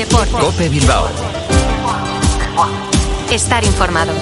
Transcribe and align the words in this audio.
Deporte. 0.00 0.32
Cope 0.32 0.70
Bilbao. 0.70 1.06
Estar 3.30 3.62
informado. 3.64 4.14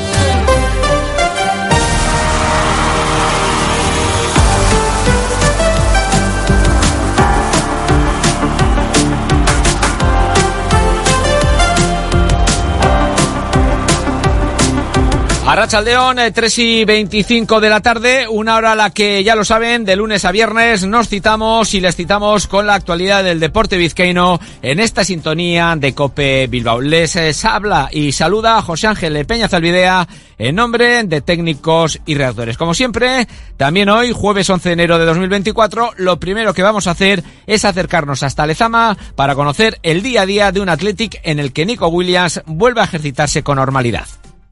Arrachaldeón, 15.48 16.18
3 16.34 16.58
eh, 16.58 16.62
y 16.62 16.84
25 16.84 17.58
de 17.58 17.70
la 17.70 17.80
tarde, 17.80 18.28
una 18.28 18.56
hora 18.56 18.72
a 18.72 18.76
la 18.76 18.90
que 18.90 19.24
ya 19.24 19.34
lo 19.34 19.46
saben, 19.46 19.86
de 19.86 19.96
lunes 19.96 20.26
a 20.26 20.30
viernes 20.30 20.84
nos 20.84 21.08
citamos 21.08 21.72
y 21.72 21.80
les 21.80 21.96
citamos 21.96 22.46
con 22.46 22.66
la 22.66 22.74
actualidad 22.74 23.24
del 23.24 23.40
deporte 23.40 23.78
vizcaíno 23.78 24.38
en 24.60 24.78
esta 24.78 25.04
sintonía 25.04 25.74
de 25.74 25.94
Cope 25.94 26.48
Bilbao. 26.48 26.82
Les 26.82 27.16
eh, 27.16 27.32
habla 27.44 27.88
y 27.90 28.12
saluda 28.12 28.60
José 28.60 28.88
Ángel 28.88 29.24
Peña 29.24 29.48
Zalvidea 29.48 30.06
en 30.36 30.54
nombre 30.54 31.02
de 31.04 31.22
técnicos 31.22 31.98
y 32.04 32.14
redactores. 32.14 32.58
Como 32.58 32.74
siempre, 32.74 33.26
también 33.56 33.88
hoy, 33.88 34.12
jueves 34.12 34.50
11 34.50 34.68
de 34.68 34.72
enero 34.74 34.98
de 34.98 35.06
2024, 35.06 35.92
lo 35.96 36.20
primero 36.20 36.52
que 36.52 36.62
vamos 36.62 36.86
a 36.86 36.90
hacer 36.90 37.24
es 37.46 37.64
acercarnos 37.64 38.22
hasta 38.22 38.46
Lezama 38.46 38.98
para 39.16 39.34
conocer 39.34 39.78
el 39.82 40.02
día 40.02 40.22
a 40.22 40.26
día 40.26 40.52
de 40.52 40.60
un 40.60 40.68
Athletic 40.68 41.20
en 41.22 41.38
el 41.38 41.54
que 41.54 41.64
Nico 41.64 41.88
Williams 41.88 42.42
vuelve 42.44 42.82
a 42.82 42.84
ejercitarse 42.84 43.42
con 43.42 43.56
normalidad. 43.56 44.17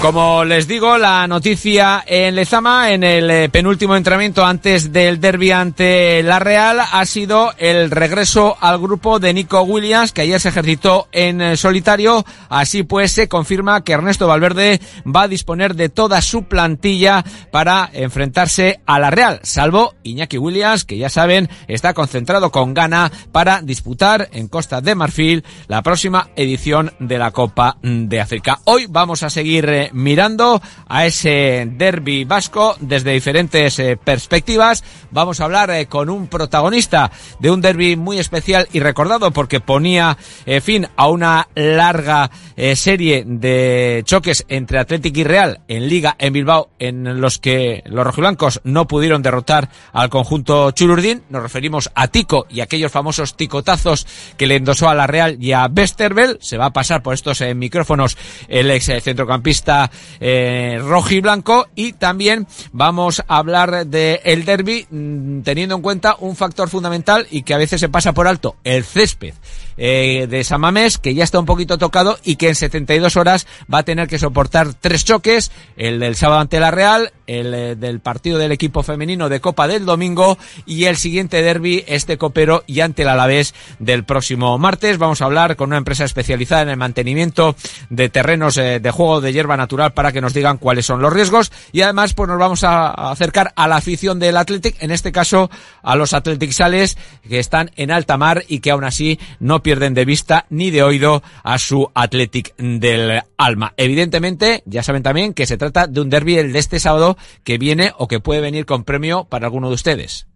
Como 0.00 0.46
les 0.46 0.66
digo, 0.66 0.96
la 0.96 1.26
noticia 1.26 2.02
en 2.06 2.34
Lezama, 2.34 2.90
en 2.90 3.04
el 3.04 3.30
eh, 3.30 3.48
penúltimo 3.50 3.94
entrenamiento 3.94 4.46
antes 4.46 4.94
del 4.94 5.20
derby 5.20 5.50
ante 5.50 6.22
la 6.22 6.38
Real, 6.38 6.80
ha 6.80 7.04
sido 7.04 7.52
el 7.58 7.90
regreso 7.90 8.56
al 8.62 8.78
grupo 8.78 9.18
de 9.18 9.34
Nico 9.34 9.60
Williams, 9.60 10.12
que 10.12 10.22
ayer 10.22 10.40
se 10.40 10.48
ejercitó 10.48 11.08
en 11.12 11.42
eh, 11.42 11.56
solitario. 11.58 12.24
Así 12.48 12.82
pues, 12.82 13.12
se 13.12 13.28
confirma 13.28 13.84
que 13.84 13.92
Ernesto 13.92 14.26
Valverde 14.26 14.80
va 15.04 15.24
a 15.24 15.28
disponer 15.28 15.74
de 15.74 15.90
toda 15.90 16.22
su 16.22 16.44
plantilla 16.44 17.22
para 17.50 17.90
enfrentarse 17.92 18.80
a 18.86 18.98
la 18.98 19.10
Real, 19.10 19.40
salvo 19.42 19.94
Iñaki 20.02 20.38
Williams, 20.38 20.86
que 20.86 20.96
ya 20.96 21.10
saben, 21.10 21.50
está 21.68 21.92
concentrado 21.92 22.50
con 22.50 22.72
gana 22.72 23.12
para 23.32 23.60
disputar 23.60 24.30
en 24.32 24.48
Costa 24.48 24.80
de 24.80 24.94
Marfil 24.94 25.44
la 25.68 25.82
próxima 25.82 26.30
edición 26.36 26.90
de 26.98 27.18
la 27.18 27.32
Copa 27.32 27.76
de 27.82 28.18
África. 28.18 28.60
Hoy 28.64 28.86
vamos 28.88 29.22
a 29.22 29.28
seguir 29.28 29.89
mirando 29.92 30.60
a 30.88 31.06
ese 31.06 31.68
derby 31.70 32.24
vasco 32.24 32.76
desde 32.80 33.12
diferentes 33.12 33.78
eh, 33.78 33.96
perspectivas. 33.96 34.84
Vamos 35.10 35.40
a 35.40 35.44
hablar 35.44 35.70
eh, 35.70 35.86
con 35.86 36.10
un 36.10 36.26
protagonista 36.26 37.10
de 37.38 37.50
un 37.50 37.60
derby 37.60 37.96
muy 37.96 38.18
especial 38.18 38.68
y 38.72 38.80
recordado 38.80 39.30
porque 39.30 39.60
ponía 39.60 40.16
eh, 40.46 40.60
fin 40.60 40.88
a 40.96 41.08
una 41.08 41.48
larga 41.54 42.30
serie 42.74 43.24
de 43.26 44.02
choques 44.04 44.44
entre 44.48 44.78
Atlético 44.78 45.20
y 45.20 45.24
Real 45.24 45.60
en 45.66 45.88
Liga 45.88 46.14
en 46.18 46.34
Bilbao 46.34 46.68
en 46.78 47.18
los 47.18 47.38
que 47.38 47.82
los 47.86 48.04
rojiblancos 48.04 48.60
no 48.64 48.86
pudieron 48.86 49.22
derrotar 49.22 49.70
al 49.94 50.10
conjunto 50.10 50.70
Chururdín. 50.72 51.22
Nos 51.30 51.42
referimos 51.42 51.90
a 51.94 52.08
Tico 52.08 52.46
y 52.50 52.60
aquellos 52.60 52.92
famosos 52.92 53.34
ticotazos 53.34 54.06
que 54.36 54.46
le 54.46 54.56
endosó 54.56 54.90
a 54.90 54.94
la 54.94 55.06
Real 55.06 55.42
y 55.42 55.52
a 55.52 55.70
Westerveld. 55.74 56.38
Se 56.42 56.58
va 56.58 56.66
a 56.66 56.72
pasar 56.74 57.02
por 57.02 57.14
estos 57.14 57.40
micrófonos 57.54 58.18
el 58.48 58.70
ex 58.70 58.90
centrocampista 59.02 59.79
eh, 60.18 60.80
rojo 60.82 61.14
y 61.14 61.20
blanco. 61.20 61.68
Y 61.74 61.92
también 61.92 62.46
vamos 62.72 63.22
a 63.26 63.38
hablar 63.38 63.86
de 63.86 64.20
derby 64.44 64.86
mm, 64.90 65.40
teniendo 65.42 65.76
en 65.76 65.82
cuenta 65.82 66.16
un 66.18 66.36
factor 66.36 66.68
fundamental 66.68 67.26
y 67.30 67.42
que 67.42 67.54
a 67.54 67.58
veces 67.58 67.80
se 67.80 67.88
pasa 67.88 68.12
por 68.12 68.26
alto, 68.26 68.56
el 68.64 68.84
césped 68.84 69.34
eh, 69.76 70.26
de 70.28 70.44
Samamés, 70.44 70.98
que 70.98 71.14
ya 71.14 71.24
está 71.24 71.38
un 71.38 71.46
poquito 71.46 71.78
tocado 71.78 72.18
y 72.22 72.36
que 72.36 72.48
en 72.48 72.54
72 72.54 73.16
horas 73.16 73.46
va 73.72 73.78
a 73.78 73.82
tener 73.82 74.08
que 74.08 74.18
soportar 74.18 74.74
tres 74.74 75.04
choques, 75.04 75.50
el 75.76 76.00
del 76.00 76.16
sábado 76.16 76.40
ante 76.40 76.60
la 76.60 76.70
Real, 76.70 77.12
el 77.30 77.54
eh, 77.54 77.76
del 77.76 78.00
partido 78.00 78.38
del 78.38 78.52
equipo 78.52 78.82
femenino 78.82 79.28
de 79.28 79.40
Copa 79.40 79.68
del 79.68 79.86
domingo 79.86 80.36
y 80.66 80.84
el 80.84 80.96
siguiente 80.96 81.42
derby, 81.42 81.84
este 81.86 82.18
copero 82.18 82.64
y 82.66 82.80
ante 82.80 83.02
el 83.02 83.08
Alavés 83.08 83.54
del 83.78 84.04
próximo 84.04 84.58
martes. 84.58 84.98
Vamos 84.98 85.22
a 85.22 85.26
hablar 85.26 85.54
con 85.56 85.68
una 85.70 85.78
empresa 85.78 86.04
especializada 86.04 86.62
en 86.62 86.70
el 86.70 86.76
mantenimiento 86.76 87.54
de 87.88 88.08
terrenos 88.08 88.56
eh, 88.56 88.80
de 88.80 88.90
juego 88.90 89.20
de 89.20 89.32
hierba 89.32 89.56
natural 89.56 89.92
para 89.92 90.10
que 90.12 90.20
nos 90.20 90.34
digan 90.34 90.58
cuáles 90.58 90.86
son 90.86 91.00
los 91.00 91.12
riesgos 91.12 91.52
y 91.72 91.82
además 91.82 92.14
pues 92.14 92.28
nos 92.28 92.38
vamos 92.38 92.64
a 92.64 92.90
acercar 93.10 93.52
a 93.54 93.68
la 93.68 93.76
afición 93.76 94.18
del 94.18 94.36
Athletic, 94.36 94.82
en 94.82 94.90
este 94.90 95.12
caso 95.12 95.50
a 95.82 95.94
los 95.94 96.12
Athletic 96.12 96.50
Sales 96.50 96.98
que 97.28 97.38
están 97.38 97.70
en 97.76 97.92
alta 97.92 98.16
mar 98.16 98.44
y 98.48 98.58
que 98.58 98.72
aún 98.72 98.84
así 98.84 99.20
no 99.38 99.62
pierden 99.62 99.94
de 99.94 100.04
vista 100.04 100.46
ni 100.50 100.70
de 100.70 100.82
oído 100.82 101.22
a 101.44 101.58
su 101.58 101.90
Athletic 101.94 102.56
del 102.56 103.22
alma. 103.36 103.72
Evidentemente, 103.76 104.62
ya 104.66 104.82
saben 104.82 105.02
también 105.02 105.32
que 105.32 105.46
se 105.46 105.56
trata 105.56 105.86
de 105.86 106.00
un 106.00 106.10
derby 106.10 106.38
el 106.38 106.52
de 106.52 106.58
este 106.58 106.80
sábado 106.80 107.16
que 107.44 107.58
viene 107.58 107.92
o 107.98 108.08
que 108.08 108.20
puede 108.20 108.40
venir 108.40 108.66
con 108.66 108.84
premio 108.84 109.24
para 109.24 109.46
alguno 109.46 109.68
de 109.68 109.74
ustedes. 109.74 110.26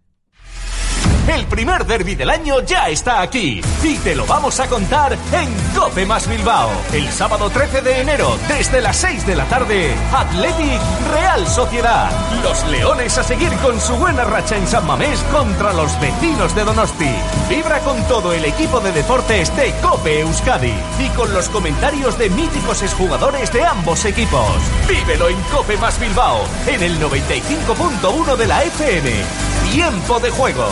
El 1.27 1.47
primer 1.47 1.87
derby 1.87 2.13
del 2.13 2.29
año 2.29 2.61
ya 2.61 2.87
está 2.87 3.21
aquí 3.21 3.59
y 3.83 3.97
te 3.97 4.13
lo 4.13 4.27
vamos 4.27 4.59
a 4.59 4.67
contar 4.67 5.13
en 5.13 5.75
Cope 5.75 6.05
Más 6.05 6.29
Bilbao. 6.29 6.69
El 6.93 7.11
sábado 7.11 7.49
13 7.49 7.81
de 7.81 8.01
enero, 8.01 8.37
desde 8.47 8.79
las 8.79 8.95
6 8.97 9.25
de 9.25 9.35
la 9.35 9.45
tarde, 9.45 9.91
Athletic 10.13 10.79
Real 11.11 11.47
Sociedad. 11.47 12.11
Los 12.43 12.63
Leones 12.67 13.17
a 13.17 13.23
seguir 13.23 13.51
con 13.57 13.81
su 13.81 13.95
buena 13.95 14.23
racha 14.23 14.55
en 14.55 14.67
San 14.67 14.85
Mamés 14.85 15.19
contra 15.31 15.73
los 15.73 15.99
vecinos 15.99 16.53
de 16.53 16.63
Donosti. 16.63 17.15
Vibra 17.49 17.79
con 17.79 18.01
todo 18.03 18.31
el 18.31 18.45
equipo 18.45 18.79
de 18.79 18.91
deportes 18.91 19.55
de 19.57 19.73
Cope 19.81 20.19
Euskadi 20.19 20.75
y 20.99 21.09
con 21.15 21.33
los 21.33 21.49
comentarios 21.49 22.19
de 22.19 22.29
míticos 22.29 22.83
exjugadores 22.83 23.51
de 23.51 23.65
ambos 23.65 24.05
equipos. 24.05 24.51
Vívelo 24.87 25.29
en 25.29 25.41
Cope 25.51 25.75
Más 25.77 25.99
Bilbao, 25.99 26.41
en 26.67 26.83
el 26.83 26.99
95.1 26.99 28.35
de 28.35 28.47
la 28.47 28.63
FM. 28.63 29.11
Tiempo 29.71 30.19
de 30.19 30.29
juego 30.29 30.67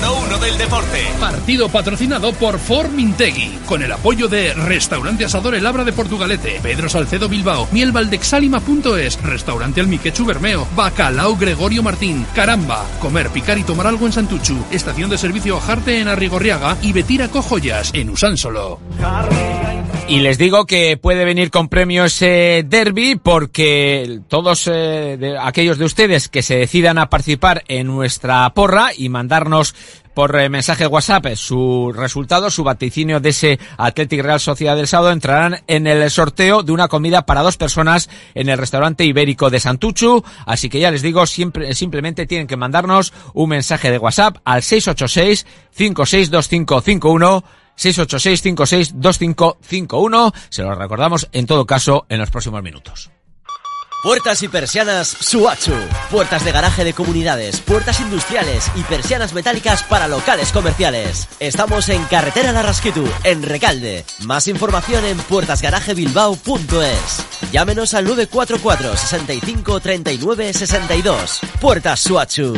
número 0.00 0.26
uno 0.26 0.38
del 0.38 0.56
deporte. 0.58 0.98
Partido 1.18 1.68
patrocinado 1.68 2.32
por 2.32 2.58
Formintegui, 2.58 3.58
con 3.66 3.82
el 3.82 3.90
apoyo 3.92 4.28
de 4.28 4.54
Restaurante 4.54 5.24
Asador 5.24 5.54
El 5.54 5.66
Abra 5.66 5.84
de 5.84 5.92
Portugalete, 5.92 6.60
Pedro 6.62 6.88
Salcedo 6.88 7.28
Bilbao, 7.28 7.68
mielvaldexalima.es, 7.72 9.20
Restaurante 9.22 9.80
Almiquechu 9.80 10.24
Bermeo, 10.24 10.66
Bacalao 10.76 11.36
Gregorio 11.36 11.82
Martín, 11.82 12.26
Caramba, 12.34 12.84
Comer, 13.00 13.30
Picar 13.30 13.58
y 13.58 13.64
Tomar 13.64 13.86
Algo 13.86 14.06
en 14.06 14.12
Santuchu, 14.12 14.64
Estación 14.70 15.10
de 15.10 15.18
Servicio 15.18 15.58
Jarte 15.60 16.00
en 16.00 16.08
Arrigorriaga 16.08 16.76
y 16.82 16.92
Betira 16.92 17.28
Cojoyas 17.28 17.90
en 17.94 18.10
Usánsolo. 18.10 18.80
Y 20.08 20.20
les 20.20 20.38
digo 20.38 20.64
que 20.64 20.96
puede 20.96 21.26
venir 21.26 21.50
con 21.50 21.68
premio 21.68 22.06
ese 22.06 22.64
derby 22.66 23.16
porque 23.16 24.20
todos 24.28 24.66
eh, 24.66 25.36
aquellos 25.38 25.76
de 25.76 25.84
ustedes 25.84 26.28
que 26.30 26.42
se 26.42 26.56
decidan 26.56 26.96
a 26.96 27.10
participar 27.10 27.62
en 27.68 27.88
nuestra 27.88 28.48
porra 28.54 28.88
y 28.96 29.10
mandarnos 29.10 29.74
por 30.14 30.34
eh, 30.40 30.48
mensaje 30.48 30.86
WhatsApp 30.86 31.34
su 31.34 31.92
resultado, 31.94 32.48
su 32.48 32.64
vaticinio 32.64 33.20
de 33.20 33.28
ese 33.28 33.58
Athletic 33.76 34.22
Real 34.22 34.40
Sociedad 34.40 34.76
del 34.76 34.88
sábado 34.88 35.12
entrarán 35.12 35.62
en 35.66 35.86
el 35.86 36.10
sorteo 36.10 36.62
de 36.62 36.72
una 36.72 36.88
comida 36.88 37.26
para 37.26 37.42
dos 37.42 37.58
personas 37.58 38.08
en 38.34 38.48
el 38.48 38.56
restaurante 38.56 39.04
ibérico 39.04 39.50
de 39.50 39.60
Santuchu. 39.60 40.24
Así 40.46 40.70
que 40.70 40.80
ya 40.80 40.90
les 40.90 41.02
digo, 41.02 41.26
siempre, 41.26 41.74
simplemente 41.74 42.24
tienen 42.24 42.46
que 42.46 42.56
mandarnos 42.56 43.12
un 43.34 43.50
mensaje 43.50 43.90
de 43.90 43.98
WhatsApp 43.98 44.38
al 44.46 44.62
686 44.62 45.46
562551 45.70 47.44
686-562551. 47.78 50.34
Se 50.50 50.62
lo 50.62 50.74
recordamos 50.74 51.28
en 51.32 51.46
todo 51.46 51.64
caso 51.66 52.04
en 52.08 52.18
los 52.18 52.30
próximos 52.30 52.62
minutos. 52.62 53.10
Puertas 54.02 54.42
y 54.44 54.48
persianas 54.48 55.08
Suachu. 55.08 55.72
Puertas 56.08 56.44
de 56.44 56.52
garaje 56.52 56.84
de 56.84 56.92
comunidades, 56.92 57.60
puertas 57.60 57.98
industriales 57.98 58.70
y 58.76 58.84
persianas 58.84 59.34
metálicas 59.34 59.82
para 59.82 60.06
locales 60.06 60.52
comerciales. 60.52 61.26
Estamos 61.40 61.88
en 61.88 62.04
Carretera 62.04 62.52
Larrasquitu, 62.52 63.04
en 63.24 63.42
Recalde. 63.42 64.04
Más 64.24 64.46
información 64.46 65.04
en 65.04 65.18
puertasgarajebilbao.es. 65.18 67.50
Llámenos 67.50 67.94
al 67.94 68.04
944 68.04 68.96
65 68.96 69.80
39 69.80 70.52
62. 70.52 71.40
Puertas 71.60 71.98
Suachu. 71.98 72.54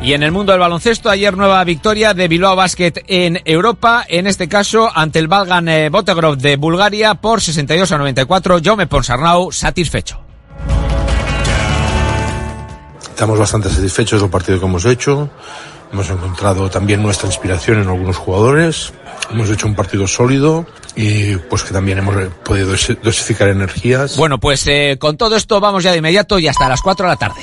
Y 0.00 0.12
en 0.12 0.22
el 0.22 0.30
mundo 0.30 0.52
del 0.52 0.60
baloncesto, 0.60 1.10
ayer 1.10 1.36
nueva 1.36 1.62
victoria 1.64 2.14
de 2.14 2.28
Bilbao 2.28 2.54
Basket 2.54 2.92
en 3.08 3.40
Europa, 3.44 4.04
en 4.08 4.26
este 4.26 4.48
caso 4.48 4.88
ante 4.94 5.18
el 5.18 5.26
Balgan 5.26 5.68
eh, 5.68 5.88
Botegrov 5.90 6.36
de 6.36 6.56
Bulgaria 6.56 7.14
por 7.14 7.40
62 7.40 7.90
a 7.90 7.98
94. 7.98 8.60
Jaume 8.62 8.86
Ponsarnau 8.86 9.50
satisfecho. 9.50 10.20
Estamos 13.10 13.38
bastante 13.38 13.68
satisfechos 13.68 14.20
del 14.20 14.30
partido 14.30 14.60
que 14.60 14.66
hemos 14.66 14.84
hecho. 14.84 15.28
Hemos 15.92 16.08
encontrado 16.10 16.70
también 16.70 17.02
nuestra 17.02 17.26
inspiración 17.26 17.82
en 17.82 17.88
algunos 17.88 18.16
jugadores. 18.16 18.92
hemos 19.30 19.50
hecho 19.50 19.66
un 19.66 19.74
partido 19.74 20.06
sólido 20.06 20.66
y 20.94 21.34
pues 21.36 21.64
que 21.64 21.72
también 21.72 21.98
hemos 21.98 22.14
podido 22.44 22.70
dosificar 23.02 23.48
energías. 23.48 24.16
Bueno, 24.16 24.38
pues 24.38 24.64
eh, 24.68 24.96
con 25.00 25.16
todo 25.16 25.34
esto 25.34 25.58
vamos 25.58 25.82
ya 25.82 25.90
de 25.90 25.98
inmediato 25.98 26.38
y 26.38 26.46
hasta 26.46 26.68
las 26.68 26.80
4 26.82 27.06
de 27.06 27.10
la 27.10 27.16
tarde. 27.16 27.42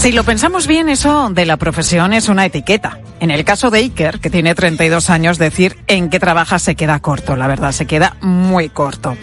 Si 0.00 0.12
lo 0.12 0.24
pensamos 0.24 0.66
bien, 0.66 0.88
eso 0.88 1.28
de 1.28 1.44
la 1.44 1.58
profesión 1.58 2.14
es 2.14 2.30
una 2.30 2.46
etiqueta. 2.46 3.00
En 3.20 3.30
el 3.30 3.44
caso 3.44 3.70
de 3.70 3.80
Iker, 3.80 4.18
que 4.18 4.30
tiene 4.30 4.54
32 4.54 5.10
años, 5.10 5.36
decir 5.36 5.76
en 5.88 6.08
qué 6.08 6.18
trabaja 6.18 6.58
se 6.58 6.74
queda 6.74 7.00
corto, 7.00 7.36
la 7.36 7.46
verdad, 7.46 7.72
se 7.72 7.86
queda 7.86 8.16
muy 8.22 8.70
corto. 8.70 9.14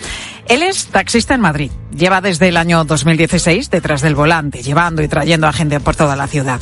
Él 0.47 0.61
es 0.61 0.85
taxista 0.85 1.33
en 1.33 1.41
Madrid. 1.41 1.71
Lleva 1.89 2.21
desde 2.21 2.49
el 2.49 2.57
año 2.57 2.83
2016 2.85 3.71
detrás 3.71 4.03
del 4.03 4.13
volante, 4.13 4.61
llevando 4.61 5.01
y 5.01 5.07
trayendo 5.07 5.47
a 5.47 5.51
gente 5.51 5.79
por 5.79 5.95
toda 5.95 6.15
la 6.15 6.27
ciudad. 6.27 6.61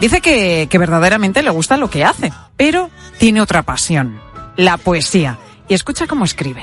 Dice 0.00 0.20
que, 0.20 0.68
que 0.70 0.78
verdaderamente 0.78 1.42
le 1.42 1.50
gusta 1.50 1.76
lo 1.76 1.90
que 1.90 2.04
hace, 2.04 2.32
pero 2.56 2.90
tiene 3.18 3.40
otra 3.40 3.64
pasión, 3.64 4.20
la 4.56 4.76
poesía. 4.76 5.36
Y 5.66 5.74
escucha 5.74 6.06
cómo 6.06 6.24
escribe. 6.24 6.62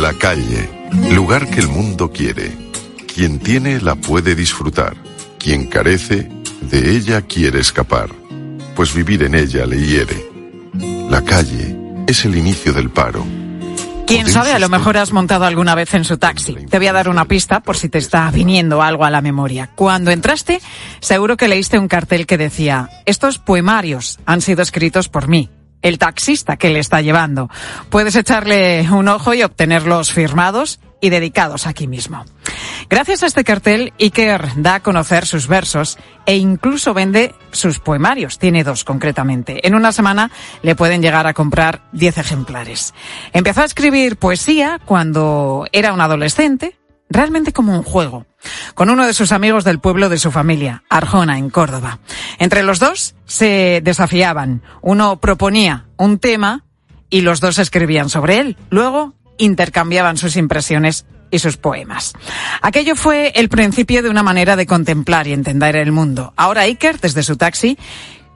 La 0.00 0.14
calle, 0.14 0.66
lugar 1.12 1.46
que 1.50 1.60
el 1.60 1.68
mundo 1.68 2.10
quiere. 2.10 2.56
Quien 3.14 3.38
tiene 3.38 3.82
la 3.82 3.96
puede 3.96 4.34
disfrutar. 4.34 4.96
Quien 5.38 5.66
carece, 5.66 6.26
de 6.62 6.96
ella 6.96 7.20
quiere 7.20 7.60
escapar, 7.60 8.08
pues 8.74 8.94
vivir 8.94 9.22
en 9.24 9.34
ella 9.34 9.66
le 9.66 9.76
hiere. 9.76 10.26
La 11.10 11.22
calle 11.22 11.76
es 12.06 12.24
el 12.24 12.34
inicio 12.34 12.72
del 12.72 12.88
paro. 12.88 13.26
Quién 14.06 14.26
sabe, 14.30 14.52
a 14.52 14.58
lo 14.58 14.70
mejor 14.70 14.96
has 14.96 15.12
montado 15.12 15.44
alguna 15.44 15.74
vez 15.74 15.92
en 15.92 16.04
su 16.04 16.16
taxi. 16.16 16.54
Te 16.54 16.78
voy 16.78 16.86
a 16.86 16.94
dar 16.94 17.10
una 17.10 17.26
pista 17.26 17.60
por 17.60 17.76
si 17.76 17.90
te 17.90 17.98
está 17.98 18.30
viniendo 18.30 18.80
algo 18.80 19.04
a 19.04 19.10
la 19.10 19.20
memoria. 19.20 19.68
Cuando 19.74 20.12
entraste, 20.12 20.62
seguro 21.00 21.36
que 21.36 21.46
leíste 21.46 21.78
un 21.78 21.88
cartel 21.88 22.24
que 22.26 22.38
decía, 22.38 22.88
estos 23.04 23.38
poemarios 23.38 24.18
han 24.24 24.40
sido 24.40 24.62
escritos 24.62 25.10
por 25.10 25.28
mí 25.28 25.50
el 25.82 25.98
taxista 25.98 26.56
que 26.56 26.70
le 26.70 26.78
está 26.78 27.00
llevando. 27.00 27.48
Puedes 27.88 28.16
echarle 28.16 28.86
un 28.90 29.08
ojo 29.08 29.34
y 29.34 29.42
obtenerlos 29.42 30.12
firmados 30.12 30.80
y 31.00 31.10
dedicados 31.10 31.66
aquí 31.66 31.86
mismo. 31.86 32.24
Gracias 32.88 33.22
a 33.22 33.26
este 33.26 33.44
cartel, 33.44 33.92
Iker 34.00 34.48
da 34.56 34.76
a 34.76 34.80
conocer 34.80 35.24
sus 35.24 35.46
versos 35.46 35.96
e 36.26 36.36
incluso 36.36 36.92
vende 36.92 37.34
sus 37.52 37.78
poemarios. 37.78 38.38
Tiene 38.38 38.64
dos 38.64 38.84
concretamente. 38.84 39.66
En 39.66 39.74
una 39.74 39.92
semana 39.92 40.30
le 40.62 40.74
pueden 40.74 41.00
llegar 41.00 41.26
a 41.26 41.34
comprar 41.34 41.82
10 41.92 42.18
ejemplares. 42.18 42.92
Empezó 43.32 43.62
a 43.62 43.66
escribir 43.66 44.16
poesía 44.16 44.80
cuando 44.84 45.66
era 45.72 45.92
un 45.92 46.00
adolescente, 46.00 46.79
realmente 47.10 47.52
como 47.52 47.74
un 47.76 47.82
juego, 47.82 48.24
con 48.74 48.88
uno 48.88 49.06
de 49.06 49.12
sus 49.12 49.32
amigos 49.32 49.64
del 49.64 49.80
pueblo 49.80 50.08
de 50.08 50.18
su 50.18 50.30
familia, 50.30 50.84
Arjona, 50.88 51.36
en 51.36 51.50
Córdoba. 51.50 51.98
Entre 52.38 52.62
los 52.62 52.78
dos 52.78 53.14
se 53.26 53.80
desafiaban. 53.84 54.62
Uno 54.80 55.20
proponía 55.20 55.86
un 55.96 56.18
tema 56.18 56.64
y 57.10 57.20
los 57.20 57.40
dos 57.40 57.58
escribían 57.58 58.08
sobre 58.08 58.38
él. 58.38 58.56
Luego 58.70 59.14
intercambiaban 59.36 60.16
sus 60.16 60.36
impresiones 60.36 61.04
y 61.30 61.38
sus 61.38 61.56
poemas. 61.56 62.12
Aquello 62.62 62.96
fue 62.96 63.32
el 63.34 63.48
principio 63.48 64.02
de 64.02 64.10
una 64.10 64.22
manera 64.22 64.56
de 64.56 64.66
contemplar 64.66 65.26
y 65.26 65.32
entender 65.32 65.76
el 65.76 65.92
mundo. 65.92 66.32
Ahora 66.36 66.62
Iker, 66.62 67.00
desde 67.00 67.22
su 67.22 67.36
taxi, 67.36 67.78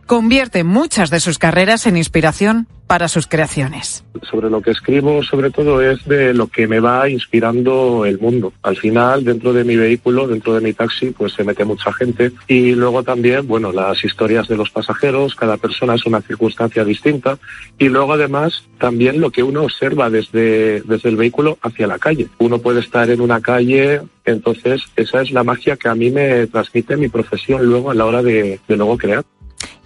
convierte 0.07 0.65
muchas 0.65 1.11
de 1.11 1.21
sus 1.21 1.39
carreras 1.39 1.87
en 1.87 1.97
inspiración 1.97 2.67
para 2.87 3.09
sus 3.09 3.27
creaciones. 3.27 4.05
Sobre 4.31 4.51
lo 4.51 4.61
que 4.61 4.71
escribo, 4.71 5.23
sobre 5.23 5.51
todo, 5.51 5.81
es 5.81 6.05
de 6.05 6.35
lo 6.35 6.49
que 6.49 6.67
me 6.67 6.81
va 6.81 7.09
inspirando 7.09 8.05
el 8.05 8.19
mundo. 8.19 8.53
Al 8.63 8.77
final, 8.77 9.25
dentro 9.25 9.53
de 9.53 9.65
mi 9.65 9.77
vehículo, 9.77 10.27
dentro 10.27 10.55
de 10.55 10.61
mi 10.61 10.73
taxi, 10.73 11.11
pues 11.11 11.33
se 11.33 11.45
mete 11.45 11.65
mucha 11.65 11.93
gente. 11.93 12.33
Y 12.47 12.75
luego 12.75 13.03
también, 13.03 13.47
bueno, 13.47 13.73
las 13.73 14.05
historias 14.05 14.49
de 14.49 14.57
los 14.57 14.71
pasajeros, 14.71 15.35
cada 15.35 15.57
persona 15.57 15.95
es 15.95 16.05
una 16.05 16.21
circunstancia 16.21 16.85
distinta. 16.85 17.39
Y 17.79 17.89
luego, 17.89 18.13
además, 18.13 18.65
también 18.79 19.21
lo 19.21 19.31
que 19.31 19.43
uno 19.43 19.63
observa 19.63 20.11
desde, 20.11 20.83
desde 20.83 21.09
el 21.09 21.17
vehículo 21.17 21.59
hacia 21.63 21.87
la 21.87 21.99
calle. 21.99 22.29
Uno 22.39 22.59
puede 22.59 22.81
estar 22.81 23.09
en 23.09 23.21
una 23.21 23.41
calle, 23.41 24.03
entonces 24.25 24.83
esa 24.97 25.23
es 25.23 25.31
la 25.31 25.43
magia 25.43 25.77
que 25.77 25.89
a 25.89 25.95
mí 25.95 26.11
me 26.11 26.47
transmite 26.47 26.97
mi 26.97 27.09
profesión 27.09 27.65
luego 27.65 27.91
a 27.91 27.95
la 27.95 28.05
hora 28.05 28.23
de, 28.23 28.61
de 28.69 28.77
luego 28.77 28.99
crear. 28.99 29.25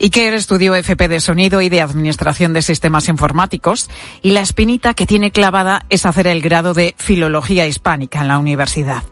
Iker 0.01 0.35
estudió 0.35 0.77
FP 0.77 1.09
de 1.09 1.21
sonido 1.21 1.61
y 1.61 1.69
de 1.69 1.81
administración 1.81 2.53
de 2.53 2.63
sistemas 2.63 3.09
informáticos 3.09 3.91
y 4.23 4.31
la 4.31 4.41
espinita 4.41 4.95
que 4.95 5.07
tiene 5.07 5.33
clavada 5.33 5.85
es 5.91 6.07
hacer 6.07 6.29
el 6.29 6.41
grado 6.41 6.73
de 6.73 6.95
filología 6.99 7.67
hispánica 7.67 8.21
en 8.21 8.29
la 8.29 8.39
universidad. 8.39 9.03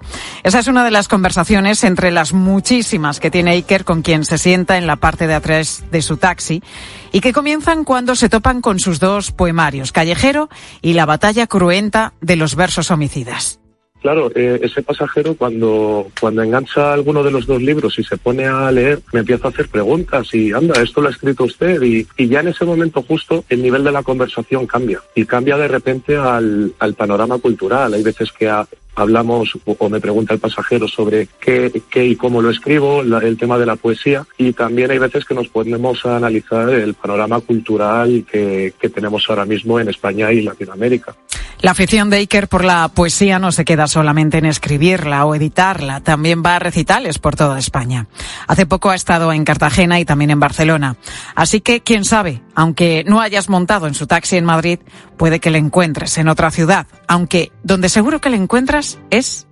Esa 0.44 0.60
es 0.60 0.68
una 0.68 0.84
de 0.84 0.92
las 0.92 1.08
conversaciones 1.08 1.82
entre 1.82 2.12
las 2.12 2.32
muchísimas 2.32 3.18
que 3.18 3.32
tiene 3.32 3.50
Iker 3.52 3.84
con 3.84 4.02
quien 4.02 4.24
se 4.24 4.38
sienta 4.38 4.78
en 4.78 4.86
la 4.86 4.96
parte 4.96 5.26
de 5.26 5.34
atrás 5.34 5.84
de 5.90 6.02
su 6.02 6.18
taxi 6.18 6.62
y 7.10 7.20
que 7.20 7.32
comienzan 7.32 7.82
cuando 7.82 8.14
se 8.14 8.28
topan 8.28 8.60
con 8.60 8.78
sus 8.78 9.00
dos 9.00 9.32
poemarios, 9.32 9.90
Callejero 9.90 10.48
y 10.82 10.92
La 10.92 11.06
batalla 11.06 11.48
cruenta 11.48 12.12
de 12.20 12.36
los 12.36 12.54
versos 12.54 12.92
homicidas. 12.92 13.58
Claro, 14.06 14.30
eh, 14.36 14.60
ese 14.62 14.84
pasajero 14.84 15.34
cuando, 15.34 16.06
cuando 16.20 16.40
engancha 16.40 16.92
alguno 16.92 17.24
de 17.24 17.32
los 17.32 17.44
dos 17.44 17.60
libros 17.60 17.98
y 17.98 18.04
se 18.04 18.16
pone 18.16 18.46
a 18.46 18.70
leer, 18.70 19.00
me 19.12 19.18
empieza 19.18 19.48
a 19.48 19.50
hacer 19.50 19.68
preguntas 19.68 20.32
y 20.32 20.52
anda, 20.52 20.80
esto 20.80 21.00
lo 21.00 21.08
ha 21.08 21.10
escrito 21.10 21.42
usted 21.42 21.82
y, 21.82 22.06
y 22.16 22.28
ya 22.28 22.38
en 22.38 22.46
ese 22.46 22.64
momento 22.64 23.02
justo 23.02 23.44
el 23.48 23.60
nivel 23.60 23.82
de 23.82 23.90
la 23.90 24.04
conversación 24.04 24.64
cambia 24.68 25.02
y 25.16 25.24
cambia 25.24 25.56
de 25.56 25.66
repente 25.66 26.16
al, 26.16 26.72
al 26.78 26.94
panorama 26.94 27.38
cultural. 27.38 27.94
Hay 27.94 28.04
veces 28.04 28.30
que 28.30 28.48
hablamos 28.94 29.58
o 29.64 29.88
me 29.88 29.98
pregunta 29.98 30.34
el 30.34 30.38
pasajero 30.38 30.86
sobre 30.86 31.26
qué, 31.40 31.82
qué 31.90 32.06
y 32.06 32.14
cómo 32.14 32.40
lo 32.40 32.50
escribo, 32.50 33.02
la, 33.02 33.18
el 33.18 33.36
tema 33.36 33.58
de 33.58 33.66
la 33.66 33.74
poesía 33.74 34.24
y 34.38 34.52
también 34.52 34.92
hay 34.92 34.98
veces 34.98 35.24
que 35.24 35.34
nos 35.34 35.48
ponemos 35.48 36.06
a 36.06 36.16
analizar 36.16 36.70
el 36.70 36.94
panorama 36.94 37.40
cultural 37.40 38.24
que, 38.30 38.72
que 38.80 38.88
tenemos 38.88 39.28
ahora 39.28 39.44
mismo 39.44 39.80
en 39.80 39.88
España 39.88 40.32
y 40.32 40.42
Latinoamérica. 40.42 41.16
La 41.60 41.70
afición 41.70 42.10
de 42.10 42.18
Iker 42.18 42.48
por 42.48 42.64
la 42.64 42.88
poesía 42.88 43.38
no 43.38 43.50
se 43.50 43.64
queda 43.64 43.86
solamente 43.86 44.38
en 44.38 44.44
escribirla 44.44 45.24
o 45.24 45.34
editarla, 45.34 46.00
también 46.00 46.42
va 46.44 46.56
a 46.56 46.58
recitales 46.58 47.18
por 47.18 47.34
toda 47.34 47.58
España. 47.58 48.06
Hace 48.46 48.66
poco 48.66 48.90
ha 48.90 48.94
estado 48.94 49.32
en 49.32 49.44
Cartagena 49.44 49.98
y 49.98 50.04
también 50.04 50.30
en 50.30 50.40
Barcelona. 50.40 50.96
Así 51.34 51.60
que, 51.60 51.80
quién 51.80 52.04
sabe, 52.04 52.42
aunque 52.54 53.04
no 53.06 53.20
hayas 53.20 53.48
montado 53.48 53.86
en 53.86 53.94
su 53.94 54.06
taxi 54.06 54.36
en 54.36 54.44
Madrid, 54.44 54.80
puede 55.16 55.40
que 55.40 55.50
le 55.50 55.58
encuentres 55.58 56.18
en 56.18 56.28
otra 56.28 56.50
ciudad, 56.50 56.86
aunque 57.08 57.52
donde 57.62 57.88
seguro 57.88 58.20
que 58.20 58.30
le 58.30 58.36
encuentras 58.36 58.98
es 59.10 59.46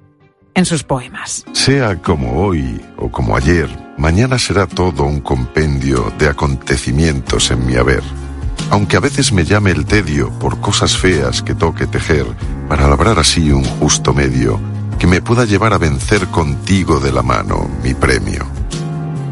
en 0.54 0.66
sus 0.66 0.84
poemas. 0.84 1.44
Sea 1.52 2.00
como 2.00 2.44
hoy 2.44 2.80
o 2.98 3.10
como 3.10 3.36
ayer, 3.36 3.68
mañana 3.96 4.38
será 4.38 4.66
todo 4.66 5.04
un 5.04 5.20
compendio 5.20 6.12
de 6.18 6.28
acontecimientos 6.28 7.50
en 7.50 7.66
mi 7.66 7.76
haber 7.76 8.02
aunque 8.70 8.96
a 8.96 9.00
veces 9.00 9.32
me 9.32 9.44
llame 9.44 9.70
el 9.70 9.84
tedio 9.84 10.30
por 10.38 10.60
cosas 10.60 10.96
feas 10.96 11.42
que 11.42 11.54
toque 11.54 11.86
tejer, 11.86 12.26
para 12.68 12.88
labrar 12.88 13.18
así 13.18 13.50
un 13.50 13.64
justo 13.64 14.12
medio 14.12 14.60
que 14.98 15.06
me 15.06 15.20
pueda 15.20 15.44
llevar 15.44 15.72
a 15.72 15.78
vencer 15.78 16.28
contigo 16.28 17.00
de 17.00 17.12
la 17.12 17.22
mano 17.22 17.68
mi 17.82 17.94
premio. 17.94 18.44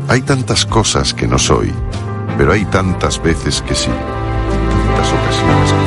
Hay 0.09 0.23
tantas 0.23 0.67
cosas 0.67 1.15
que 1.15 1.27
no 1.27 1.39
soy, 1.39 1.73
pero 2.37 2.53
hay 2.53 2.65
tantas 2.67 3.23
veces 3.23 3.63
que 3.63 3.75
sí, 3.75 3.91
tantas 3.91 5.13
ocasiones 5.13 5.73
que 5.73 5.82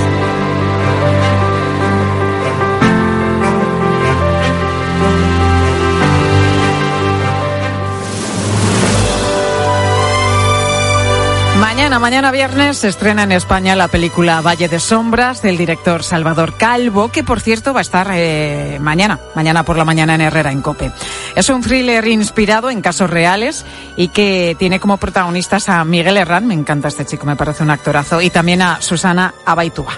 Mañana, 11.59 11.99
mañana 11.99 12.31
viernes, 12.31 12.77
se 12.79 12.89
estrena 12.89 13.23
en 13.23 13.31
España 13.31 13.75
la 13.75 13.87
película 13.87 14.41
Valle 14.41 14.67
de 14.67 14.79
Sombras 14.79 15.41
del 15.41 15.57
director 15.57 16.03
Salvador 16.03 16.55
Calvo, 16.57 17.09
que 17.09 17.23
por 17.23 17.39
cierto 17.39 17.73
va 17.73 17.79
a 17.79 17.81
estar 17.81 18.09
eh, 18.13 18.77
mañana, 18.81 19.19
mañana 19.35 19.63
por 19.63 19.77
la 19.77 19.85
mañana 19.85 20.15
en 20.15 20.21
Herrera, 20.21 20.51
en 20.51 20.61
Cope. 20.61 20.91
Es 21.35 21.49
un 21.49 21.61
thriller 21.61 22.05
inspirado 22.07 22.69
en 22.69 22.81
casos 22.81 23.09
reales 23.09 23.65
y 23.95 24.09
que 24.09 24.55
tiene 24.59 24.79
como 24.81 24.97
protagonistas 24.97 25.69
a 25.69 25.83
Miguel 25.85 26.17
Herrán, 26.17 26.45
me 26.45 26.53
encanta 26.53 26.89
este 26.89 27.05
chico, 27.05 27.25
me 27.25 27.37
parece 27.37 27.63
un 27.63 27.71
actorazo, 27.71 28.21
y 28.21 28.29
también 28.29 28.61
a 28.61 28.81
Susana 28.81 29.33
Abaitúa. 29.45 29.93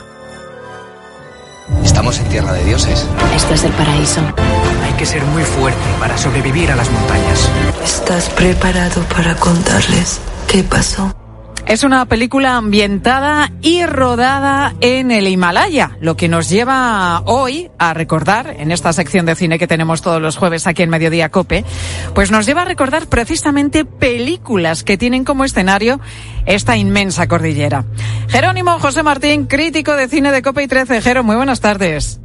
Estamos 1.84 2.20
en 2.20 2.30
tierra 2.30 2.54
de 2.54 2.64
dioses. 2.66 3.06
Esto 3.36 3.54
es 3.56 3.64
el 3.64 3.72
paraíso. 3.74 4.22
Hay 4.86 4.94
que 4.94 5.06
ser 5.06 5.24
muy 5.26 5.44
fuerte 5.44 5.80
para 6.00 6.18
sobrevivir 6.18 6.72
a 6.72 6.76
las 6.76 6.90
montañas. 6.92 7.50
¿Estás 7.84 8.30
preparado 8.30 9.02
para 9.04 9.36
contarles 9.36 10.22
qué 10.48 10.64
pasó? 10.64 11.14
Es 11.68 11.84
una 11.84 12.06
película 12.06 12.56
ambientada 12.56 13.52
y 13.62 13.86
rodada 13.86 14.74
en 14.80 15.12
el 15.12 15.28
Himalaya, 15.28 15.98
lo 16.00 16.16
que 16.16 16.30
nos 16.30 16.48
lleva 16.48 17.22
hoy 17.26 17.70
a 17.78 17.94
recordar, 17.94 18.56
en 18.58 18.72
esta 18.72 18.94
sección 18.94 19.26
de 19.26 19.36
cine 19.36 19.60
que 19.60 19.68
tenemos 19.68 20.02
todos 20.02 20.22
los 20.22 20.38
jueves 20.38 20.66
aquí 20.66 20.84
en 20.84 20.90
Mediodía 20.90 21.28
Cope, 21.28 21.66
pues 22.16 22.32
nos 22.32 22.46
lleva 22.46 22.62
a 22.62 22.66
recordar 22.66 23.08
precisamente 23.08 23.84
películas 23.84 24.86
que 24.86 24.98
tienen 24.98 25.26
como 25.26 25.44
escenario 25.44 26.00
esta 26.46 26.78
inmensa 26.78 27.28
cordillera. 27.28 27.84
Jerónimo 28.30 28.80
José 28.80 29.04
Martín, 29.04 29.46
crítico 29.46 29.94
de 29.94 30.08
cine 30.08 30.32
de 30.32 30.42
Cope 30.42 30.64
y 30.64 30.68
13. 30.68 31.02
Jero, 31.02 31.26
muy 31.26 31.36
buenas 31.36 31.60
tardes. 31.60 32.22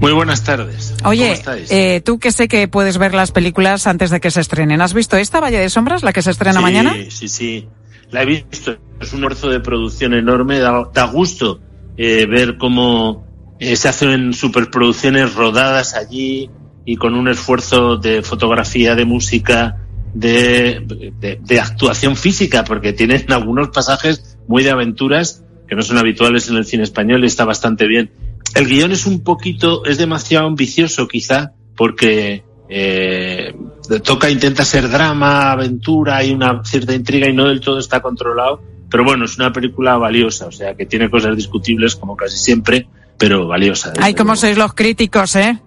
Muy 0.00 0.12
buenas 0.12 0.44
tardes. 0.44 0.94
Oye, 1.04 1.38
eh, 1.68 2.00
tú 2.00 2.18
que 2.18 2.32
sé 2.32 2.48
que 2.48 2.66
puedes 2.68 2.96
ver 2.96 3.12
las 3.12 3.32
películas 3.32 3.86
antes 3.86 4.08
de 4.08 4.18
que 4.18 4.30
se 4.30 4.40
estrenen. 4.40 4.80
¿Has 4.80 4.94
visto 4.94 5.18
esta 5.18 5.40
Valle 5.40 5.58
de 5.58 5.68
Sombras, 5.68 6.02
la 6.02 6.14
que 6.14 6.22
se 6.22 6.30
estrena 6.30 6.56
sí, 6.56 6.62
mañana? 6.62 6.96
Sí, 7.10 7.28
sí, 7.28 7.68
la 8.12 8.22
he 8.22 8.26
visto. 8.26 8.76
Es 9.00 9.12
un 9.12 9.20
esfuerzo 9.20 9.50
de 9.50 9.60
producción 9.60 10.14
enorme. 10.14 10.60
Da, 10.60 11.04
gusto 11.12 11.60
eh, 11.96 12.26
ver 12.26 12.56
cómo 12.58 13.26
eh, 13.58 13.74
se 13.74 13.88
hacen 13.88 14.32
superproducciones 14.32 15.34
rodadas 15.34 15.94
allí 15.94 16.50
y 16.84 16.96
con 16.96 17.14
un 17.14 17.28
esfuerzo 17.28 17.96
de 17.96 18.22
fotografía, 18.22 18.94
de 18.94 19.04
música, 19.04 19.78
de, 20.14 20.84
de, 21.18 21.40
de 21.42 21.60
actuación 21.60 22.16
física, 22.16 22.64
porque 22.64 22.92
tienen 22.92 23.24
algunos 23.32 23.68
pasajes 23.68 24.38
muy 24.46 24.62
de 24.62 24.70
aventuras 24.70 25.44
que 25.66 25.74
no 25.74 25.82
son 25.82 25.98
habituales 25.98 26.48
en 26.48 26.56
el 26.56 26.66
cine 26.66 26.82
español 26.82 27.24
y 27.24 27.26
está 27.26 27.44
bastante 27.44 27.86
bien. 27.86 28.12
El 28.54 28.66
guion 28.66 28.92
es 28.92 29.06
un 29.06 29.24
poquito, 29.24 29.84
es 29.86 29.96
demasiado 29.96 30.46
ambicioso 30.46 31.08
quizá, 31.08 31.54
porque 31.76 32.44
eh, 32.68 33.54
toca, 34.02 34.30
intenta 34.30 34.64
ser 34.64 34.88
drama, 34.88 35.52
aventura, 35.52 36.16
hay 36.16 36.32
una 36.32 36.62
cierta 36.64 36.94
intriga 36.94 37.28
y 37.28 37.32
no 37.32 37.48
del 37.48 37.60
todo 37.60 37.78
está 37.78 38.00
controlado. 38.00 38.62
Pero 38.90 39.04
bueno, 39.04 39.24
es 39.24 39.38
una 39.38 39.52
película 39.52 39.96
valiosa, 39.96 40.46
o 40.46 40.52
sea, 40.52 40.74
que 40.74 40.84
tiene 40.84 41.08
cosas 41.08 41.34
discutibles 41.34 41.96
como 41.96 42.14
casi 42.14 42.36
siempre, 42.36 42.86
pero 43.16 43.46
valiosa. 43.46 43.92
Ay, 43.98 44.14
cómo 44.14 44.36
sois 44.36 44.58
los 44.58 44.74
críticos, 44.74 45.36
¿eh? 45.36 45.58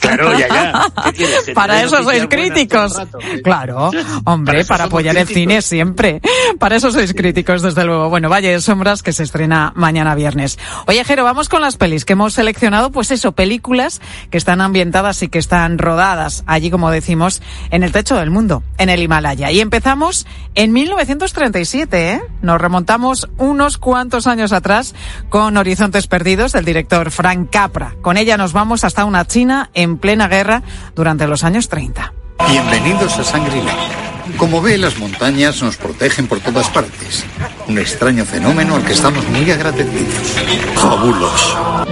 Claro, 0.00 0.38
ya, 0.38 0.48
ya. 0.48 0.72
Para 1.54 1.82
eso 1.82 2.02
sois 2.02 2.26
críticos. 2.28 2.96
Rato, 2.96 3.18
claro, 3.42 3.90
hombre, 4.24 4.64
para, 4.64 4.68
para 4.68 4.84
apoyar 4.84 5.14
críticos. 5.14 5.36
el 5.36 5.42
cine 5.42 5.62
siempre. 5.62 6.20
Para 6.58 6.76
eso 6.76 6.90
sois 6.90 7.12
críticos, 7.14 7.62
desde 7.62 7.84
luego. 7.84 8.08
Bueno, 8.08 8.28
Valle 8.28 8.50
de 8.50 8.60
Sombras 8.60 9.02
que 9.02 9.12
se 9.12 9.22
estrena 9.22 9.72
mañana 9.74 10.14
viernes. 10.14 10.58
Oye, 10.86 11.04
Jero, 11.04 11.24
vamos 11.24 11.48
con 11.48 11.60
las 11.60 11.76
pelis 11.76 12.04
que 12.04 12.14
hemos 12.14 12.34
seleccionado, 12.34 12.90
pues 12.90 13.10
eso, 13.10 13.32
películas 13.32 14.00
que 14.30 14.38
están 14.38 14.60
ambientadas 14.60 15.22
y 15.22 15.28
que 15.28 15.38
están 15.38 15.78
rodadas 15.78 16.44
allí, 16.46 16.70
como 16.70 16.90
decimos, 16.90 17.42
en 17.70 17.82
el 17.82 17.92
techo 17.92 18.16
del 18.16 18.30
mundo, 18.30 18.62
en 18.78 18.88
el 18.88 19.02
Himalaya. 19.02 19.50
Y 19.50 19.60
empezamos 19.60 20.26
en 20.54 20.72
1937, 20.72 22.12
¿eh? 22.12 22.22
Nos 22.42 22.60
remontamos 22.60 23.28
unos 23.38 23.78
cuantos 23.78 24.26
años 24.26 24.52
atrás 24.52 24.94
con 25.28 25.56
Horizontes 25.56 26.06
Perdidos 26.06 26.52
del 26.52 26.64
director 26.64 27.10
Frank 27.10 27.50
Capra. 27.50 27.94
Con 28.02 28.16
ella 28.16 28.36
nos 28.36 28.52
vamos 28.52 28.84
hasta 28.84 29.04
una 29.12 29.26
China 29.26 29.68
en 29.74 29.98
plena 29.98 30.26
guerra 30.26 30.62
durante 30.94 31.26
los 31.26 31.44
años 31.44 31.68
30. 31.68 32.14
Bienvenidos 32.48 33.18
a 33.18 33.22
Shangri-La. 33.22 33.74
Como 34.38 34.62
ve, 34.62 34.78
las 34.78 34.98
montañas 34.98 35.62
nos 35.62 35.76
protegen 35.76 36.26
por 36.26 36.40
todas 36.40 36.70
partes. 36.70 37.22
Un 37.68 37.78
extraño 37.78 38.24
fenómeno 38.24 38.76
al 38.76 38.84
que 38.86 38.94
estamos 38.94 39.28
muy 39.28 39.50
agradecidos. 39.50 40.14
Fabuloso. 40.76 41.84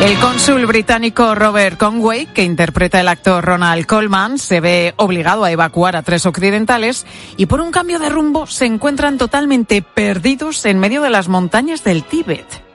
El 0.00 0.18
cónsul 0.18 0.66
británico 0.66 1.36
Robert 1.36 1.78
Conway, 1.78 2.26
que 2.26 2.42
interpreta 2.42 2.98
el 2.98 3.06
actor 3.06 3.44
Ronald 3.44 3.86
Coleman, 3.86 4.38
se 4.38 4.58
ve 4.60 4.94
obligado 4.96 5.44
a 5.44 5.52
evacuar 5.52 5.94
a 5.94 6.02
tres 6.02 6.26
occidentales 6.26 7.06
y 7.36 7.46
por 7.46 7.60
un 7.60 7.70
cambio 7.70 8.00
de 8.00 8.08
rumbo 8.08 8.48
se 8.48 8.66
encuentran 8.66 9.16
totalmente 9.16 9.80
perdidos 9.80 10.66
en 10.66 10.80
medio 10.80 11.02
de 11.02 11.10
las 11.10 11.28
montañas 11.28 11.84
del 11.84 12.02
Tíbet. 12.02 12.71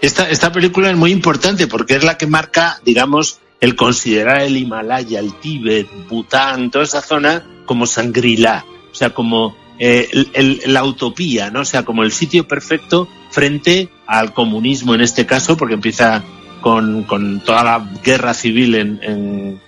Esta, 0.00 0.28
esta 0.28 0.52
película 0.52 0.90
es 0.90 0.96
muy 0.96 1.12
importante 1.12 1.66
porque 1.66 1.96
es 1.96 2.04
la 2.04 2.18
que 2.18 2.26
marca, 2.26 2.80
digamos, 2.84 3.40
el 3.60 3.76
considerar 3.76 4.42
el 4.42 4.56
Himalaya, 4.56 5.20
el 5.20 5.34
Tíbet, 5.34 5.88
Bután, 6.08 6.70
toda 6.70 6.84
esa 6.84 7.00
zona 7.00 7.44
como 7.64 7.86
Sangrila, 7.86 8.64
o 8.90 8.94
sea, 8.94 9.10
como 9.10 9.56
eh, 9.78 10.08
el, 10.34 10.60
la 10.66 10.84
utopía, 10.84 11.50
¿no? 11.50 11.60
O 11.60 11.64
sea, 11.64 11.84
como 11.84 12.02
el 12.02 12.12
sitio 12.12 12.46
perfecto 12.46 13.08
frente 13.30 13.90
al 14.06 14.32
comunismo 14.32 14.94
en 14.94 15.00
este 15.00 15.26
caso, 15.26 15.56
porque 15.56 15.74
empieza 15.74 16.22
con, 16.60 17.04
con 17.04 17.40
toda 17.40 17.64
la 17.64 17.90
guerra 18.02 18.34
civil 18.34 18.74
en, 18.74 19.00
en, 19.02 19.60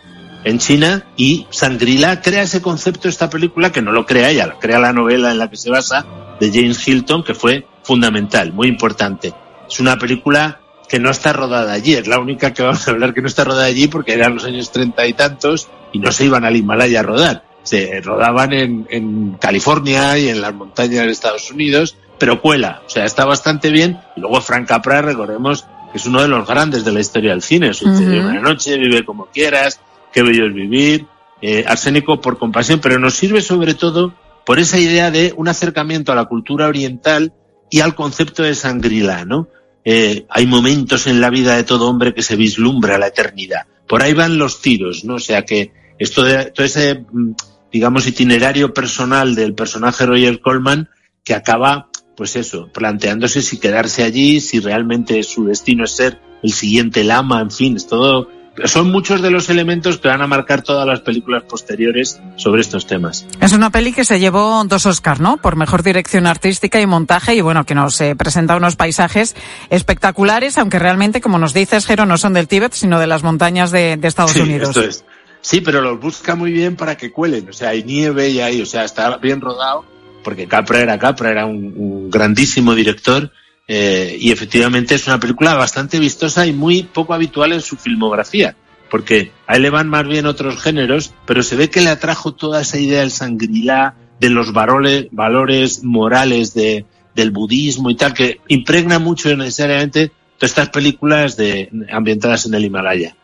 en 0.45 0.59
China 0.59 1.05
y 1.17 1.47
Sangrila 1.51 2.21
crea 2.21 2.43
ese 2.43 2.63
concepto 2.63 3.09
esta 3.09 3.29
película 3.31 3.73
que 3.73 3.83
no 3.83 3.93
lo 3.93 4.07
crea 4.07 4.31
ella, 4.31 4.57
crea 4.61 4.79
la 4.79 4.93
novela 4.93 5.31
en 5.31 5.39
la 5.39 5.51
que 5.51 5.57
se 5.57 5.71
basa 5.71 6.07
de 6.41 6.51
James 6.53 6.87
Hilton, 6.87 7.25
que 7.25 7.35
fue 7.35 7.67
fundamental, 7.83 8.53
muy 8.53 8.69
importante. 8.69 9.35
Es 9.69 9.81
una 9.81 9.99
película 9.99 10.61
que 10.89 10.99
no 10.99 11.11
está 11.11 11.33
rodada 11.35 11.73
allí, 11.75 11.95
es 11.95 12.07
la 12.07 12.19
única 12.19 12.55
que 12.55 12.63
vamos 12.63 12.89
a 12.89 12.93
hablar 12.93 13.13
que 13.13 13.21
no 13.21 13.29
está 13.29 13.45
rodada 13.45 13.67
allí 13.67 13.89
porque 13.89 14.15
eran 14.15 14.35
los 14.35 14.45
años 14.45 14.73
treinta 14.73 15.07
y 15.07 15.13
tantos 15.13 15.69
y 15.93 15.99
no 15.99 16.11
se 16.13 16.25
iban 16.25 16.45
al 16.45 16.57
Himalaya 16.57 17.01
a 17.01 17.03
rodar. 17.03 17.45
Se 17.63 18.01
rodaban 18.01 18.55
en, 18.55 18.87
en 18.89 19.37
California 19.39 20.17
y 20.19 20.29
en 20.31 20.41
las 20.41 20.55
montañas 20.55 21.05
de 21.05 21.13
Estados 21.13 21.51
Unidos, 21.51 21.97
pero 22.19 22.41
cuela, 22.41 22.83
o 22.87 22.89
sea, 22.89 23.05
está 23.05 23.27
bastante 23.27 23.71
bien. 23.71 24.01
Y 24.17 24.21
luego 24.21 24.41
Frank 24.41 24.67
Capra, 24.67 25.03
recordemos 25.03 25.67
que 25.93 25.99
es 25.99 26.07
uno 26.07 26.23
de 26.23 26.29
los 26.29 26.47
grandes 26.47 26.85
de 26.85 26.93
la 26.93 27.01
historia 27.01 27.31
del 27.33 27.43
cine. 27.43 27.75
Sucedió 27.75 28.21
Ujú. 28.21 28.31
una 28.31 28.41
noche, 28.41 28.79
vive 28.79 29.05
como 29.05 29.27
quieras, 29.27 29.81
qué 30.13 30.23
bello 30.23 30.47
es 30.47 30.55
vivir, 30.55 31.07
eh, 31.43 31.65
Arsénico 31.69 32.21
por 32.23 32.39
compasión, 32.39 32.81
pero 32.81 32.99
nos 32.99 33.15
sirve 33.15 33.43
sobre 33.43 33.75
todo 33.75 34.15
por 34.47 34.59
esa 34.59 34.79
idea 34.79 35.11
de 35.11 35.35
un 35.37 35.49
acercamiento 35.49 36.13
a 36.13 36.15
la 36.15 36.25
cultura 36.25 36.69
oriental 36.69 37.35
y 37.71 37.81
al 37.81 37.95
concepto 37.95 38.43
de 38.43 38.55
Sangrila, 38.55 39.27
¿no? 39.27 39.49
Eh, 39.91 40.27
hay 40.29 40.47
momentos 40.47 41.07
en 41.07 41.19
la 41.19 41.31
vida 41.31 41.57
de 41.57 41.65
todo 41.65 41.89
hombre 41.89 42.13
que 42.13 42.21
se 42.21 42.37
vislumbra 42.37 42.99
la 42.99 43.07
eternidad. 43.07 43.63
Por 43.87 44.03
ahí 44.03 44.13
van 44.13 44.37
los 44.37 44.61
tiros, 44.61 45.03
¿no? 45.07 45.15
O 45.15 45.19
sea 45.19 45.47
que 45.47 45.73
esto 45.99 46.25
de, 46.25 46.51
todo 46.51 46.67
ese, 46.67 47.07
mm, 47.11 47.33
digamos, 47.73 48.07
itinerario 48.07 48.75
personal 48.75 49.35
del 49.35 49.55
personaje 49.55 50.05
Roger 50.05 50.43
Coleman 50.43 50.91
que 51.25 51.33
acaba, 51.33 51.89
pues 52.19 52.37
eso, 52.37 52.69
planteándose 52.71 53.41
si 53.41 53.59
quedarse 53.59 54.03
allí, 54.03 54.43
si 54.43 54.61
realmente 54.61 55.23
su 55.23 55.47
destino 55.47 55.85
es 55.85 55.93
ser 55.93 56.21
el 56.43 56.53
siguiente 56.53 57.03
lama, 57.03 57.41
en 57.41 57.51
fin, 57.51 57.77
es 57.77 57.87
todo, 57.87 58.29
son 58.65 58.91
muchos 58.91 59.23
de 59.23 59.31
los 59.31 59.49
elementos 59.51 59.99
que 59.99 60.09
van 60.09 60.23
a 60.23 60.27
marcar 60.27 60.63
todas 60.63 60.87
las 60.87 61.01
películas 61.01 61.43
posteriores 61.45 62.21
sobre 62.37 62.61
estos 62.61 62.87
temas. 62.87 63.27
Es 63.41 63.53
una 63.53 63.71
peli 63.71 63.93
que 63.93 64.05
se 64.05 64.19
llevó 64.21 64.63
dos 64.65 64.87
Oscars, 64.87 65.21
¿no? 65.21 65.37
Por 65.37 65.57
mejor 65.57 65.83
dirección 65.83 66.27
artística 66.27 66.81
y 66.81 66.87
montaje 66.87 67.35
y 67.35 67.41
bueno, 67.41 67.65
que 67.65 67.75
nos 67.75 68.01
eh, 68.01 68.15
presenta 68.17 68.57
unos 68.57 68.77
paisajes 68.77 69.37
espectaculares, 69.71 70.59
aunque 70.59 70.79
realmente, 70.79 71.21
como 71.21 71.39
nos 71.39 71.55
dices, 71.55 71.87
Jero, 71.87 72.07
no 72.07 72.19
son 72.19 72.33
del 72.35 72.49
Tíbet, 72.49 72.73
sino 72.73 72.99
de 72.99 73.07
las 73.07 73.23
montañas 73.23 73.71
de, 73.71 73.97
de 73.97 74.09
Estados 74.09 74.33
Sí, 74.33 74.41
Unidos. 74.41 74.71
esto 74.71 74.83
es. 74.83 75.05
Sí, 75.41 75.61
pero 75.61 75.81
los 75.81 76.01
busca 76.01 76.35
muy 76.35 76.51
bien 76.53 76.75
para 76.77 76.97
que 76.97 77.13
cuelen. 77.13 77.49
O 77.49 77.53
sea, 77.53 77.71
hay 77.71 77.85
nieve 77.85 78.29
y 78.31 78.41
hay, 78.41 78.61
o 78.61 78.67
sea, 78.67 78.85
está 78.85 79.17
bien 79.19 79.41
rodado, 79.41 79.85
porque 80.25 80.49
Capra 80.49 80.81
era 80.81 80.99
Capra, 80.99 81.31
era 81.31 81.47
un, 81.47 81.73
un 81.77 82.11
grandísimo 82.11 82.75
director. 82.75 83.31
Eh, 83.69 84.17
y 84.19 84.33
efectivamente 84.33 84.95
es 84.95 85.07
una 85.07 85.21
película 85.21 85.55
bastante 85.55 85.99
vistosa 85.99 86.47
y 86.47 86.55
muy 86.55 86.85
poco 86.85 87.13
habitual 87.13 87.53
en 87.53 87.61
su 87.61 87.77
filmografía, 87.77 88.57
porque 88.91 89.31
a 89.47 89.57
él 89.57 89.63
le 89.63 89.71
van 89.71 89.91
más 89.91 90.09
bien 90.09 90.25
otros 90.25 90.61
géneros, 90.61 91.13
pero 91.27 91.43
se 91.43 91.55
ve 91.55 91.69
que 91.69 91.83
le 91.83 91.91
atrajo 91.91 92.33
toda 92.33 92.63
esa 92.63 92.79
idea 92.79 93.01
del 93.01 93.11
sangrilá, 93.11 93.95
de 94.19 94.31
los 94.31 94.55
valores, 94.55 95.09
valores 95.13 95.85
morales 95.85 96.55
de, 96.55 96.87
del 97.15 97.31
budismo 97.31 97.91
y 97.91 97.95
tal, 97.95 98.15
que 98.15 98.41
impregna 98.49 98.99
mucho 98.99 99.37
necesariamente 99.37 100.13
todas 100.39 100.51
estas 100.53 100.71
películas 100.71 101.37
de, 101.37 101.69
ambientadas 101.93 102.47
en 102.47 102.55
el 102.55 102.65
Himalaya. 102.65 103.17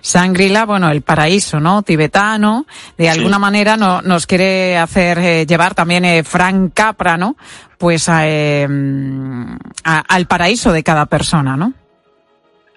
Sangrila, 0.00 0.64
bueno, 0.66 0.90
el 0.90 1.02
paraíso, 1.02 1.60
¿no? 1.60 1.82
Tibetano, 1.82 2.66
de 2.96 3.08
alguna 3.10 3.38
manera 3.38 3.76
no, 3.76 4.02
nos 4.02 4.26
quiere 4.26 4.76
hacer 4.78 5.18
eh, 5.18 5.46
llevar 5.46 5.74
también 5.74 6.04
eh, 6.04 6.22
Frank 6.24 6.72
Capra, 6.74 7.16
¿no? 7.16 7.36
Pues 7.78 8.08
a, 8.08 8.26
eh, 8.28 8.66
a- 9.84 9.98
al 10.08 10.26
paraíso 10.26 10.72
de 10.72 10.82
cada 10.82 11.06
persona, 11.06 11.56
¿no? 11.56 11.72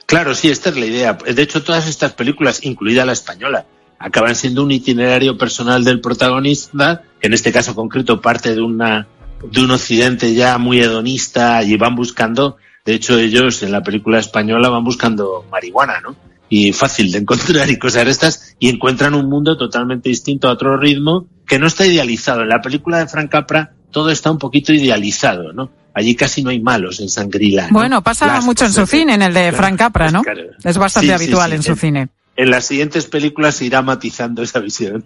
Claro, 0.06 0.34
sí, 0.34 0.50
esta 0.50 0.70
es 0.70 0.77
la 0.77 0.86
idea. 0.86 1.13
De 1.13 1.41
hecho, 1.41 1.63
todas 1.63 1.88
estas 1.88 2.13
películas, 2.13 2.63
incluida 2.63 3.06
la 3.06 3.13
española, 3.13 3.65
acaban 4.00 4.36
siendo 4.36 4.63
un 4.63 4.72
itinerario 4.72 5.38
personal 5.38 5.84
del 5.84 6.01
protagonista, 6.01 7.03
que 7.20 7.27
en 7.27 7.34
este 7.34 7.51
caso 7.51 7.75
concreto 7.75 8.20
parte 8.22 8.56
de 8.56 8.62
una 8.62 9.08
de 9.44 9.62
un 9.62 9.72
occidente 9.72 10.34
ya 10.34 10.58
muy 10.58 10.82
hedonista 10.82 11.63
y 11.63 11.77
van 11.77 11.96
buscando, 11.96 12.58
de 12.84 12.94
hecho 12.96 13.18
ellos 13.18 13.63
en 13.63 13.72
la 13.72 13.82
película 13.84 14.20
española 14.20 14.68
van 14.68 14.84
buscando 14.84 15.46
marihuana, 15.50 16.01
¿no? 16.01 16.13
Y 16.50 16.74
fácil 16.74 17.12
de 17.12 17.20
encontrar 17.20 17.70
y 17.70 17.77
cosas 17.77 18.06
de 18.06 18.12
estas 18.12 18.56
y 18.60 18.70
encuentran 18.70 19.13
un 19.13 19.29
mundo 19.29 19.56
totalmente 19.58 20.10
distinto 20.10 20.48
a 20.48 20.53
otro 20.53 20.77
ritmo 20.77 21.27
que 21.46 21.60
no 21.60 21.68
está 21.68 21.86
idealizado. 21.86 22.41
En 22.41 22.50
la 22.50 22.62
película 22.62 22.98
de 23.00 23.08
Frank 23.08 23.29
Capra 23.29 23.72
todo 23.91 24.10
está 24.10 24.32
un 24.32 24.38
poquito 24.38 24.74
idealizado, 24.74 25.53
¿no? 25.53 25.72
Allí 25.94 26.15
casi 26.15 26.44
no 26.44 26.50
hay 26.51 26.60
malos 26.60 27.00
en 27.00 27.10
Sangrila. 27.10 27.68
¿no? 27.68 27.74
Bueno, 27.74 28.03
pasa 28.03 28.27
Las 28.27 28.46
mucho 28.46 28.65
en 28.65 28.74
su 28.74 28.86
cine, 28.86 29.15
en 29.15 29.22
el 29.24 29.34
de 29.34 29.41
Claro, 29.41 29.58
Frank 29.58 29.77
Capra, 29.77 30.12
¿no? 30.12 30.22
claro. 30.22 30.41
Es 30.63 30.77
bastante 30.77 31.08
Sí, 31.08 31.13
habitual 31.13 31.50
sí. 31.50 31.56
en 31.56 31.63
su 31.63 31.75
cine. 31.75 32.10
En 32.36 32.51
las 32.51 32.65
siguientes 32.65 33.06
películas 33.08 33.56
se 33.56 33.65
irá 33.65 33.82
matizando 33.82 34.41
esa 34.44 34.60
visión. 34.60 35.03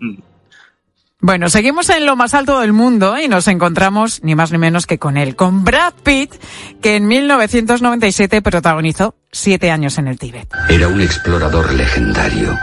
Bueno, 1.24 1.48
seguimos 1.48 1.90
en 1.90 2.06
lo 2.06 2.18
más 2.18 2.34
alto 2.34 2.60
del 2.60 2.74
mundo 2.74 3.18
y 3.18 3.30
nos 3.30 3.48
encontramos 3.48 4.20
ni 4.24 4.36
más 4.36 4.52
ni 4.52 4.58
menos 4.58 4.86
que 4.86 5.00
con 5.00 5.16
él, 5.16 5.38
con 5.38 5.64
Brad 5.64 5.94
Pitt, 6.04 6.34
que 6.82 6.98
en 6.98 7.08
1997 7.08 8.42
protagonizó 8.42 9.16
Siete 9.32 9.72
años 9.72 9.98
en 9.98 10.10
el 10.10 10.20
Tíbet. 10.20 10.50
Era 10.68 10.90
un 10.90 11.00
explorador 11.00 11.74
legendario 11.74 12.60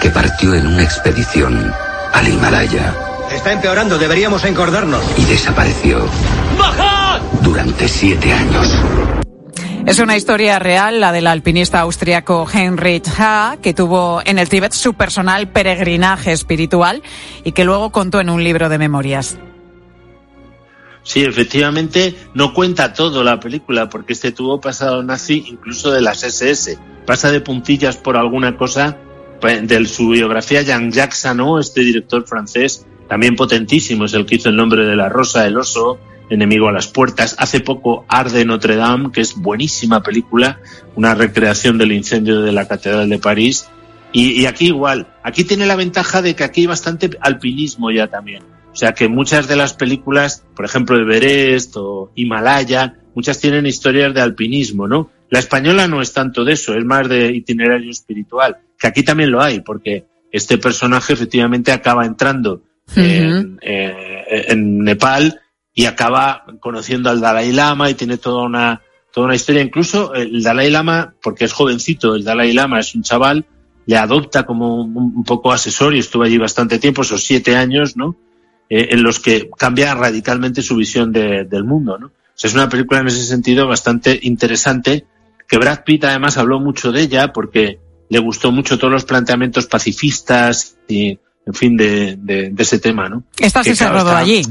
que 0.00 0.10
partió 0.10 0.54
en 0.54 0.68
una 0.68 0.84
expedición 0.84 1.74
al 2.12 2.28
Himalaya. 2.28 2.94
Está 3.32 3.52
empeorando, 3.52 3.98
deberíamos 3.98 4.44
encordarnos. 4.44 5.02
Y 5.18 5.24
desapareció. 5.24 6.08
¡Bajad! 6.56 7.20
Durante 7.42 7.88
siete 7.88 8.32
años. 8.32 9.17
Es 9.88 10.00
una 10.00 10.18
historia 10.18 10.58
real, 10.58 11.00
la 11.00 11.12
del 11.12 11.26
alpinista 11.26 11.80
austriaco 11.80 12.46
Heinrich 12.46 13.08
Ha, 13.18 13.56
que 13.62 13.72
tuvo 13.72 14.20
en 14.22 14.38
el 14.38 14.50
Tíbet 14.50 14.72
su 14.72 14.92
personal 14.92 15.48
peregrinaje 15.48 16.30
espiritual 16.30 17.02
y 17.42 17.52
que 17.52 17.64
luego 17.64 17.90
contó 17.90 18.20
en 18.20 18.28
un 18.28 18.44
libro 18.44 18.68
de 18.68 18.76
memorias. 18.76 19.38
Sí, 21.04 21.24
efectivamente, 21.24 22.14
no 22.34 22.52
cuenta 22.52 22.92
todo 22.92 23.24
la 23.24 23.40
película, 23.40 23.88
porque 23.88 24.12
este 24.12 24.30
tuvo 24.30 24.60
pasado 24.60 25.02
nazi 25.02 25.46
incluso 25.48 25.90
de 25.90 26.02
las 26.02 26.22
SS. 26.22 26.78
Pasa 27.06 27.32
de 27.32 27.40
puntillas 27.40 27.96
por 27.96 28.18
alguna 28.18 28.58
cosa 28.58 28.98
pues, 29.40 29.66
de 29.66 29.86
su 29.86 30.10
biografía 30.10 30.60
Jean-Jacques 30.60 31.16
Sano, 31.16 31.58
este 31.58 31.80
director 31.80 32.26
francés, 32.26 32.86
también 33.08 33.36
potentísimo, 33.36 34.04
es 34.04 34.12
el 34.12 34.26
que 34.26 34.34
hizo 34.34 34.50
el 34.50 34.56
nombre 34.56 34.84
de 34.84 34.96
la 34.96 35.08
rosa, 35.08 35.46
el 35.46 35.56
oso, 35.56 35.98
enemigo 36.30 36.68
a 36.68 36.72
las 36.72 36.88
puertas. 36.88 37.36
Hace 37.38 37.60
poco 37.60 38.04
Arde 38.08 38.44
Notre 38.44 38.76
Dame, 38.76 39.10
que 39.12 39.20
es 39.20 39.34
buenísima 39.34 40.02
película, 40.02 40.60
una 40.94 41.14
recreación 41.14 41.78
del 41.78 41.92
incendio 41.92 42.42
de 42.42 42.52
la 42.52 42.66
Catedral 42.66 43.08
de 43.08 43.18
París. 43.18 43.68
Y, 44.12 44.40
y 44.40 44.46
aquí 44.46 44.66
igual, 44.66 45.08
aquí 45.22 45.44
tiene 45.44 45.66
la 45.66 45.76
ventaja 45.76 46.22
de 46.22 46.34
que 46.34 46.44
aquí 46.44 46.62
hay 46.62 46.66
bastante 46.66 47.10
alpinismo 47.20 47.90
ya 47.90 48.06
también. 48.06 48.42
O 48.72 48.76
sea 48.76 48.92
que 48.92 49.08
muchas 49.08 49.48
de 49.48 49.56
las 49.56 49.74
películas, 49.74 50.44
por 50.54 50.64
ejemplo, 50.64 50.96
Everest 50.96 51.76
o 51.76 52.12
Himalaya, 52.14 52.94
muchas 53.14 53.40
tienen 53.40 53.66
historias 53.66 54.14
de 54.14 54.20
alpinismo, 54.20 54.86
¿no? 54.86 55.10
La 55.30 55.40
española 55.40 55.88
no 55.88 56.00
es 56.00 56.12
tanto 56.12 56.44
de 56.44 56.52
eso, 56.52 56.74
es 56.74 56.84
más 56.84 57.08
de 57.08 57.32
itinerario 57.32 57.90
espiritual, 57.90 58.58
que 58.78 58.86
aquí 58.86 59.02
también 59.02 59.30
lo 59.30 59.42
hay, 59.42 59.60
porque 59.60 60.06
este 60.30 60.58
personaje 60.58 61.12
efectivamente 61.12 61.72
acaba 61.72 62.06
entrando 62.06 62.62
en, 62.94 63.58
eh, 63.62 64.44
en 64.48 64.78
Nepal 64.78 65.40
y 65.78 65.86
acaba 65.86 66.44
conociendo 66.58 67.08
al 67.08 67.20
Dalai 67.20 67.52
Lama 67.52 67.88
y 67.88 67.94
tiene 67.94 68.18
toda 68.18 68.42
una, 68.42 68.82
toda 69.12 69.26
una 69.26 69.36
historia. 69.36 69.62
Incluso 69.62 70.12
el 70.12 70.42
Dalai 70.42 70.72
Lama, 70.72 71.14
porque 71.22 71.44
es 71.44 71.52
jovencito, 71.52 72.16
el 72.16 72.24
Dalai 72.24 72.52
Lama 72.52 72.80
es 72.80 72.96
un 72.96 73.04
chaval, 73.04 73.46
le 73.86 73.96
adopta 73.96 74.44
como 74.44 74.82
un, 74.82 75.22
poco 75.22 75.52
asesor 75.52 75.94
y 75.94 76.00
estuvo 76.00 76.24
allí 76.24 76.36
bastante 76.36 76.80
tiempo, 76.80 77.02
esos 77.02 77.22
siete 77.22 77.54
años, 77.54 77.96
¿no? 77.96 78.16
Eh, 78.68 78.88
en 78.90 79.04
los 79.04 79.20
que 79.20 79.48
cambia 79.56 79.94
radicalmente 79.94 80.62
su 80.62 80.74
visión 80.74 81.12
de, 81.12 81.44
del 81.44 81.62
mundo, 81.62 81.96
¿no? 81.96 82.08
O 82.08 82.12
sea, 82.34 82.48
es 82.48 82.54
una 82.54 82.68
película 82.68 82.98
en 82.98 83.06
ese 83.06 83.22
sentido 83.22 83.68
bastante 83.68 84.18
interesante, 84.20 85.06
que 85.46 85.58
Brad 85.58 85.84
Pitt 85.84 86.02
además 86.02 86.38
habló 86.38 86.58
mucho 86.58 86.90
de 86.90 87.02
ella 87.02 87.32
porque 87.32 87.78
le 88.08 88.18
gustó 88.18 88.50
mucho 88.50 88.80
todos 88.80 88.92
los 88.92 89.04
planteamientos 89.04 89.66
pacifistas 89.66 90.76
y, 90.88 91.20
en 91.46 91.54
fin, 91.54 91.76
de, 91.76 92.16
de, 92.16 92.50
de 92.50 92.62
ese 92.64 92.80
tema, 92.80 93.08
¿no? 93.08 93.22
Esta 93.38 93.62
sí 93.62 93.76
se 93.76 93.88
rodó 93.88 94.16
allí. 94.16 94.42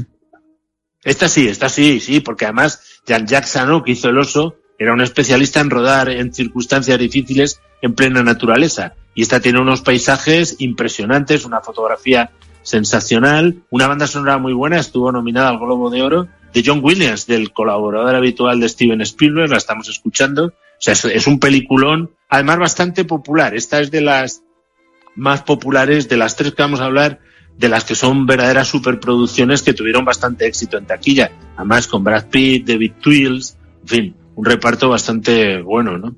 Esta 1.08 1.26
sí, 1.26 1.48
esta 1.48 1.70
sí, 1.70 2.00
sí, 2.00 2.20
porque 2.20 2.44
además 2.44 3.00
Jean-Jacques 3.06 3.48
Sano, 3.48 3.82
que 3.82 3.92
hizo 3.92 4.10
el 4.10 4.18
oso, 4.18 4.56
era 4.78 4.92
un 4.92 5.00
especialista 5.00 5.58
en 5.58 5.70
rodar 5.70 6.10
en 6.10 6.34
circunstancias 6.34 6.98
difíciles 6.98 7.62
en 7.80 7.94
plena 7.94 8.22
naturaleza. 8.22 8.92
Y 9.14 9.22
esta 9.22 9.40
tiene 9.40 9.58
unos 9.58 9.80
paisajes 9.80 10.56
impresionantes, 10.58 11.46
una 11.46 11.62
fotografía 11.62 12.32
sensacional, 12.60 13.62
una 13.70 13.86
banda 13.86 14.06
sonora 14.06 14.36
muy 14.36 14.52
buena, 14.52 14.78
estuvo 14.78 15.10
nominada 15.10 15.48
al 15.48 15.58
Globo 15.58 15.88
de 15.88 16.02
Oro, 16.02 16.28
de 16.52 16.62
John 16.62 16.80
Williams, 16.82 17.26
del 17.26 17.54
colaborador 17.54 18.14
habitual 18.14 18.60
de 18.60 18.68
Steven 18.68 19.00
Spielberg, 19.00 19.48
la 19.48 19.56
estamos 19.56 19.88
escuchando. 19.88 20.48
O 20.48 20.52
sea, 20.78 20.92
es, 20.92 21.06
es 21.06 21.26
un 21.26 21.40
peliculón, 21.40 22.10
además 22.28 22.58
bastante 22.58 23.06
popular. 23.06 23.56
Esta 23.56 23.80
es 23.80 23.90
de 23.90 24.02
las 24.02 24.42
más 25.16 25.40
populares, 25.40 26.06
de 26.10 26.18
las 26.18 26.36
tres 26.36 26.52
que 26.52 26.60
vamos 26.60 26.80
a 26.80 26.84
hablar, 26.84 27.20
de 27.58 27.68
las 27.68 27.84
que 27.84 27.94
son 27.94 28.24
verdaderas 28.24 28.68
superproducciones 28.68 29.62
que 29.62 29.74
tuvieron 29.74 30.04
bastante 30.04 30.46
éxito 30.46 30.78
en 30.78 30.86
taquilla. 30.86 31.30
Además 31.56 31.88
con 31.88 32.04
Brad 32.04 32.26
Pitt, 32.26 32.66
David 32.66 32.92
Twills, 33.02 33.56
en 33.82 33.88
fin, 33.88 34.16
un 34.36 34.44
reparto 34.44 34.88
bastante 34.88 35.60
bueno, 35.60 35.98
¿no? 35.98 36.14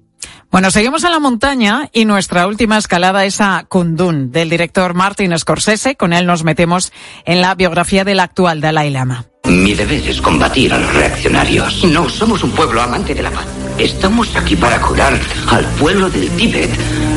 Bueno, 0.50 0.70
seguimos 0.70 1.05
en 1.05 1.12
la 1.12 1.20
montaña 1.20 1.88
y 1.92 2.05
nuestra 2.05 2.46
última 2.46 2.76
escalada 2.76 3.24
es 3.24 3.40
a 3.40 3.64
Kundun, 3.68 4.33
del 4.33 4.50
director 4.50 4.94
Martin 4.94 5.38
Scorsese. 5.38 5.94
Con 5.94 6.12
él 6.12 6.26
nos 6.26 6.42
metemos 6.44 6.92
en 7.24 7.40
la 7.40 7.55
biografía 7.55 8.05
del 8.05 8.20
actual 8.20 8.61
Dalai 8.61 8.90
Lama. 8.90 9.26
Mi 9.44 9.74
deber 9.74 10.07
es 10.09 10.20
combatir 10.20 10.74
a 10.74 10.79
los 10.79 10.92
reaccionarios. 10.92 11.85
No 11.85 12.09
somos 12.09 12.42
un 12.42 12.50
pueblo 12.50 12.83
amante 12.83 13.14
de 13.14 13.22
la 13.22 13.31
paz. 13.31 13.46
Estamos 13.79 14.35
aquí 14.37 14.57
para 14.57 14.81
curar 14.81 15.18
al 15.48 15.64
pueblo 15.79 16.11
del 16.11 16.29
Tíbet. 16.31 16.70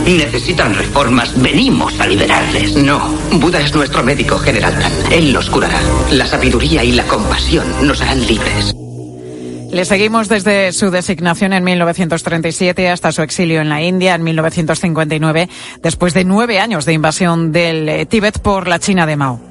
Necesitan 0.05 0.75
reformas. 0.75 1.41
Venimos 1.41 1.97
a 1.99 2.07
liberarles. 2.07 2.75
No, 2.75 2.99
Buda 3.33 3.61
es 3.61 3.73
nuestro 3.73 4.03
médico 4.03 4.37
general 4.37 4.77
Tan. 4.77 4.91
Él 5.11 5.31
los 5.31 5.49
curará. 5.49 5.79
La 6.11 6.25
sabiduría 6.25 6.83
y 6.83 6.91
la 6.91 7.05
compasión 7.05 7.65
nos 7.87 8.01
harán 8.01 8.25
libres. 8.27 8.75
Le 9.71 9.85
seguimos 9.85 10.27
desde 10.29 10.71
su 10.71 10.91
designación 10.91 11.53
en 11.53 11.63
1937 11.63 12.89
hasta 12.89 13.11
su 13.11 13.23
exilio 13.23 13.61
en 13.61 13.69
la 13.69 13.81
India 13.81 14.13
en 14.13 14.23
1959, 14.23 15.49
después 15.81 16.13
de 16.13 16.25
nueve 16.25 16.59
años 16.59 16.85
de 16.85 16.93
invasión 16.93 17.51
del 17.51 17.89
eh, 17.89 18.05
Tíbet 18.05 18.39
por 18.39 18.67
la 18.67 18.77
China 18.79 19.07
de 19.07 19.15
Mao. 19.15 19.41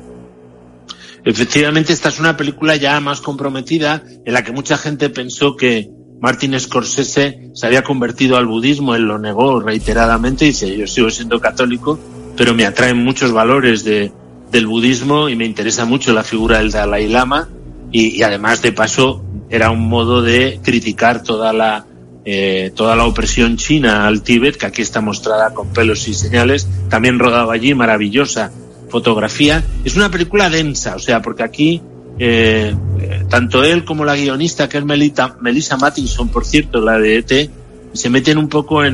Efectivamente, 1.24 1.92
esta 1.92 2.10
es 2.10 2.20
una 2.20 2.36
película 2.36 2.76
ya 2.76 3.00
más 3.00 3.20
comprometida 3.20 4.02
en 4.24 4.32
la 4.32 4.44
que 4.44 4.52
mucha 4.52 4.76
gente 4.76 5.08
pensó 5.08 5.56
que 5.56 5.88
Martin 6.22 6.58
Scorsese 6.58 7.50
se 7.52 7.66
había 7.66 7.82
convertido 7.82 8.36
al 8.36 8.46
budismo, 8.46 8.94
él 8.94 9.02
lo 9.02 9.18
negó 9.18 9.58
reiteradamente, 9.58 10.44
dice 10.44 10.74
yo 10.76 10.86
sigo 10.86 11.10
siendo 11.10 11.40
católico, 11.40 11.98
pero 12.36 12.54
me 12.54 12.64
atraen 12.64 12.96
muchos 12.96 13.32
valores 13.32 13.82
de, 13.82 14.12
del 14.52 14.68
budismo 14.68 15.28
y 15.28 15.34
me 15.34 15.44
interesa 15.44 15.84
mucho 15.84 16.12
la 16.12 16.22
figura 16.22 16.58
del 16.58 16.70
Dalai 16.70 17.08
Lama 17.08 17.48
y, 17.90 18.16
y 18.16 18.22
además 18.22 18.62
de 18.62 18.70
paso 18.70 19.24
era 19.50 19.72
un 19.72 19.88
modo 19.88 20.22
de 20.22 20.60
criticar 20.62 21.24
toda 21.24 21.52
la 21.52 21.86
eh, 22.24 22.70
toda 22.76 22.94
la 22.94 23.04
opresión 23.04 23.56
china 23.56 24.06
al 24.06 24.22
Tíbet, 24.22 24.56
que 24.56 24.66
aquí 24.66 24.80
está 24.80 25.00
mostrada 25.00 25.52
con 25.52 25.72
pelos 25.72 26.06
y 26.06 26.14
señales, 26.14 26.68
también 26.88 27.18
rodaba 27.18 27.54
allí, 27.54 27.74
maravillosa 27.74 28.52
fotografía. 28.90 29.64
Es 29.84 29.96
una 29.96 30.08
película 30.08 30.48
densa, 30.48 30.94
o 30.94 31.00
sea, 31.00 31.20
porque 31.20 31.42
aquí 31.42 31.82
eh, 32.24 32.72
tanto 33.28 33.64
él 33.64 33.84
como 33.84 34.04
la 34.04 34.14
guionista, 34.14 34.68
que 34.68 34.78
es 34.78 34.84
Melita, 34.84 35.36
Melissa 35.40 35.76
Mattinson, 35.76 36.28
por 36.28 36.44
cierto, 36.44 36.80
la 36.80 36.96
de 36.96 37.18
ET, 37.18 37.50
se 37.92 38.10
meten 38.10 38.38
un 38.38 38.48
poco 38.48 38.84
eh, 38.84 38.88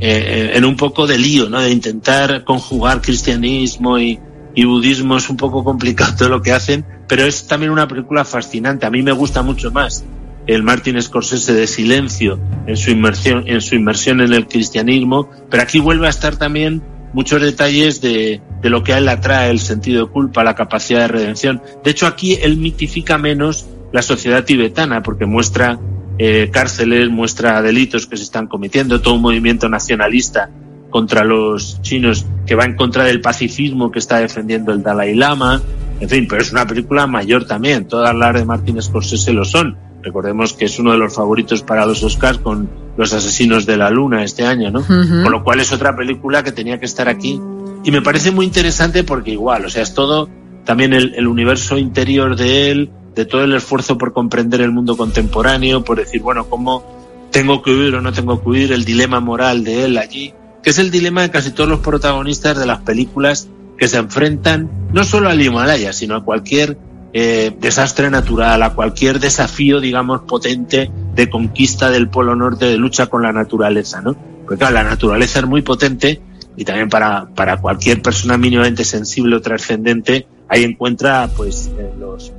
en 0.00 0.64
un 0.64 0.76
poco 0.76 1.08
de 1.08 1.18
lío, 1.18 1.50
¿no? 1.50 1.60
De 1.60 1.72
intentar 1.72 2.44
conjugar 2.44 3.02
cristianismo 3.02 3.98
y, 3.98 4.20
y 4.54 4.64
budismo 4.64 5.16
es 5.16 5.28
un 5.28 5.36
poco 5.36 5.64
complicado 5.64 6.14
todo 6.16 6.28
lo 6.28 6.40
que 6.40 6.52
hacen, 6.52 6.84
pero 7.08 7.24
es 7.24 7.48
también 7.48 7.72
una 7.72 7.88
película 7.88 8.24
fascinante. 8.24 8.86
A 8.86 8.90
mí 8.90 9.02
me 9.02 9.10
gusta 9.10 9.42
mucho 9.42 9.72
más 9.72 10.04
el 10.46 10.62
Martin 10.62 11.02
Scorsese 11.02 11.54
de 11.54 11.66
silencio 11.66 12.38
en 12.68 12.76
su 12.76 12.92
inmersión, 12.92 13.48
en 13.48 13.60
su 13.60 13.74
inmersión 13.74 14.20
en 14.20 14.32
el 14.32 14.46
cristianismo, 14.46 15.28
pero 15.50 15.64
aquí 15.64 15.80
vuelve 15.80 16.06
a 16.06 16.10
estar 16.10 16.36
también 16.36 16.82
muchos 17.12 17.42
detalles 17.42 18.00
de, 18.00 18.40
de 18.60 18.70
lo 18.70 18.82
que 18.82 18.92
a 18.92 18.98
él 18.98 19.08
atrae, 19.08 19.50
el 19.50 19.60
sentido 19.60 20.06
de 20.06 20.12
culpa, 20.12 20.44
la 20.44 20.54
capacidad 20.54 21.00
de 21.00 21.08
redención. 21.08 21.62
De 21.84 21.90
hecho, 21.90 22.06
aquí 22.06 22.34
él 22.34 22.56
mitifica 22.56 23.18
menos 23.18 23.66
la 23.92 24.02
sociedad 24.02 24.44
tibetana, 24.44 25.02
porque 25.02 25.26
muestra 25.26 25.78
eh, 26.18 26.50
cárceles, 26.52 27.10
muestra 27.10 27.62
delitos 27.62 28.06
que 28.06 28.16
se 28.16 28.24
están 28.24 28.46
cometiendo, 28.48 29.00
todo 29.00 29.14
un 29.14 29.22
movimiento 29.22 29.68
nacionalista 29.68 30.50
contra 30.90 31.24
los 31.24 31.80
chinos 31.82 32.26
que 32.46 32.54
va 32.54 32.64
en 32.64 32.74
contra 32.74 33.04
del 33.04 33.20
pacifismo 33.20 33.90
que 33.90 33.98
está 33.98 34.18
defendiendo 34.18 34.72
el 34.72 34.82
Dalai 34.82 35.14
Lama. 35.14 35.60
En 36.00 36.08
fin, 36.08 36.26
pero 36.28 36.42
es 36.42 36.52
una 36.52 36.66
película 36.66 37.06
mayor 37.06 37.46
también. 37.46 37.86
Todas 37.86 38.14
las 38.14 38.34
de 38.34 38.44
Martin 38.44 38.80
Scorsese 38.80 39.32
lo 39.32 39.44
son. 39.44 39.76
Recordemos 40.02 40.52
que 40.54 40.64
es 40.66 40.78
uno 40.78 40.92
de 40.92 40.98
los 40.98 41.14
favoritos 41.14 41.62
para 41.62 41.84
los 41.84 42.02
Oscars 42.02 42.38
con 42.38 42.70
Los 42.96 43.12
Asesinos 43.12 43.66
de 43.66 43.76
la 43.76 43.90
Luna 43.90 44.24
este 44.24 44.46
año, 44.46 44.70
¿no? 44.70 44.80
Ujú. 44.80 45.22
Con 45.22 45.32
lo 45.32 45.44
cual 45.44 45.60
es 45.60 45.72
otra 45.72 45.94
película 45.96 46.42
que 46.42 46.52
tenía 46.52 46.78
que 46.78 46.86
estar 46.86 47.08
aquí. 47.08 47.40
Y 47.84 47.90
me 47.90 48.02
parece 48.02 48.30
muy 48.30 48.46
interesante 48.46 49.04
porque 49.04 49.32
igual, 49.32 49.64
o 49.64 49.70
sea, 49.70 49.82
es 49.82 49.94
todo 49.94 50.28
también 50.64 50.92
el, 50.92 51.26
universo 51.26 51.78
interior 51.78 52.36
de 52.36 52.70
él, 52.70 52.90
de 53.14 53.24
todo 53.24 53.44
el 53.44 53.54
esfuerzo 53.54 53.96
por 53.96 54.12
comprender 54.12 54.60
el 54.60 54.70
mundo 54.70 54.96
contemporáneo, 54.96 55.82
por 55.82 55.96
decir, 55.96 56.20
bueno, 56.20 56.46
cómo 56.48 56.84
tengo 57.30 57.62
que 57.62 57.70
huir 57.70 57.94
o 57.94 58.02
no 58.02 58.12
tengo 58.12 58.42
que 58.42 58.48
huir, 58.48 58.72
el 58.72 58.84
dilema 58.84 59.20
moral 59.20 59.64
de 59.64 59.84
él 59.84 59.96
allí, 59.96 60.34
que 60.62 60.70
es 60.70 60.78
el 60.78 60.90
dilema 60.90 61.22
de 61.22 61.30
casi 61.30 61.52
todos 61.52 61.70
los 61.70 61.80
protagonistas 61.80 62.58
de 62.58 62.66
las 62.66 62.80
películas 62.82 63.48
que 63.78 63.88
se 63.88 63.96
enfrentan 63.96 64.70
no 64.92 65.04
solo 65.04 65.30
al 65.30 65.40
Himalaya, 65.40 65.92
sino 65.92 66.16
a 66.16 66.24
cualquier 66.24 66.76
eh, 67.14 67.56
desastre 67.58 68.10
natural, 68.10 68.62
a 68.62 68.74
cualquier 68.74 69.20
desafío, 69.20 69.80
digamos, 69.80 70.22
potente 70.22 70.90
de 71.14 71.30
conquista 71.30 71.90
del 71.90 72.10
Polo 72.10 72.36
Norte, 72.36 72.66
de 72.66 72.76
lucha 72.76 73.06
con 73.06 73.22
la 73.22 73.32
naturaleza, 73.32 74.02
¿no? 74.02 74.14
Porque 74.44 74.58
claro, 74.58 74.74
la 74.74 74.84
naturaleza 74.84 75.38
es 75.38 75.46
muy 75.46 75.62
potente 75.62 76.20
y 76.58 76.64
también 76.64 76.88
para, 76.88 77.26
para 77.36 77.58
cualquier 77.58 78.02
persona 78.02 78.36
mínimamente 78.36 78.84
sensible 78.84 79.36
o 79.36 79.40
trascendente, 79.40 80.26
ahí 80.48 80.64
encuentra 80.64 81.30
pues 81.36 81.70
eh, 81.78 81.92
los 81.96 82.32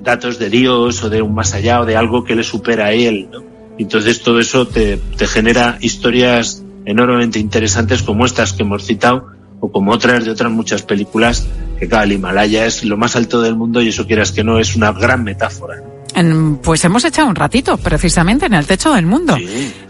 datos 0.00 0.38
de 0.38 0.48
Dios 0.48 1.04
o 1.04 1.10
de 1.10 1.20
un 1.20 1.34
más 1.34 1.52
allá 1.52 1.82
o 1.82 1.84
de 1.84 1.94
algo 1.94 2.24
que 2.24 2.34
le 2.34 2.44
supera 2.44 2.86
a 2.86 2.92
él. 2.92 3.28
¿no? 3.30 3.44
Entonces 3.78 4.22
todo 4.22 4.40
eso 4.40 4.66
te, 4.66 4.96
te 4.96 5.26
genera 5.26 5.76
historias 5.82 6.64
enormemente 6.86 7.38
interesantes 7.38 8.02
como 8.02 8.24
estas 8.24 8.54
que 8.54 8.62
hemos 8.62 8.86
citado 8.86 9.26
o 9.60 9.70
como 9.70 9.92
otras 9.92 10.24
de 10.24 10.30
otras 10.30 10.50
muchas 10.50 10.82
películas 10.82 11.46
que 11.78 11.88
claro, 11.88 12.04
el 12.04 12.12
Himalaya 12.12 12.64
es 12.64 12.84
lo 12.84 12.96
más 12.96 13.16
alto 13.16 13.42
del 13.42 13.54
mundo 13.54 13.82
y 13.82 13.88
eso 13.88 14.06
quieras 14.06 14.32
que 14.32 14.42
no 14.42 14.58
es 14.58 14.76
una 14.76 14.92
gran 14.92 15.22
metáfora. 15.24 15.91
En- 16.14 16.56
pues 16.58 16.84
hemos 16.84 17.04
echado 17.04 17.28
un 17.28 17.34
ratito, 17.34 17.76
precisamente, 17.78 18.46
en 18.46 18.54
el 18.54 18.66
techo 18.66 18.92
del 18.92 19.06
mundo. 19.06 19.36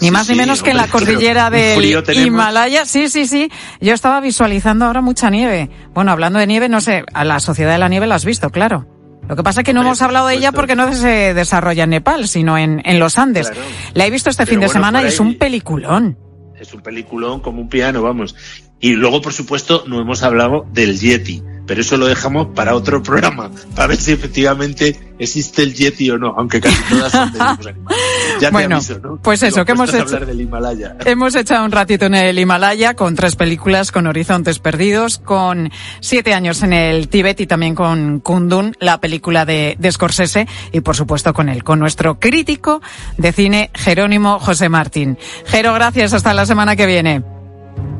ni 0.00 0.10
más 0.10 0.28
ni 0.28 0.36
menos 0.36 0.62
que 0.62 0.70
en 0.70 0.76
la 0.76 0.86
cordillera 0.86 1.50
del. 1.50 1.84
Himalaya. 2.14 2.84
Sí, 2.86 3.08
sí, 3.08 3.26
sí. 3.26 3.50
Yo 3.80 3.92
estaba 3.94 4.20
visualizando 4.20 4.84
ahora 4.84 5.00
mucha 5.00 5.30
nieve. 5.30 5.68
Bueno, 5.94 6.12
hablando 6.12 6.38
de 6.38 6.46
nieve, 6.46 6.68
no 6.68 6.80
sé, 6.80 7.04
a 7.12 7.24
la 7.24 7.40
Sociedad 7.40 7.72
de 7.72 7.78
la 7.78 7.88
Nieve 7.88 8.06
la 8.06 8.14
has 8.16 8.24
visto, 8.24 8.50
claro. 8.50 8.86
Lo 9.28 9.36
que 9.36 9.42
pasa 9.42 9.60
es 9.60 9.64
que 9.64 9.72
no 9.72 9.80
Hombre, 9.80 9.90
hemos 9.90 10.02
hablado 10.02 10.26
de 10.28 10.34
ella 10.34 10.52
porque 10.52 10.74
no 10.76 10.92
se 10.92 11.32
desarrolla 11.32 11.84
en 11.84 11.90
Nepal, 11.90 12.26
sino 12.28 12.58
en, 12.58 12.82
en 12.84 12.98
los 12.98 13.18
Andes. 13.18 13.50
Claro. 13.50 13.66
La 13.94 14.06
he 14.06 14.10
visto 14.10 14.30
este 14.30 14.42
Pero 14.44 14.50
fin 14.50 14.60
de 14.60 14.66
bueno, 14.66 14.80
semana 14.80 15.02
y 15.02 15.06
es 15.06 15.20
un 15.20 15.38
peliculón. 15.38 16.18
Es 16.60 16.72
un 16.74 16.80
peliculón 16.82 17.40
como 17.40 17.60
un 17.60 17.68
piano, 17.68 18.02
vamos. 18.02 18.34
Y 18.80 18.90
luego, 18.94 19.22
por 19.22 19.32
supuesto, 19.32 19.84
no 19.86 20.00
hemos 20.00 20.22
hablado 20.24 20.66
del 20.72 20.98
Yeti, 20.98 21.42
pero 21.72 21.80
eso 21.80 21.96
lo 21.96 22.04
dejamos 22.06 22.48
para 22.48 22.74
otro 22.74 23.02
programa, 23.02 23.50
para 23.74 23.86
ver 23.88 23.96
si 23.96 24.12
efectivamente 24.12 25.14
existe 25.18 25.62
el 25.62 25.72
Yeti 25.72 26.10
o 26.10 26.18
no, 26.18 26.34
aunque 26.36 26.60
casi 26.60 26.76
todas 26.90 27.10
son 27.10 27.32
de. 27.32 27.38
Ya 27.38 28.48
te 28.48 28.50
Bueno, 28.50 28.76
aviso, 28.76 28.98
¿no? 29.02 29.16
pues 29.22 29.42
eso, 29.42 29.54
Digo, 29.54 29.64
que 29.64 29.72
hemos 29.72 29.90
puestos 29.90 30.00
a 30.02 30.04
hecho- 30.04 30.14
hablar 30.16 30.26
del 30.36 30.40
Himalaya. 30.42 30.96
Hemos 31.06 31.34
echado 31.34 31.64
un 31.64 31.72
ratito 31.72 32.04
en 32.04 32.14
el 32.14 32.38
Himalaya 32.38 32.92
con 32.92 33.14
tres 33.14 33.36
películas, 33.36 33.90
con 33.90 34.06
Horizontes 34.06 34.58
Perdidos, 34.58 35.16
con 35.16 35.70
Siete 36.00 36.34
años 36.34 36.62
en 36.62 36.74
el 36.74 37.08
Tíbet 37.08 37.40
y 37.40 37.46
también 37.46 37.74
con 37.74 38.20
Kundun, 38.20 38.76
la 38.78 39.00
película 39.00 39.46
de, 39.46 39.76
de 39.78 39.92
Scorsese, 39.92 40.46
y 40.72 40.80
por 40.82 40.94
supuesto 40.94 41.32
con 41.32 41.48
él, 41.48 41.64
con 41.64 41.78
nuestro 41.78 42.20
crítico 42.20 42.82
de 43.16 43.32
cine, 43.32 43.70
Jerónimo 43.72 44.38
José 44.40 44.68
Martín. 44.68 45.16
Jero, 45.46 45.72
gracias, 45.72 46.12
hasta 46.12 46.34
la 46.34 46.44
semana 46.44 46.76
que 46.76 46.84
viene. 46.84 47.22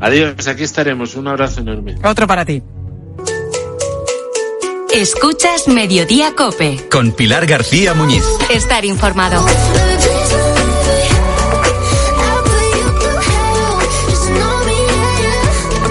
Adiós, 0.03 0.47
aquí 0.47 0.65
estaremos. 0.65 1.15
Un 1.15 1.29
abrazo 1.29 1.61
enorme. 1.63 1.95
Otro 2.05 2.27
para 2.27 2.45
ti. 2.45 2.63
Escuchas 4.93 5.69
Mediodía 5.69 6.35
Cope. 6.37 6.87
Con 6.91 7.13
Pilar 7.13 7.47
García 7.47 7.95
Muñiz. 7.95 8.25
Estar 8.51 8.85
informado. 8.85 9.43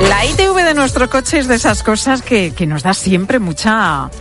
La 0.08 0.26
ITV 0.26 0.56
de 0.64 0.74
nuestro 0.76 1.10
coche 1.10 1.40
es 1.40 1.48
de 1.48 1.56
esas 1.56 1.82
cosas 1.82 2.22
que, 2.22 2.54
que 2.54 2.68
nos 2.68 2.84
da 2.84 2.94
siempre 2.94 3.40
mucha 3.40 4.12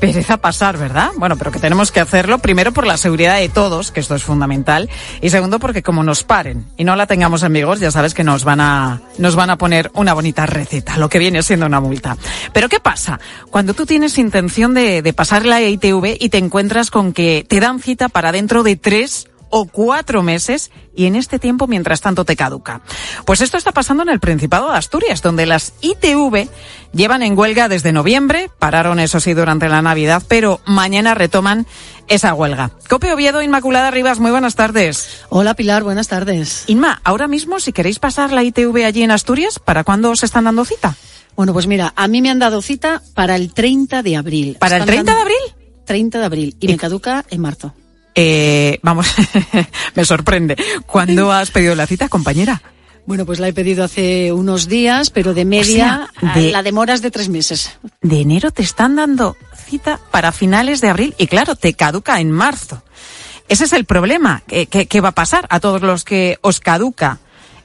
pereza 0.00 0.38
pasar, 0.38 0.78
¿verdad? 0.78 1.10
Bueno, 1.16 1.36
pero 1.36 1.52
que 1.52 1.58
tenemos 1.58 1.92
que 1.92 2.00
hacerlo 2.00 2.38
primero 2.38 2.72
por 2.72 2.86
la 2.86 2.96
seguridad 2.96 3.36
de 3.36 3.48
todos, 3.48 3.92
que 3.92 4.00
esto 4.00 4.14
es 4.14 4.24
fundamental, 4.24 4.88
y 5.20 5.30
segundo 5.30 5.60
porque 5.60 5.82
como 5.82 6.02
nos 6.02 6.24
paren 6.24 6.66
y 6.76 6.84
no 6.84 6.96
la 6.96 7.06
tengamos 7.06 7.42
en 7.42 7.52
vigor, 7.52 7.78
ya 7.78 7.90
sabes 7.90 8.14
que 8.14 8.24
nos 8.24 8.44
van 8.44 8.60
a 8.60 9.02
nos 9.18 9.36
van 9.36 9.50
a 9.50 9.58
poner 9.58 9.90
una 9.94 10.14
bonita 10.14 10.46
receta, 10.46 10.96
lo 10.96 11.08
que 11.08 11.18
viene 11.18 11.42
siendo 11.42 11.66
una 11.66 11.80
multa. 11.80 12.16
Pero 12.52 12.68
¿qué 12.68 12.80
pasa? 12.80 13.20
Cuando 13.50 13.74
tú 13.74 13.86
tienes 13.86 14.18
intención 14.18 14.74
de, 14.74 15.02
de 15.02 15.12
pasar 15.12 15.44
la 15.44 15.60
ITV 15.60 16.16
y 16.18 16.30
te 16.30 16.38
encuentras 16.38 16.90
con 16.90 17.12
que 17.12 17.44
te 17.46 17.60
dan 17.60 17.80
cita 17.80 18.08
para 18.08 18.32
dentro 18.32 18.62
de 18.62 18.76
tres 18.76 19.28
o 19.50 19.66
cuatro 19.66 20.22
meses 20.22 20.70
y 20.94 21.06
en 21.06 21.16
este 21.16 21.38
tiempo 21.38 21.66
mientras 21.66 22.00
tanto 22.00 22.24
te 22.24 22.36
caduca. 22.36 22.80
Pues 23.24 23.40
esto 23.40 23.58
está 23.58 23.72
pasando 23.72 24.02
en 24.02 24.08
el 24.08 24.20
Principado 24.20 24.70
de 24.70 24.78
Asturias, 24.78 25.22
donde 25.22 25.46
las 25.46 25.74
ITV 25.80 26.48
llevan 26.92 27.22
en 27.22 27.38
huelga 27.38 27.68
desde 27.68 27.92
noviembre, 27.92 28.50
pararon 28.58 28.98
eso 29.00 29.20
sí 29.20 29.34
durante 29.34 29.68
la 29.68 29.82
Navidad, 29.82 30.22
pero 30.28 30.60
mañana 30.66 31.14
retoman 31.14 31.66
esa 32.08 32.34
huelga. 32.34 32.70
Cope 32.88 33.12
Oviedo, 33.12 33.42
Inmaculada 33.42 33.90
Rivas, 33.90 34.18
muy 34.18 34.30
buenas 34.30 34.56
tardes. 34.56 35.22
Hola 35.28 35.54
Pilar, 35.54 35.82
buenas 35.82 36.08
tardes. 36.08 36.64
Inma, 36.66 37.00
ahora 37.04 37.28
mismo 37.28 37.60
si 37.60 37.72
queréis 37.72 37.98
pasar 37.98 38.32
la 38.32 38.42
ITV 38.42 38.84
allí 38.84 39.02
en 39.02 39.10
Asturias, 39.10 39.58
¿para 39.58 39.84
cuándo 39.84 40.10
os 40.10 40.24
están 40.24 40.44
dando 40.44 40.64
cita? 40.64 40.96
Bueno, 41.36 41.52
pues 41.52 41.66
mira, 41.66 41.92
a 41.96 42.08
mí 42.08 42.20
me 42.20 42.30
han 42.30 42.38
dado 42.38 42.60
cita 42.60 43.02
para 43.14 43.36
el 43.36 43.52
30 43.54 44.02
de 44.02 44.16
abril. 44.16 44.56
¿Para 44.58 44.76
el 44.76 44.82
Están 44.82 44.94
30 44.94 45.14
de 45.14 45.20
abril? 45.20 45.36
30 45.86 46.18
de 46.18 46.24
abril 46.24 46.56
y 46.60 46.68
me 46.68 46.76
caduca 46.76 47.24
en 47.30 47.40
marzo. 47.40 47.74
Eh, 48.22 48.78
vamos, 48.82 49.06
me 49.94 50.04
sorprende. 50.04 50.54
¿Cuándo 50.86 51.32
has 51.32 51.50
pedido 51.50 51.74
la 51.74 51.86
cita, 51.86 52.10
compañera? 52.10 52.60
Bueno, 53.06 53.24
pues 53.24 53.40
la 53.40 53.48
he 53.48 53.54
pedido 53.54 53.82
hace 53.82 54.30
unos 54.30 54.68
días, 54.68 55.08
pero 55.08 55.32
de 55.32 55.46
media 55.46 56.06
O 56.18 56.20
sea, 56.20 56.34
de- 56.34 56.50
la 56.52 56.62
demora 56.62 56.92
es 56.92 57.00
de 57.00 57.10
tres 57.10 57.30
meses. 57.30 57.78
de 58.02 58.20
enero 58.20 58.50
te 58.50 58.62
están 58.62 58.96
dando 58.96 59.36
cita 59.66 59.98
para 60.10 60.32
finales 60.32 60.82
de 60.82 60.88
abril 60.90 61.14
y 61.16 61.28
claro, 61.28 61.56
te 61.56 61.72
caduca 61.72 62.20
en 62.20 62.30
marzo. 62.30 62.82
Ese 63.48 63.64
es 63.64 63.72
el 63.72 63.86
problema. 63.86 64.42
¿Qué, 64.46 64.66
qué- 64.66 64.86
qué 64.86 65.00
va 65.00 65.08
a 65.08 65.14
pasar 65.14 65.46
a 65.48 65.58
todos 65.58 65.80
los 65.80 66.04
que 66.04 66.38
os 66.42 66.60
caduca 66.60 67.18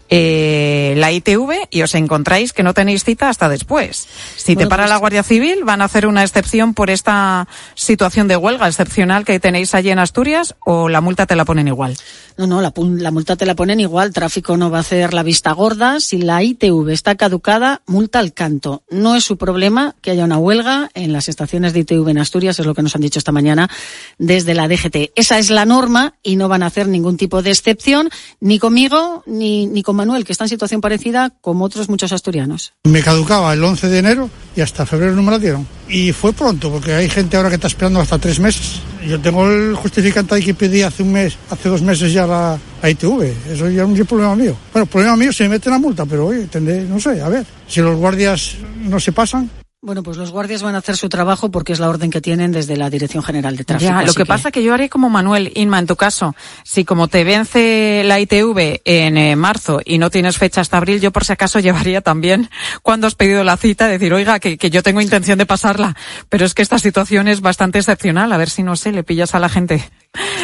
eh, 0.09 0.93
la 0.97 1.11
ITV 1.11 1.67
y 1.69 1.81
os 1.81 1.95
encontráis 1.95 2.53
que 2.53 2.63
no 2.63 2.73
tenéis 2.73 3.03
cita 3.03 3.29
hasta 3.29 3.49
después? 3.49 4.07
Si 4.35 4.55
te 4.55 4.67
para 4.67 4.83
pues- 4.83 4.91
la 4.91 4.97
Guardia 4.97 5.23
Civil, 5.23 5.63
¿van 5.63 5.81
a 5.81 5.85
hacer 5.85 6.07
una 6.07 6.23
excepción 6.23 6.73
por 6.73 6.89
esta 6.89 7.47
situación 7.73 8.27
de 8.27 8.37
huelga 8.37 8.67
excepcional 8.67 9.25
que 9.25 9.39
tenéis 9.39 9.73
allí 9.75 9.89
en 9.89 9.99
Asturias 9.99 10.55
o 10.65 10.89
la 10.89 11.01
multa 11.01 11.25
te 11.25 11.35
la 11.35 11.45
ponen 11.45 11.67
igual? 11.67 11.95
No, 12.37 12.47
no, 12.47 12.61
la 12.61 13.11
multa 13.11 13.37
te 13.37 13.45
la 13.45 13.55
ponen 13.55 13.79
igual. 13.79 14.11
Tráfico 14.11 14.57
no 14.57 14.69
va 14.69 14.79
a 14.79 14.81
hacer 14.81 15.13
la 15.13 15.23
vista 15.23 15.53
gorda. 15.53 16.01
Si 16.01 16.17
la 16.17 16.43
ITV 16.43 16.89
está 16.89 17.15
caducada, 17.15 17.81
multa 17.85 18.19
al 18.19 18.33
canto. 18.33 18.83
No 18.89 19.15
es 19.15 19.23
su 19.23 19.37
problema 19.37 19.95
que 20.01 20.11
haya 20.11 20.25
una 20.25 20.37
huelga 20.37 20.89
en 20.95 21.13
las 21.13 21.29
estaciones 21.29 21.71
de 21.73 21.79
ITV 21.79 22.09
en 22.09 22.17
Asturias, 22.17 22.59
es 22.59 22.65
lo 22.65 22.75
que 22.75 22.81
nos 22.81 22.93
han 22.95 23.01
dicho 23.01 23.19
esta 23.19 23.31
mañana 23.31 23.69
desde 24.17 24.53
la 24.53 24.67
DGT. 24.67 25.13
Esa 25.15 25.39
es 25.39 25.49
la 25.49 25.65
norma 25.65 26.15
y 26.23 26.35
no 26.35 26.49
van 26.49 26.63
a 26.63 26.65
hacer 26.65 26.87
ningún 26.89 27.15
tipo 27.15 27.41
de 27.41 27.51
excepción, 27.51 28.09
ni 28.41 28.59
conmigo, 28.59 29.23
ni, 29.25 29.67
ni 29.67 29.81
con 29.81 29.94
Manuel, 29.95 30.23
que 30.23 30.31
está 30.31 30.45
en 30.45 30.49
situación 30.49 30.81
parecida 30.81 31.31
como 31.41 31.65
otros 31.65 31.89
muchos 31.89 32.12
asturianos. 32.12 32.73
Me 32.84 33.01
caducaba 33.01 33.53
el 33.53 33.63
11 33.63 33.88
de 33.88 33.99
enero 33.99 34.29
y 34.55 34.62
hasta 34.62 34.86
febrero 34.86 35.13
no 35.13 35.23
me 35.23 35.31
la 35.31 35.39
dieron. 35.39 35.67
Y 35.88 36.12
fue 36.12 36.34
pronto, 36.34 36.71
porque 36.71 36.93
hay 36.93 37.10
gente 37.10 37.38
ahora 37.38 37.49
que 37.49 37.55
está 37.55 37.67
esperando 37.67 37.99
hasta 37.99 38.17
tres 38.17 38.39
meses. 38.39 38.81
Yo 39.08 39.19
tengo 39.19 39.49
el 39.49 39.75
justificante 39.75 40.36
ahí 40.36 40.43
que 40.43 40.53
pedí 40.53 40.81
hace 40.81 41.03
un 41.03 41.12
mes, 41.12 41.38
hace 41.49 41.69
dos 41.69 41.81
meses 41.81 42.12
ya 42.12 42.25
la, 42.25 42.58
la 42.81 42.89
ITV. 42.89 43.51
Eso 43.51 43.69
ya 43.69 43.86
no 43.86 43.95
es 43.95 44.08
problema 44.08 44.36
mío. 44.36 44.55
Bueno, 44.73 44.86
problema 44.86 45.15
mío 45.15 45.31
se 45.31 45.43
me 45.43 45.49
mete 45.49 45.69
la 45.69 45.77
multa, 45.77 46.05
pero 46.05 46.27
oye, 46.27 46.47
tendré, 46.47 46.81
no 46.84 46.99
sé, 46.99 47.21
a 47.21 47.29
ver. 47.29 47.45
Si 47.67 47.81
los 47.81 47.95
guardias 47.95 48.55
no 48.84 48.99
se 48.99 49.12
pasan, 49.12 49.49
Bueno, 49.85 50.01
pues 50.01 50.17
los 50.17 50.31
guardias 50.31 50.63
van 50.63 50.73
a 50.73 50.79
hacer 50.79 50.97
su 50.97 51.09
trabajo 51.09 51.51
porque 51.51 51.71
es 51.71 51.79
la 51.79 51.87
orden 51.87 52.09
que 52.09 52.19
tienen 52.19 52.51
desde 52.51 52.75
la 52.75 52.89
Dirección 52.89 53.21
General 53.21 53.55
de 53.55 53.63
Tráfico. 53.65 53.91
Ya, 53.91 54.01
lo 54.01 54.15
que, 54.15 54.25
pasa 54.25 54.49
que 54.49 54.63
yo 54.63 54.73
haré 54.73 54.89
como 54.89 55.11
Manuel, 55.11 55.51
Inma, 55.53 55.77
en 55.77 55.85
tu 55.85 55.95
caso, 55.95 56.35
si 56.63 56.85
como 56.85 57.07
te 57.07 57.23
vence 57.23 58.01
la 58.03 58.19
ITV 58.19 58.81
en 58.83 59.15
eh, 59.15 59.35
marzo 59.35 59.81
y 59.85 59.99
no 59.99 60.09
tienes 60.09 60.39
fecha 60.39 60.61
hasta 60.61 60.77
abril, 60.77 60.99
yo 61.01 61.11
por 61.11 61.23
si 61.23 61.33
acaso 61.33 61.59
llevaría 61.61 62.01
también, 62.01 62.49
cuando 62.81 63.05
has 63.05 63.13
pedido 63.13 63.43
la 63.43 63.57
cita, 63.57 63.87
decir, 63.87 64.11
oiga, 64.11 64.39
que, 64.39 64.57
que 64.57 64.71
yo 64.71 64.81
tengo 64.81 65.01
intención 65.01 65.37
de 65.37 65.45
pasarla, 65.45 65.95
pero 66.29 66.47
es 66.47 66.55
que 66.55 66.63
esta 66.63 66.79
situación 66.79 67.27
es 67.27 67.41
bastante 67.41 67.77
excepcional, 67.77 68.33
a 68.33 68.37
ver 68.37 68.49
si, 68.49 68.63
no 68.63 68.75
sé, 68.75 68.91
le 68.91 69.03
pillas 69.03 69.35
a 69.35 69.39
la 69.39 69.49
gente 69.49 69.87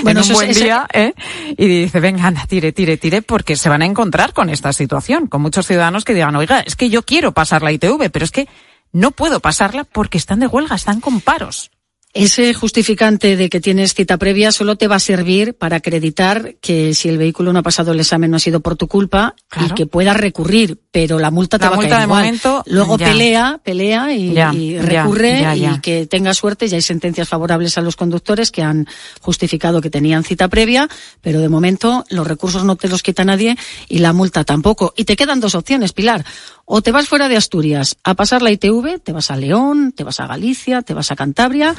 Bueno, 0.04 0.20
en 0.20 0.26
un 0.28 0.32
es- 0.34 0.38
buen 0.38 0.54
día, 0.54 0.86
¿eh? 0.94 1.16
Y 1.58 1.66
dice, 1.66 2.00
venga, 2.00 2.28
anda, 2.28 2.46
tire, 2.48 2.74
tire, 2.74 2.98
tire, 2.98 3.24
porque 3.24 3.56
se 3.56 3.70
van 3.70 3.82
a 3.82 3.86
encontrar 3.88 4.34
con 4.34 4.52
esta 4.52 4.72
situación, 4.72 5.26
con 5.26 5.42
muchos 5.42 5.66
ciudadanos 5.66 6.06
que 6.06 6.14
digan, 6.14 6.36
oiga, 6.36 6.60
es 6.60 6.76
que 6.76 6.92
yo 6.92 7.02
quiero 7.02 7.32
pasar 7.32 7.64
la 7.64 7.72
ITV, 7.72 8.12
pero 8.12 8.24
es 8.24 8.30
que 8.30 8.48
no 8.94 9.12
puedo 9.12 9.40
pasarla 9.40 9.84
porque 9.84 10.18
están 10.18 10.40
de 10.40 10.48
huelga, 10.48 10.76
están 10.76 11.02
con 11.02 11.22
paros. 11.22 11.71
Ese 12.14 12.54
justificante 12.54 13.38
de 13.38 13.50
que 13.50 13.62
tienes 13.62 13.94
cita 13.94 14.18
previa 14.18 14.52
solo 14.52 14.76
te 14.76 14.88
va 14.88 14.96
a 14.98 15.00
servir 15.00 15.54
para 15.54 15.78
acreditar 15.78 16.56
que 16.60 16.94
si 16.94 17.08
el 17.08 17.18
vehículo 17.18 17.54
no 17.54 17.60
ha 17.60 17.64
pasado 17.64 17.94
el 17.94 18.00
examen 18.02 18.30
no 18.32 18.38
ha 18.38 18.40
sido 18.42 18.60
por 18.60 18.76
tu 18.76 18.88
culpa 18.88 19.34
y 19.66 19.74
que 19.76 19.86
puedas 19.86 20.18
recurrir, 20.18 20.78
pero 20.92 21.20
la 21.20 21.32
multa 21.32 21.58
te 21.58 21.64
La 21.66 21.70
va 21.72 21.76
multa 21.78 21.88
a 21.96 21.98
caer 21.98 22.02
de 22.02 22.06
igual. 22.08 22.24
momento, 22.26 22.64
Luego 22.68 22.98
ya. 22.98 23.06
pelea, 23.06 23.60
pelea 23.64 24.14
y, 24.14 24.34
Ya, 24.34 24.54
y 24.54 24.74
ya, 24.74 24.82
recurre 24.82 25.40
ya, 25.40 25.56
y 25.56 25.80
que 25.80 26.06
tenga 26.06 26.34
suerte. 26.34 26.68
Ya 26.68 26.76
hay 26.76 26.82
sentencias 26.82 27.30
favorables 27.30 27.78
a 27.78 27.82
los 27.82 27.96
conductores 27.96 28.52
que 28.52 28.62
han 28.62 28.88
justificado 29.22 29.80
que 29.82 29.90
tenían 29.90 30.24
cita 30.26 30.50
previa, 30.50 30.90
pero 31.22 31.40
de 31.40 31.48
momento 31.48 32.04
los 32.10 32.28
recursos 32.28 32.66
no 32.66 32.76
te 32.76 32.90
los 32.90 33.04
quita 33.04 33.24
nadie 33.24 33.56
y 33.88 34.00
la 34.00 34.12
multa 34.12 34.44
tampoco. 34.44 34.94
Y 34.98 35.06
te 35.06 35.16
quedan 35.16 35.40
dos 35.40 35.56
opciones, 35.56 35.94
Pilar. 35.94 36.26
O 36.66 36.82
te 36.82 36.92
vas 36.92 37.08
fuera 37.08 37.28
de 37.28 37.36
Asturias 37.36 37.98
a 38.04 38.14
pasar 38.14 38.42
la 38.42 38.52
ITV, 38.52 39.00
te 39.04 39.12
vas 39.12 39.30
a 39.30 39.36
León, 39.36 39.92
te 39.96 40.04
vas 40.06 40.20
a 40.22 40.28
Galicia, 40.28 40.82
te 40.82 40.94
vas 40.94 41.12
a 41.12 41.16
Cantabria, 41.18 41.74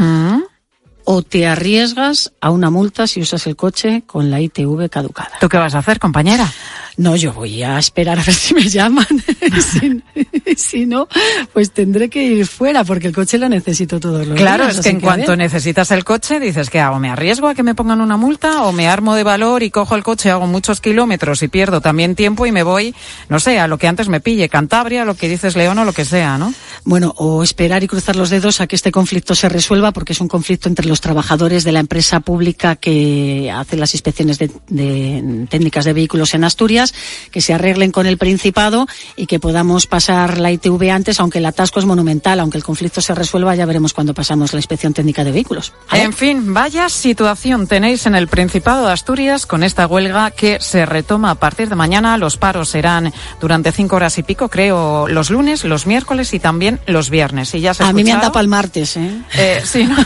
o 1.05 1.23
te 1.23 1.47
arriesgas 1.47 2.33
a 2.41 2.51
una 2.51 2.71
multa 2.71 3.07
si 3.07 3.21
usas 3.21 3.47
el 3.47 3.57
coche 3.57 4.03
con 4.07 4.31
la 4.31 4.41
ITV 4.41 4.89
caducada. 4.89 5.33
¿Tú 5.41 5.49
qué 5.49 5.59
vas 5.59 5.75
a 5.75 5.79
hacer, 5.79 5.99
compañera? 5.99 6.51
No, 6.97 7.17
yo 7.17 7.33
voy 7.33 7.63
a 7.63 7.79
esperar 7.79 8.19
a 8.19 8.23
ver 8.23 8.35
si 8.35 8.55
me 8.55 8.69
llaman. 8.69 9.07
si, 9.61 10.03
si, 10.57 10.87
no, 10.87 11.09
pues 11.53 11.73
tendré 11.73 12.11
que 12.11 12.23
ir 12.23 12.47
fuera 12.47 12.85
porque 12.85 13.07
el 13.07 13.15
coche 13.15 13.39
lo 13.39 13.49
necesito 13.49 13.99
todos 13.99 14.27
los 14.27 14.37
claro, 14.37 14.65
días. 14.65 14.75
Claro, 14.75 14.79
es 14.79 14.81
que 14.81 14.91
en 14.91 14.99
que 14.99 15.05
cuanto 15.05 15.37
necesitas 15.37 15.91
el 15.91 16.05
coche 16.05 16.41
dices 16.41 16.71
que 16.71 16.81
hago, 16.81 16.99
me 16.99 17.09
arriesgo 17.09 17.49
a 17.49 17.55
que 17.55 17.63
me 17.63 17.75
pongan 17.75 18.01
una 18.01 18.17
multa 18.17 18.65
o 18.65 18.73
me 18.73 18.89
armo 18.89 19.15
de 19.15 19.23
valor 19.23 19.63
y 19.63 19.71
cojo 19.71 19.95
el 19.95 20.03
coche, 20.03 20.31
hago 20.31 20.47
muchos 20.47 20.81
kilómetros 20.81 21.43
y 21.43 21.49
pierdo 21.49 21.81
también 21.81 22.15
tiempo 22.15 22.47
y 22.47 22.53
me 22.53 22.63
voy, 22.63 22.95
no 23.29 23.41
sé, 23.41 23.59
a 23.59 23.69
lo 23.69 23.79
que 23.79 23.89
antes 23.89 24.09
me 24.09 24.21
pille, 24.21 24.49
Cantabria, 24.49 25.05
lo 25.05 25.15
que 25.15 25.29
dices 25.29 25.57
León 25.57 25.79
o 25.79 25.85
lo 25.85 25.93
que 25.93 26.05
sea, 26.05 26.37
¿no? 26.39 26.53
Bueno, 26.85 27.15
o 27.17 27.43
esperar 27.43 27.83
y 27.83 27.89
cruzar 27.89 28.17
los 28.17 28.31
dedos 28.31 28.61
a 28.61 28.67
que 28.67 28.77
este 28.77 28.93
conflicto 28.93 29.35
se 29.35 29.49
resuelva 29.49 29.93
porque 29.93 30.13
es 30.13 30.21
un 30.21 30.29
conflicto 30.29 30.69
entre 30.69 30.87
los 30.87 31.01
trabajadores 31.01 31.65
de 31.65 31.73
la 31.73 31.81
empresa 31.81 32.21
pública 32.21 32.77
que 32.77 33.51
hace 33.55 33.77
las 33.77 33.95
inspecciones 33.95 34.39
de, 34.39 34.51
de 34.69 35.47
técnicas 35.49 35.85
de 35.85 35.93
vehículos 35.93 36.35
en 36.35 36.45
Asturias, 36.45 36.82
que 37.31 37.41
se 37.41 37.55
arreglen 37.55 37.93
con 37.93 38.07
el 38.07 38.19
Principado 38.19 38.87
y 39.17 39.27
que 39.27 39.39
podamos 39.39 39.87
pasar 39.87 40.39
la 40.39 40.51
ITV 40.51 40.91
antes, 40.91 41.21
aunque 41.21 41.39
el 41.39 41.47
atasco 41.47 41.81
es 41.81 41.87
monumental, 41.87 42.41
aunque 42.41 42.59
el 42.59 42.65
conflicto 42.65 43.01
se 43.01 43.15
resuelva, 43.15 43.55
ya 43.55 43.67
veremos 43.67 43.93
cuando 43.93 44.15
pasamos 44.15 44.53
la 44.53 44.59
inspección 44.59 44.95
técnica 44.95 45.25
de 45.25 45.33
vehículos. 45.33 45.73
En 45.93 46.13
fin, 46.13 46.55
vaya 46.55 46.89
situación 46.89 47.67
tenéis 47.67 48.07
en 48.07 48.15
el 48.15 48.29
Principado 48.29 48.87
de 48.87 48.93
Asturias 48.93 49.47
con 49.47 49.63
esta 49.63 49.87
huelga 49.87 50.31
que 50.31 50.59
se 50.61 50.87
retoma 50.87 51.31
a 51.31 51.35
partir 51.37 51.69
de 51.69 51.75
mañana. 51.75 52.17
Los 52.17 52.37
paros 52.37 52.71
serán 52.71 53.13
durante 53.41 53.73
cinco 53.73 53.97
horas 53.97 54.17
y 54.19 54.23
pico, 54.23 54.49
creo, 54.49 55.09
los 55.09 55.31
lunes, 55.31 55.65
los 55.65 55.87
miércoles 55.87 56.33
y 56.35 56.41
también 56.41 56.81
los 56.87 57.11
viernes. 57.11 57.55
Y 57.55 57.61
ya 57.61 57.75
se 57.75 57.85
a 57.85 57.93
mí 57.93 58.05
me 58.05 58.13
han 58.13 58.21
tapado 58.21 58.41
el 58.41 58.49
martes, 58.49 58.97
¿eh? 58.97 59.23
eh 59.37 59.63
sí, 59.65 59.85
¿no? 59.87 59.97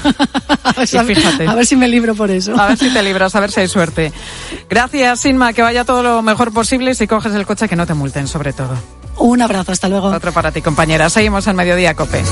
sí, 0.86 0.98
fíjate. 0.98 1.46
A 1.46 1.54
ver 1.54 1.66
si 1.66 1.76
me 1.76 1.88
libro 1.88 2.14
por 2.14 2.30
eso. 2.30 2.58
A 2.58 2.68
ver 2.68 2.78
si 2.78 2.92
te 2.92 3.02
libras, 3.02 3.34
a 3.34 3.40
ver 3.40 3.52
si 3.52 3.60
hay 3.60 3.68
suerte. 3.68 4.12
Gracias, 4.68 5.24
Inma, 5.26 5.52
que 5.52 5.62
vaya 5.62 5.84
todo 5.84 6.02
lo 6.02 6.22
mejor 6.22 6.52
posible. 6.52 6.65
Si 6.66 7.06
coges 7.06 7.32
el 7.32 7.46
coche, 7.46 7.68
que 7.68 7.76
no 7.76 7.86
te 7.86 7.94
multen, 7.94 8.26
sobre 8.26 8.52
todo. 8.52 8.76
Un 9.18 9.40
abrazo, 9.40 9.72
hasta 9.72 9.88
luego. 9.88 10.08
Otro 10.08 10.32
para 10.32 10.50
ti, 10.50 10.60
compañera. 10.62 11.08
Seguimos 11.08 11.46
en 11.46 11.56
Mediodía 11.56 11.94
Cope. 11.94 12.22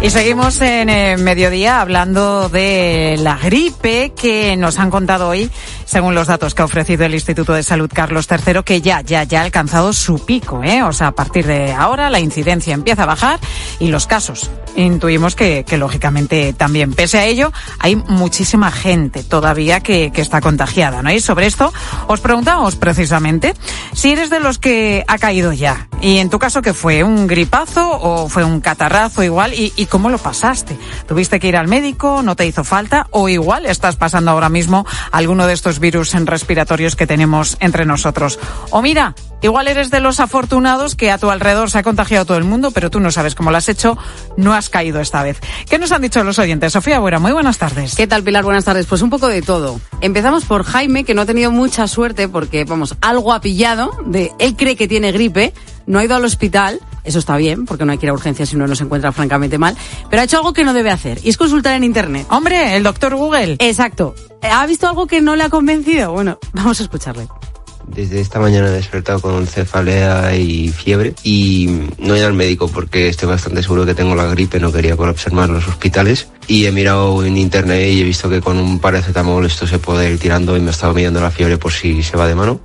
Y 0.00 0.10
seguimos 0.10 0.60
en 0.60 0.88
eh, 0.90 1.16
mediodía 1.16 1.80
hablando 1.80 2.48
de 2.48 3.16
la 3.18 3.36
gripe 3.36 4.12
que 4.14 4.56
nos 4.56 4.78
han 4.78 4.90
contado 4.90 5.28
hoy, 5.28 5.50
según 5.86 6.14
los 6.14 6.28
datos 6.28 6.54
que 6.54 6.62
ha 6.62 6.66
ofrecido 6.66 7.04
el 7.04 7.14
Instituto 7.14 7.52
de 7.52 7.64
Salud 7.64 7.90
Carlos 7.92 8.28
III, 8.30 8.62
que 8.64 8.80
ya, 8.80 9.00
ya, 9.00 9.24
ya 9.24 9.40
ha 9.40 9.44
alcanzado 9.44 9.92
su 9.92 10.24
pico, 10.24 10.62
¿eh? 10.62 10.84
O 10.84 10.92
sea, 10.92 11.08
a 11.08 11.12
partir 11.12 11.46
de 11.46 11.72
ahora 11.72 12.10
la 12.10 12.20
incidencia 12.20 12.74
empieza 12.74 13.02
a 13.02 13.06
bajar 13.06 13.40
y 13.80 13.88
los 13.88 14.06
casos 14.06 14.48
intuimos 14.76 15.34
que, 15.34 15.64
que 15.64 15.76
lógicamente 15.76 16.52
también. 16.52 16.94
Pese 16.94 17.18
a 17.18 17.26
ello, 17.26 17.52
hay 17.80 17.96
muchísima 17.96 18.70
gente 18.70 19.24
todavía 19.24 19.80
que, 19.80 20.12
que 20.12 20.20
está 20.20 20.40
contagiada, 20.40 21.02
¿no? 21.02 21.10
Y 21.10 21.18
sobre 21.18 21.46
esto 21.46 21.72
os 22.06 22.20
preguntamos 22.20 22.76
precisamente 22.76 23.54
si 23.92 24.12
eres 24.12 24.30
de 24.30 24.38
los 24.38 24.58
que 24.58 25.04
ha 25.08 25.18
caído 25.18 25.52
ya. 25.52 25.88
Y 26.00 26.18
en 26.18 26.30
tu 26.30 26.38
caso, 26.38 26.62
¿qué 26.62 26.72
fue? 26.72 27.02
¿Un 27.02 27.26
gripazo 27.26 27.90
o 27.90 28.28
fue 28.28 28.44
un 28.44 28.60
catarrazo 28.60 29.24
igual? 29.24 29.52
Y, 29.54 29.72
y 29.74 29.87
cómo 29.88 30.10
lo 30.10 30.18
pasaste? 30.18 30.78
¿Tuviste 31.06 31.40
que 31.40 31.48
ir 31.48 31.56
al 31.56 31.68
médico? 31.68 32.22
¿No 32.22 32.36
te 32.36 32.46
hizo 32.46 32.64
falta? 32.64 33.06
¿O 33.10 33.28
igual 33.28 33.66
estás 33.66 33.96
pasando 33.96 34.30
ahora 34.30 34.48
mismo 34.48 34.86
alguno 35.10 35.46
de 35.46 35.54
estos 35.54 35.78
virus 35.78 36.12
respiratorios 36.12 36.96
que 36.96 37.06
tenemos 37.06 37.56
entre 37.60 37.84
nosotros? 37.84 38.38
O 38.70 38.82
mira, 38.82 39.14
igual 39.42 39.68
eres 39.68 39.90
de 39.90 40.00
los 40.00 40.20
afortunados 40.20 40.94
que 40.94 41.10
a 41.10 41.18
tu 41.18 41.30
alrededor 41.30 41.70
se 41.70 41.78
ha 41.78 41.82
contagiado 41.82 42.24
todo 42.24 42.38
el 42.38 42.44
mundo, 42.44 42.70
pero 42.70 42.90
tú 42.90 43.00
no 43.00 43.10
sabes 43.10 43.34
cómo 43.34 43.50
lo 43.50 43.56
has 43.56 43.68
hecho, 43.68 43.96
no 44.36 44.54
has 44.54 44.68
caído 44.68 45.00
esta 45.00 45.22
vez. 45.22 45.40
¿Qué 45.68 45.78
nos 45.78 45.92
han 45.92 46.02
dicho 46.02 46.22
los 46.24 46.38
oyentes? 46.38 46.72
Sofía 46.72 47.00
Buera, 47.00 47.18
muy 47.18 47.32
buenas 47.32 47.58
tardes. 47.58 47.94
¿Qué 47.94 48.06
tal, 48.06 48.22
Pilar? 48.22 48.44
Buenas 48.44 48.64
tardes. 48.64 48.86
Pues 48.86 49.02
un 49.02 49.10
poco 49.10 49.28
de 49.28 49.42
todo. 49.42 49.80
Empezamos 50.00 50.44
por 50.44 50.64
Jaime, 50.64 51.04
que 51.04 51.14
no 51.14 51.22
ha 51.22 51.26
tenido 51.26 51.50
mucha 51.50 51.86
suerte 51.88 52.28
porque, 52.28 52.64
vamos, 52.64 52.96
algo 53.00 53.32
ha 53.32 53.40
pillado 53.40 53.90
de 54.06 54.32
él 54.38 54.56
cree 54.56 54.76
que 54.76 54.88
tiene 54.88 55.12
gripe, 55.12 55.52
no 55.86 55.98
ha 55.98 56.04
ido 56.04 56.14
al 56.14 56.24
hospital, 56.24 56.80
eso 57.08 57.18
está 57.18 57.36
bien, 57.36 57.64
porque 57.64 57.84
no 57.84 57.92
hay 57.92 57.98
que 57.98 58.06
ir 58.06 58.10
a 58.10 58.12
urgencias 58.12 58.50
si 58.50 58.56
uno 58.56 58.66
no 58.66 58.76
se 58.76 58.84
encuentra 58.84 59.12
francamente 59.12 59.58
mal, 59.58 59.76
pero 60.10 60.20
ha 60.20 60.24
hecho 60.24 60.36
algo 60.36 60.52
que 60.52 60.62
no 60.62 60.74
debe 60.74 60.90
hacer, 60.90 61.18
y 61.24 61.30
es 61.30 61.36
consultar 61.36 61.74
en 61.74 61.84
Internet. 61.84 62.26
Hombre, 62.30 62.76
el 62.76 62.82
doctor 62.82 63.14
Google. 63.16 63.56
Exacto. 63.58 64.14
¿Ha 64.42 64.66
visto 64.66 64.86
algo 64.86 65.06
que 65.06 65.20
no 65.20 65.34
le 65.34 65.44
ha 65.44 65.48
convencido? 65.48 66.12
Bueno, 66.12 66.38
vamos 66.52 66.78
a 66.80 66.82
escucharle. 66.82 67.26
Desde 67.86 68.20
esta 68.20 68.38
mañana 68.38 68.68
he 68.68 68.72
despertado 68.72 69.20
con 69.20 69.46
cefalea 69.46 70.36
y 70.36 70.68
fiebre 70.68 71.14
y 71.24 71.80
no 71.98 72.14
he 72.14 72.18
ido 72.18 72.26
al 72.26 72.34
médico 72.34 72.68
porque 72.68 73.08
estoy 73.08 73.30
bastante 73.30 73.62
seguro 73.62 73.86
que 73.86 73.94
tengo 73.94 74.14
la 74.14 74.26
gripe, 74.26 74.60
no 74.60 74.70
quería 74.70 74.94
colapsar 74.94 75.32
más 75.32 75.48
los 75.48 75.66
hospitales. 75.66 76.28
Y 76.46 76.66
he 76.66 76.72
mirado 76.72 77.24
en 77.24 77.38
internet 77.38 77.90
y 77.90 78.02
he 78.02 78.04
visto 78.04 78.28
que 78.28 78.42
con 78.42 78.58
un 78.58 78.78
paracetamol 78.78 79.46
esto 79.46 79.66
se 79.66 79.78
puede 79.78 80.10
ir 80.10 80.18
tirando 80.18 80.54
y 80.56 80.60
me 80.60 80.66
he 80.66 80.70
estado 80.70 80.92
midiendo 80.92 81.20
la 81.20 81.30
fiebre 81.30 81.56
por 81.56 81.72
si 81.72 82.02
se 82.02 82.16
va 82.18 82.28
de 82.28 82.34
mano. 82.34 82.60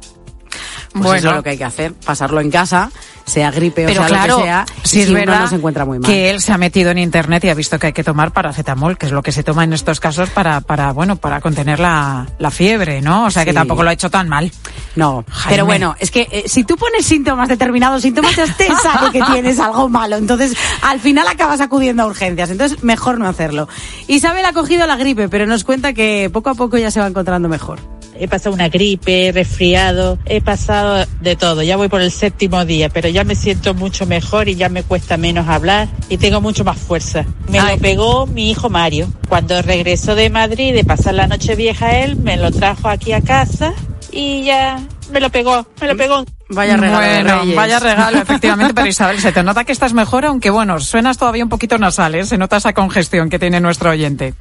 Pues 0.93 1.05
bueno, 1.05 1.17
eso 1.17 1.29
es 1.29 1.35
lo 1.35 1.43
que 1.43 1.49
hay 1.49 1.57
que 1.57 1.63
hacer, 1.63 1.93
pasarlo 1.93 2.39
en 2.39 2.51
casa, 2.51 2.91
sea 3.25 3.49
gripe 3.49 3.85
Pero 3.85 4.01
o 4.01 4.07
sea 4.07 4.07
claro, 4.07 4.33
lo 4.33 4.37
que 4.37 4.43
sea, 4.43 4.65
si 4.83 5.01
es 5.01 5.11
verdad 5.11 5.41
no 5.41 5.47
se 5.47 5.55
encuentra 5.55 5.85
muy 5.85 5.97
mal. 5.97 6.09
que 6.09 6.29
él 6.29 6.39
se 6.39 6.51
ha 6.51 6.57
metido 6.59 6.91
en 6.91 6.99
internet 6.99 7.43
y 7.45 7.49
ha 7.49 7.55
visto 7.55 7.79
que 7.79 7.87
hay 7.87 7.93
que 7.93 8.03
tomar 8.03 8.31
paracetamol, 8.31 8.97
que 8.97 9.07
es 9.07 9.11
lo 9.11 9.23
que 9.23 9.31
se 9.31 9.43
toma 9.43 9.63
en 9.63 9.73
estos 9.73 9.99
casos 9.99 10.29
para, 10.29 10.61
para 10.61 10.91
bueno, 10.91 11.15
para 11.15 11.41
contener 11.41 11.79
la, 11.79 12.27
la 12.37 12.51
fiebre, 12.51 13.01
¿no? 13.01 13.25
O 13.25 13.31
sea 13.31 13.43
que 13.43 13.53
tampoco 13.53 13.81
lo 13.81 13.89
ha 13.89 13.93
hecho 13.93 14.11
tan 14.11 14.29
mal. 14.29 14.51
No, 14.95 15.25
Jaime. 15.27 15.53
pero 15.55 15.65
bueno, 15.65 15.95
es 15.99 16.11
que 16.11 16.27
eh, 16.31 16.43
si 16.45 16.63
tú 16.63 16.77
pones 16.77 17.05
síntomas, 17.05 17.49
determinados 17.49 18.03
síntomas, 18.03 18.35
ya 18.35 18.45
te 18.45 18.67
sabe 18.83 19.11
que 19.11 19.21
tienes 19.31 19.59
algo 19.59 19.89
malo. 19.89 20.17
Entonces, 20.17 20.55
al 20.83 20.99
final 20.99 21.27
acabas 21.27 21.61
acudiendo 21.61 22.03
a 22.03 22.05
urgencias. 22.05 22.51
Entonces, 22.51 22.83
mejor 22.83 23.17
no 23.17 23.27
hacerlo. 23.27 23.67
Isabel 24.07 24.45
ha 24.45 24.53
cogido 24.53 24.85
la 24.85 24.95
gripe, 24.95 25.29
pero 25.29 25.47
nos 25.47 25.63
cuenta 25.63 25.93
que 25.93 26.29
poco 26.31 26.51
a 26.51 26.53
poco 26.55 26.77
ya 26.77 26.91
se 26.91 26.99
va 26.99 27.07
encontrando 27.07 27.49
mejor. 27.49 27.79
He 28.19 28.27
pasado 28.27 28.53
una 28.55 28.69
gripe, 28.69 29.31
resfriado, 29.33 30.17
he 30.25 30.41
pasado 30.41 31.05
de 31.21 31.35
todo. 31.35 31.63
Ya 31.63 31.77
voy 31.77 31.87
por 31.89 32.01
el 32.01 32.11
séptimo 32.11 32.63
día, 32.65 32.89
pero 32.89 33.09
ya 33.09 33.23
me 33.23 33.35
siento 33.35 33.73
mucho 33.73 34.05
mejor 34.05 34.47
y 34.49 34.55
ya 34.55 34.69
me 34.69 34.83
cuesta 34.83 35.17
menos 35.17 35.47
hablar 35.47 35.87
y 36.09 36.17
tengo 36.17 36.39
mucho 36.41 36.63
más 36.63 36.77
fuerza. 36.77 37.25
Me 37.49 37.59
lo 37.61 37.77
pegó 37.77 38.27
mi 38.27 38.51
hijo 38.51 38.69
Mario. 38.69 39.07
Cuando 39.29 39.61
regresó 39.61 40.15
de 40.15 40.29
Madrid 40.29 40.73
de 40.73 40.83
pasar 40.83 41.15
la 41.15 41.27
noche 41.27 41.55
vieja 41.55 41.97
él, 41.99 42.15
me 42.17 42.37
lo 42.37 42.51
trajo 42.51 42.87
aquí 42.89 43.13
a 43.13 43.21
casa 43.21 43.73
y 44.11 44.43
ya 44.43 44.79
me 45.11 45.19
lo 45.19 45.29
pegó, 45.29 45.65
me 45.81 45.87
lo 45.87 45.97
pegó. 45.97 46.23
Vaya 46.49 46.77
regalo 46.77 47.01
de 47.01 47.23
Bueno, 47.23 47.39
Reyes. 47.41 47.55
vaya 47.55 47.79
regalo, 47.79 48.17
efectivamente, 48.21 48.73
pero 48.75 48.87
Isabel, 48.87 49.19
se 49.19 49.31
te 49.31 49.41
nota 49.41 49.63
que 49.63 49.71
estás 49.71 49.93
mejor, 49.93 50.25
aunque 50.25 50.51
bueno, 50.51 50.79
suenas 50.79 51.17
todavía 51.17 51.43
un 51.43 51.49
poquito 51.49 51.77
nasal, 51.79 52.13
¿eh? 52.15 52.25
Se 52.25 52.37
nota 52.37 52.57
esa 52.57 52.73
congestión 52.73 53.29
que 53.29 53.39
tiene 53.39 53.59
nuestro 53.59 53.89
oyente. 53.89 54.35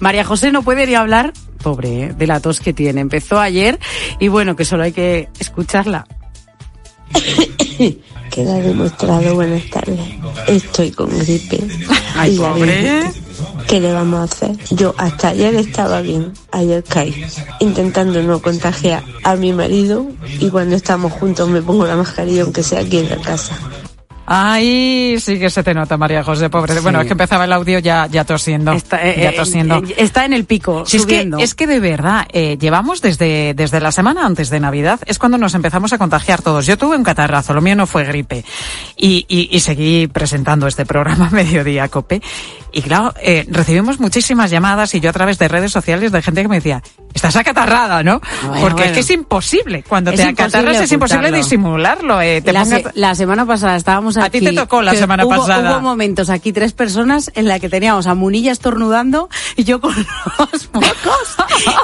María 0.00 0.24
José 0.24 0.50
no 0.52 0.62
puede 0.62 0.86
ni 0.86 0.94
hablar, 0.94 1.32
pobre, 1.66 2.04
¿eh? 2.04 2.14
de 2.16 2.26
la 2.28 2.38
tos 2.38 2.60
que 2.60 2.72
tiene. 2.72 3.00
Empezó 3.00 3.40
ayer 3.40 3.80
y 4.20 4.28
bueno, 4.28 4.54
que 4.54 4.64
solo 4.64 4.84
hay 4.84 4.92
que 4.92 5.28
escucharla. 5.40 6.06
Queda 8.30 8.54
demostrado, 8.54 9.34
buenas 9.34 9.68
tardes. 9.68 9.98
Estoy 10.46 10.92
con 10.92 11.08
gripe. 11.18 11.58
Ay, 12.14 12.36
Y 12.36 12.38
pobre. 12.38 13.02
¿Qué 13.66 13.80
le 13.80 13.92
vamos 13.92 14.20
a 14.20 14.22
hacer? 14.22 14.56
Yo 14.70 14.94
hasta 14.96 15.30
ayer 15.30 15.56
estaba 15.56 16.00
bien, 16.02 16.32
ayer 16.52 16.84
caí, 16.84 17.26
intentando 17.58 18.22
no 18.22 18.40
contagiar 18.40 19.02
a 19.24 19.34
mi 19.34 19.52
marido 19.52 20.06
y 20.38 20.48
cuando 20.50 20.76
estamos 20.76 21.12
juntos 21.14 21.48
me 21.48 21.60
pongo 21.62 21.84
la 21.84 21.96
mascarilla 21.96 22.44
aunque 22.44 22.62
sea 22.62 22.80
aquí 22.80 22.98
en 22.98 23.10
la 23.10 23.16
casa. 23.16 23.58
Ay, 24.26 25.16
sí 25.20 25.38
que 25.38 25.50
se 25.50 25.62
te 25.62 25.72
nota, 25.72 25.96
María 25.96 26.24
José, 26.24 26.50
pobre. 26.50 26.80
Bueno, 26.80 27.00
es 27.00 27.06
que 27.06 27.12
empezaba 27.12 27.44
el 27.44 27.52
audio 27.52 27.78
ya, 27.78 28.06
ya 28.06 28.24
tosiendo. 28.24 28.72
Está, 28.72 29.06
eh, 29.06 29.20
ya 29.22 29.30
eh, 29.30 29.34
tosiendo. 29.36 29.76
eh, 29.76 29.94
está 29.98 30.24
en 30.24 30.32
el 30.32 30.44
pico, 30.44 30.84
Si 30.84 30.96
es, 30.96 31.06
que, 31.06 31.14
subiendo. 31.14 31.38
es 31.38 31.54
que 31.54 31.66
de 31.66 31.78
verdad, 31.80 32.26
eh, 32.32 32.58
llevamos 32.60 33.00
desde, 33.02 33.54
desde 33.54 33.80
la 33.80 33.92
semana 33.92 34.26
antes 34.26 34.50
de 34.50 34.58
Navidad, 34.60 35.00
es 35.06 35.18
cuando 35.18 35.38
nos 35.38 35.54
empezamos 35.54 35.92
a 35.92 35.98
contagiar 35.98 36.42
todos. 36.42 36.66
Yo 36.66 36.76
tuve 36.76 36.96
un 36.96 37.04
catarrazo, 37.04 37.54
lo 37.54 37.60
mío 37.60 37.76
no 37.76 37.86
fue 37.86 38.04
gripe. 38.04 38.44
Y, 38.96 39.24
y, 39.28 39.48
y 39.56 39.60
seguí 39.60 40.08
presentando 40.08 40.66
este 40.66 40.84
programa 40.86 41.30
Mediodía 41.30 41.88
Cope. 41.88 42.20
Y 42.76 42.82
claro, 42.82 43.14
eh, 43.22 43.46
recibimos 43.48 44.00
muchísimas 44.00 44.50
llamadas 44.50 44.94
y 44.94 45.00
yo 45.00 45.08
a 45.08 45.12
través 45.14 45.38
de 45.38 45.48
redes 45.48 45.72
sociales 45.72 46.12
de 46.12 46.20
gente 46.20 46.42
que 46.42 46.48
me 46.48 46.56
decía, 46.56 46.82
estás 47.14 47.34
acatarrada, 47.36 48.02
¿no? 48.02 48.20
Bueno, 48.46 48.60
Porque 48.60 48.84
es 48.84 48.92
que 48.92 49.00
es 49.00 49.10
imposible. 49.12 49.82
Cuando 49.88 50.10
Es 50.10 50.16
te 50.16 50.22
imposible 50.28 50.58
acatarras 50.58 50.82
es 50.82 50.92
imposible 50.92 51.32
disimularlo. 51.32 52.20
Eh, 52.20 52.42
te 52.42 52.52
la, 52.52 52.64
pongas- 52.66 52.82
se- 52.82 52.90
la 53.00 53.14
semana 53.14 53.46
pasada 53.46 53.76
estábamos 53.76 54.18
A 54.18 54.24
aquí. 54.26 54.40
ti 54.40 54.44
te 54.44 54.52
tocó 54.52 54.82
la 54.82 54.94
semana 54.94 55.24
hubo- 55.24 55.36
pasada. 55.38 55.72
Hubo 55.72 55.80
momentos 55.80 56.28
aquí, 56.28 56.52
tres 56.52 56.74
personas, 56.74 57.30
en 57.34 57.48
la 57.48 57.58
que 57.60 57.70
teníamos 57.70 58.06
a 58.06 58.14
Munilla 58.14 58.52
estornudando 58.52 59.30
y 59.56 59.64
yo 59.64 59.80
con 59.80 59.94
los 59.96 60.68
mocos. 60.74 61.36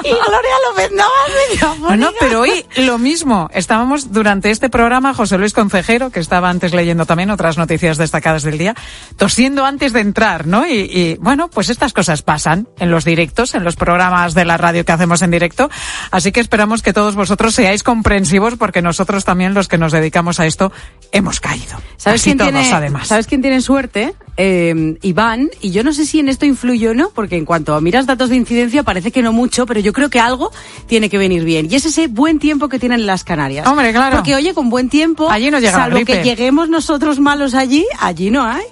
y 0.03 0.09
Gloria 0.09 0.55
López 0.69 0.91
Navas 0.91 1.79
No, 1.89 1.95
no, 1.95 2.09
pero 2.19 2.41
hoy 2.41 2.65
lo 2.77 2.99
mismo. 2.99 3.49
Estábamos 3.51 4.11
durante 4.13 4.51
este 4.51 4.69
programa, 4.69 5.15
José 5.15 5.39
Luis 5.39 5.53
Concejero, 5.53 6.11
que 6.11 6.19
estaba 6.19 6.51
antes 6.51 6.71
leyendo 6.71 7.07
también 7.07 7.31
otras 7.31 7.57
noticias 7.57 7.97
destacadas 7.97 8.43
del 8.43 8.59
día, 8.59 8.75
tosiendo 9.17 9.65
antes 9.65 9.91
de 9.91 10.01
entrar, 10.01 10.45
¿no? 10.45 10.67
Y, 10.67 10.82
y, 10.83 11.17
bueno, 11.19 11.49
pues 11.49 11.69
estas 11.69 11.93
cosas 11.93 12.21
pasan 12.21 12.67
en 12.79 12.91
los 12.91 13.05
directos, 13.05 13.55
en 13.55 13.63
los 13.63 13.75
programas 13.75 14.33
de 14.33 14.45
la 14.45 14.57
radio 14.57 14.85
que 14.85 14.91
hacemos 14.91 15.21
en 15.21 15.31
directo. 15.31 15.69
Así 16.11 16.31
que 16.31 16.39
esperamos 16.39 16.81
que 16.81 16.93
todos 16.93 17.15
vosotros 17.15 17.55
seáis 17.55 17.83
comprensivos 17.83 18.55
porque 18.57 18.81
nosotros 18.81 19.25
también 19.25 19.53
los 19.53 19.67
que 19.67 19.77
nos 19.77 19.91
dedicamos 19.91 20.39
a 20.39 20.45
esto 20.45 20.71
hemos 21.11 21.39
caído. 21.39 21.77
¿Sabes 21.97 22.21
Así 22.21 22.31
quién, 22.31 22.37
todos, 22.37 22.51
tiene, 22.51 22.73
además. 22.73 23.07
¿Sabes 23.07 23.27
quién 23.27 23.41
tiene 23.41 23.61
suerte? 23.61 24.13
eh, 24.37 24.97
Iván, 25.01 25.49
y 25.61 25.71
yo 25.71 25.83
no 25.83 25.93
sé 25.93 26.05
si 26.05 26.19
en 26.19 26.29
esto 26.29 26.45
influye 26.45 26.89
o 26.89 26.93
no, 26.93 27.09
porque 27.09 27.37
en 27.37 27.45
cuanto 27.45 27.79
miras 27.81 28.05
datos 28.05 28.29
de 28.29 28.35
incidencia 28.35 28.83
parece 28.83 29.11
que 29.11 29.21
no 29.21 29.31
mucho, 29.31 29.65
pero 29.65 29.79
yo 29.79 29.93
creo 29.93 30.09
que 30.09 30.19
algo 30.19 30.51
tiene 30.87 31.09
que 31.09 31.17
venir 31.17 31.43
bien. 31.43 31.67
Y 31.69 31.75
es 31.75 31.85
ese 31.85 32.07
buen 32.07 32.39
tiempo 32.39 32.69
que 32.69 32.79
tienen 32.79 33.05
las 33.05 33.23
Canarias. 33.23 33.67
Hombre, 33.67 33.91
claro. 33.91 34.17
Porque 34.17 34.35
oye, 34.35 34.53
con 34.53 34.69
buen 34.69 34.89
tiempo, 34.89 35.29
allí 35.29 35.51
no 35.51 35.59
llega 35.59 35.73
salvo 35.73 36.03
que 36.05 36.23
lleguemos 36.23 36.69
nosotros 36.69 37.19
malos 37.19 37.53
allí, 37.53 37.85
allí 37.99 38.31
no 38.31 38.43
hay. 38.43 38.63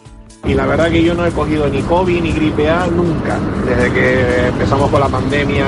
Y 0.45 0.54
la 0.54 0.65
verdad 0.65 0.89
que 0.89 1.04
yo 1.04 1.13
no 1.13 1.25
he 1.25 1.32
cogido 1.32 1.67
ni 1.69 1.82
COVID 1.82 2.21
ni 2.21 2.32
gripe 2.32 2.69
A 2.69 2.88
nunca. 2.88 3.38
Desde 3.65 3.91
que 3.91 4.47
empezamos 4.47 4.89
con 4.89 4.99
la 4.99 5.08
pandemia 5.08 5.65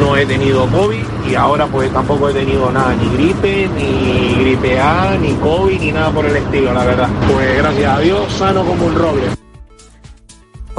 no 0.00 0.16
he 0.16 0.26
tenido 0.26 0.66
COVID 0.66 1.04
y 1.30 1.34
ahora 1.34 1.66
pues 1.66 1.92
tampoco 1.92 2.28
he 2.28 2.32
tenido 2.32 2.70
nada, 2.70 2.94
ni 2.94 3.08
gripe, 3.16 3.68
ni 3.76 4.34
gripe 4.40 4.80
A, 4.80 5.16
ni 5.20 5.32
COVID, 5.34 5.80
ni 5.80 5.92
nada 5.92 6.10
por 6.10 6.26
el 6.26 6.36
estilo, 6.36 6.72
la 6.72 6.84
verdad. 6.84 7.08
Pues 7.32 7.56
gracias 7.56 7.96
a 7.96 8.00
Dios, 8.00 8.32
sano 8.32 8.64
como 8.64 8.86
un 8.86 8.94
roble. 8.94 9.39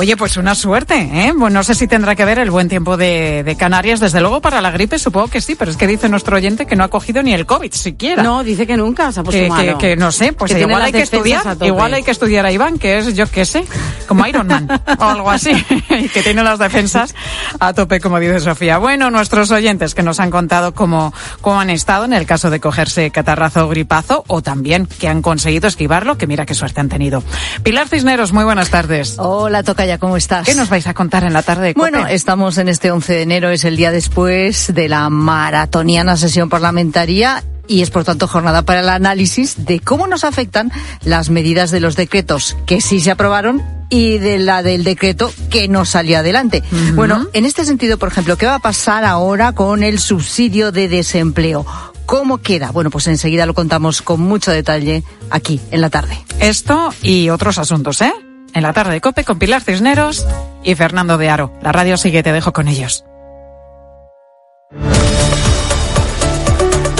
Oye, 0.01 0.17
pues 0.17 0.35
una 0.35 0.55
suerte, 0.55 0.95
¿eh? 0.95 1.31
Bueno, 1.31 1.59
no 1.59 1.63
sé 1.63 1.75
si 1.75 1.87
tendrá 1.87 2.15
que 2.15 2.25
ver 2.25 2.39
el 2.39 2.49
buen 2.49 2.67
tiempo 2.67 2.97
de, 2.97 3.43
de 3.43 3.55
Canarias. 3.55 3.99
Desde 3.99 4.19
luego, 4.19 4.41
para 4.41 4.59
la 4.59 4.71
gripe 4.71 4.97
supongo 4.97 5.27
que 5.27 5.41
sí, 5.41 5.53
pero 5.53 5.69
es 5.69 5.77
que 5.77 5.85
dice 5.85 6.09
nuestro 6.09 6.37
oyente 6.37 6.65
que 6.65 6.75
no 6.75 6.83
ha 6.83 6.87
cogigido 6.87 7.21
ni 7.21 7.35
el 7.35 7.45
COVID 7.45 7.71
siquiera. 7.71 8.23
No, 8.23 8.43
dice 8.43 8.65
que 8.65 8.75
nunca 8.77 9.11
se 9.11 9.19
ha 9.19 9.23
puesto 9.23 9.43
que, 9.43 9.47
malo. 9.47 9.77
que 9.77 9.95
no 9.95 10.11
sé, 10.11 10.33
pues 10.33 10.55
Que 10.55 10.61
igual 10.61 10.81
hay 10.81 10.91
que 10.91 11.03
estudiar, 11.03 11.55
igual 11.61 11.93
hay 11.93 12.01
que 12.01 12.09
estudiar 12.09 12.47
a 12.47 12.51
Iván, 12.51 12.79
que 12.79 12.97
es, 12.97 13.13
yo 13.13 13.29
qué 13.29 13.45
sé, 13.45 13.63
como 14.07 14.25
Iron 14.25 14.47
Man 14.47 14.67
o 14.97 15.03
algo 15.03 15.29
así, 15.29 15.51
y 15.91 16.09
que 16.09 16.23
tiene 16.23 16.41
las 16.41 16.57
defensas 16.57 17.13
a 17.59 17.71
tope, 17.73 17.99
como 17.99 18.19
dice 18.19 18.39
Sofía. 18.39 18.79
Bueno, 18.79 19.11
nuestros 19.11 19.51
oyentes 19.51 19.93
que 19.93 20.01
nos 20.01 20.19
han 20.19 20.31
contado 20.31 20.73
cómo, 20.73 21.13
cómo 21.41 21.61
han 21.61 21.69
estado 21.69 22.05
en 22.05 22.13
el 22.13 22.25
caso 22.25 22.49
de 22.49 22.59
cogerse 22.59 23.11
catarrazo 23.11 23.65
o 23.65 23.69
gripazo, 23.69 24.23
o 24.25 24.41
también 24.41 24.87
que 24.87 25.07
han 25.07 25.21
conseguido 25.21 25.67
esquivarlo, 25.67 26.17
que 26.17 26.25
mira 26.25 26.47
qué 26.47 26.55
suerte 26.55 26.81
han 26.81 26.89
tenido. 26.89 27.21
Pilar 27.61 27.87
Cisneros, 27.87 28.33
muy 28.33 28.45
buenas 28.45 28.71
tardes. 28.71 29.17
Hola, 29.19 29.61
¿cómo 29.97 30.17
estás? 30.17 30.45
¿Qué 30.45 30.55
nos 30.55 30.69
vais 30.69 30.87
a 30.87 30.93
contar 30.93 31.23
en 31.23 31.33
la 31.33 31.43
tarde 31.43 31.67
de 31.67 31.73
Bueno, 31.73 32.07
estamos 32.07 32.57
en 32.57 32.69
este 32.69 32.91
11 32.91 33.13
de 33.13 33.21
enero, 33.21 33.49
es 33.49 33.63
el 33.63 33.77
día 33.77 33.91
después 33.91 34.73
de 34.73 34.89
la 34.89 35.09
maratoniana 35.09 36.17
sesión 36.17 36.49
parlamentaria 36.49 37.43
y 37.67 37.81
es 37.81 37.89
por 37.89 38.03
tanto 38.03 38.27
jornada 38.27 38.63
para 38.63 38.81
el 38.81 38.89
análisis 38.89 39.65
de 39.65 39.79
cómo 39.79 40.07
nos 40.07 40.23
afectan 40.23 40.71
las 41.03 41.29
medidas 41.29 41.71
de 41.71 41.79
los 41.79 41.95
decretos 41.95 42.57
que 42.65 42.81
sí 42.81 42.99
se 42.99 43.11
aprobaron 43.11 43.63
y 43.89 44.17
de 44.17 44.39
la 44.39 44.63
del 44.63 44.83
decreto 44.83 45.31
que 45.49 45.67
no 45.67 45.85
salió 45.85 46.19
adelante. 46.19 46.63
Bueno, 46.95 47.27
en 47.33 47.45
este 47.45 47.65
sentido, 47.65 47.97
por 47.97 48.09
ejemplo, 48.09 48.37
¿qué 48.37 48.45
va 48.45 48.55
a 48.55 48.59
pasar 48.59 49.05
ahora 49.05 49.53
con 49.53 49.83
el 49.83 49.99
subsidio 49.99 50.71
de 50.71 50.87
desempleo? 50.87 51.65
¿Cómo 52.05 52.39
queda? 52.39 52.71
Bueno, 52.71 52.89
pues 52.89 53.07
enseguida 53.07 53.45
lo 53.45 53.53
contamos 53.53 54.01
con 54.01 54.19
mucho 54.21 54.51
detalle 54.51 55.03
aquí 55.29 55.61
en 55.71 55.81
la 55.81 55.89
tarde. 55.89 56.17
Esto 56.39 56.93
y 57.01 57.29
otros 57.29 57.57
asuntos, 57.57 58.01
¿eh? 58.01 58.13
En 58.53 58.63
la 58.63 58.73
tarde 58.73 58.93
de 58.93 59.01
COPE 59.01 59.23
con 59.23 59.39
Pilar 59.39 59.61
Cisneros 59.61 60.25
y 60.63 60.75
Fernando 60.75 61.17
de 61.17 61.29
Aro. 61.29 61.51
La 61.61 61.71
radio 61.71 61.97
sigue, 61.97 62.23
te 62.23 62.31
dejo 62.31 62.51
con 62.53 62.67
ellos. 62.67 63.05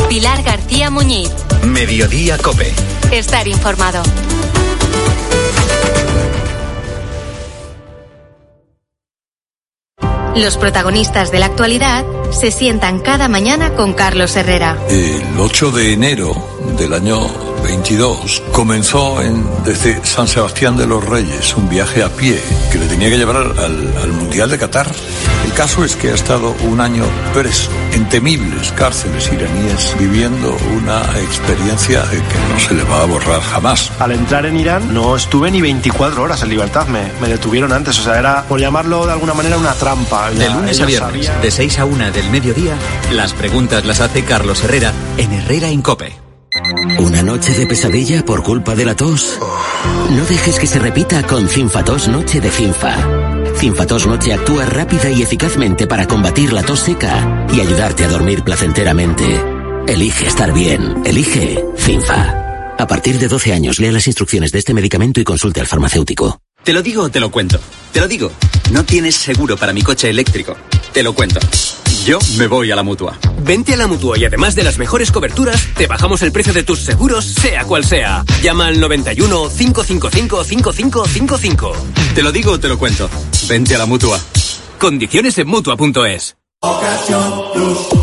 Pilar 0.09 0.43
García 0.43 0.89
Muñiz. 0.89 1.31
Mediodía 1.65 2.37
Cope. 2.37 2.73
Estar 3.11 3.47
informado. 3.47 4.03
Los 10.35 10.57
protagonistas 10.57 11.31
de 11.31 11.39
la 11.39 11.47
actualidad 11.47 12.05
se 12.31 12.51
sientan 12.51 12.99
cada 12.99 13.27
mañana 13.27 13.73
con 13.75 13.93
Carlos 13.93 14.35
Herrera. 14.37 14.77
El 14.89 15.37
8 15.37 15.71
de 15.71 15.93
enero 15.93 16.33
del 16.77 16.93
año 16.93 17.50
22 17.63 18.41
comenzó 18.51 19.21
en, 19.21 19.45
desde 19.63 20.03
San 20.05 20.27
Sebastián 20.27 20.75
de 20.77 20.87
los 20.87 21.03
Reyes 21.03 21.55
un 21.55 21.69
viaje 21.69 22.03
a 22.03 22.09
pie 22.09 22.39
que 22.71 22.77
le 22.77 22.85
tenía 22.87 23.09
que 23.09 23.17
llevar 23.17 23.37
al, 23.37 23.59
al- 23.59 23.97
al 24.01 24.11
Mundial 24.13 24.49
de 24.49 24.57
Qatar. 24.57 24.87
El 25.45 25.53
caso 25.53 25.83
es 25.83 25.95
que 25.95 26.11
ha 26.11 26.13
estado 26.15 26.55
un 26.63 26.79
año 26.81 27.03
preso 27.33 27.69
en 27.93 28.07
temibles 28.09 28.71
cárceles 28.73 29.29
iraníes 29.33 29.95
viviendo 29.99 30.55
una 30.77 31.01
experiencia 31.19 32.03
que 32.09 32.53
no 32.53 32.59
se 32.59 32.73
le 32.75 32.83
va 32.83 33.01
a 33.01 33.05
borrar 33.05 33.41
jamás. 33.41 33.91
Al 33.99 34.11
entrar 34.11 34.45
en 34.45 34.57
Irán 34.59 34.93
no 34.93 35.15
estuve 35.15 35.49
ni 35.51 35.61
24 35.61 36.21
horas 36.21 36.43
en 36.43 36.49
libertad, 36.49 36.87
me, 36.87 37.11
me 37.21 37.27
detuvieron 37.27 37.73
antes, 37.73 37.97
o 37.99 38.03
sea, 38.03 38.19
era, 38.19 38.43
por 38.43 38.59
llamarlo 38.59 39.05
de 39.05 39.13
alguna 39.13 39.33
manera, 39.33 39.57
una 39.57 39.73
trampa. 39.73 40.29
De 40.31 40.45
Ya, 40.45 40.53
lunes 40.55 40.79
a 40.79 40.85
viernes, 40.85 41.25
sabían- 41.27 41.41
de 41.41 41.51
6 41.51 41.79
a 41.79 41.85
1 41.85 42.11
del 42.11 42.29
mediodía, 42.29 42.75
las 43.11 43.33
preguntas 43.33 43.83
las 43.85 43.99
hace 43.99 44.23
Carlos 44.23 44.63
Herrera 44.63 44.93
en 45.17 45.33
Herrera 45.33 45.69
en 45.69 45.81
Cope. 45.81 46.30
¿Una 46.99 47.21
noche 47.23 47.53
de 47.53 47.67
pesadilla 47.67 48.23
por 48.23 48.43
culpa 48.43 48.75
de 48.75 48.85
la 48.85 48.95
tos? 48.95 49.39
No 50.11 50.25
dejes 50.25 50.59
que 50.59 50.67
se 50.67 50.79
repita 50.79 51.23
con 51.23 51.47
Cinfatos 51.47 52.07
Noche 52.07 52.39
de 52.39 52.49
Cinfa. 52.49 52.95
Cinfatos 53.57 54.07
Noche 54.07 54.33
actúa 54.33 54.65
rápida 54.65 55.09
y 55.09 55.21
eficazmente 55.21 55.87
para 55.87 56.07
combatir 56.07 56.53
la 56.53 56.63
tos 56.63 56.79
seca 56.79 57.47
y 57.53 57.59
ayudarte 57.59 58.05
a 58.05 58.07
dormir 58.07 58.43
placenteramente. 58.43 59.23
Elige 59.87 60.27
estar 60.27 60.53
bien. 60.53 61.03
Elige 61.05 61.63
Cinfa. 61.77 62.75
A 62.77 62.87
partir 62.87 63.19
de 63.19 63.27
12 63.27 63.53
años, 63.53 63.79
lea 63.79 63.91
las 63.91 64.07
instrucciones 64.07 64.51
de 64.51 64.59
este 64.59 64.73
medicamento 64.73 65.19
y 65.19 65.23
consulte 65.23 65.59
al 65.59 65.67
farmacéutico. 65.67 66.39
Te 66.63 66.73
lo 66.73 66.81
digo 66.81 67.03
o 67.03 67.09
te 67.09 67.19
lo 67.19 67.31
cuento. 67.31 67.59
Te 67.91 67.99
lo 67.99 68.07
digo. 68.07 68.31
No 68.71 68.85
tienes 68.85 69.15
seguro 69.15 69.57
para 69.57 69.73
mi 69.73 69.81
coche 69.81 70.09
eléctrico. 70.09 70.55
Te 70.93 71.03
lo 71.03 71.13
cuento. 71.13 71.39
Yo 72.05 72.17
me 72.37 72.47
voy 72.47 72.71
a 72.71 72.75
la 72.75 72.83
mutua. 72.83 73.17
Vente 73.43 73.73
a 73.73 73.77
la 73.77 73.85
mutua 73.85 74.17
y 74.17 74.25
además 74.25 74.55
de 74.55 74.63
las 74.63 74.77
mejores 74.79 75.11
coberturas, 75.11 75.67
te 75.75 75.85
bajamos 75.85 76.21
el 76.23 76.31
precio 76.31 76.51
de 76.51 76.63
tus 76.63 76.79
seguros, 76.79 77.23
sea 77.25 77.63
cual 77.65 77.83
sea. 77.83 78.23
Llama 78.41 78.67
al 78.67 78.79
91 78.79 79.49
555 79.55 80.43
5555. 80.43 81.73
Te 82.15 82.23
lo 82.23 82.31
digo 82.31 82.53
o 82.53 82.59
te 82.59 82.67
lo 82.67 82.79
cuento. 82.79 83.09
Vente 83.47 83.75
a 83.75 83.77
la 83.77 83.85
mutua. 83.85 84.19
Condiciones 84.79 85.37
en 85.37 85.47
mutua.es. 85.47 86.37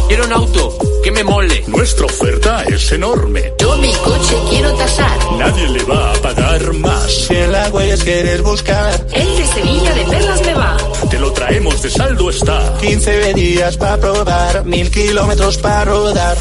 Quiero 0.08 0.24
un 0.24 0.32
auto 0.32 0.78
que 1.02 1.10
me 1.10 1.24
mole. 1.24 1.64
Nuestra 1.66 2.06
oferta 2.06 2.64
es 2.64 2.90
enorme. 2.92 3.52
Yo 3.60 3.76
mi 3.78 3.92
coche 3.94 4.36
quiero 4.50 4.72
tasar. 4.74 5.18
Nadie 5.38 5.68
le 5.70 5.84
va 5.84 6.12
a 6.12 6.14
pagar 6.14 6.72
más. 6.74 7.26
Si 7.26 7.34
en 7.34 7.52
la 7.52 7.68
huellas 7.68 8.02
quieres 8.02 8.42
buscar, 8.42 9.06
El 9.12 9.36
de 9.36 9.46
Sevilla 9.46 9.94
de 9.94 10.04
Perlas 10.04 10.42
me 10.44 10.54
va. 10.54 10.76
Te 11.10 11.18
lo 11.18 11.32
traemos 11.32 11.82
de 11.82 11.90
saldo 11.90 12.30
está. 12.30 12.74
15 12.80 13.34
días 13.34 13.76
para 13.76 13.96
probar, 13.98 14.64
mil 14.64 14.90
kilómetros 14.90 15.58
para 15.58 15.84
rodar. 15.84 16.36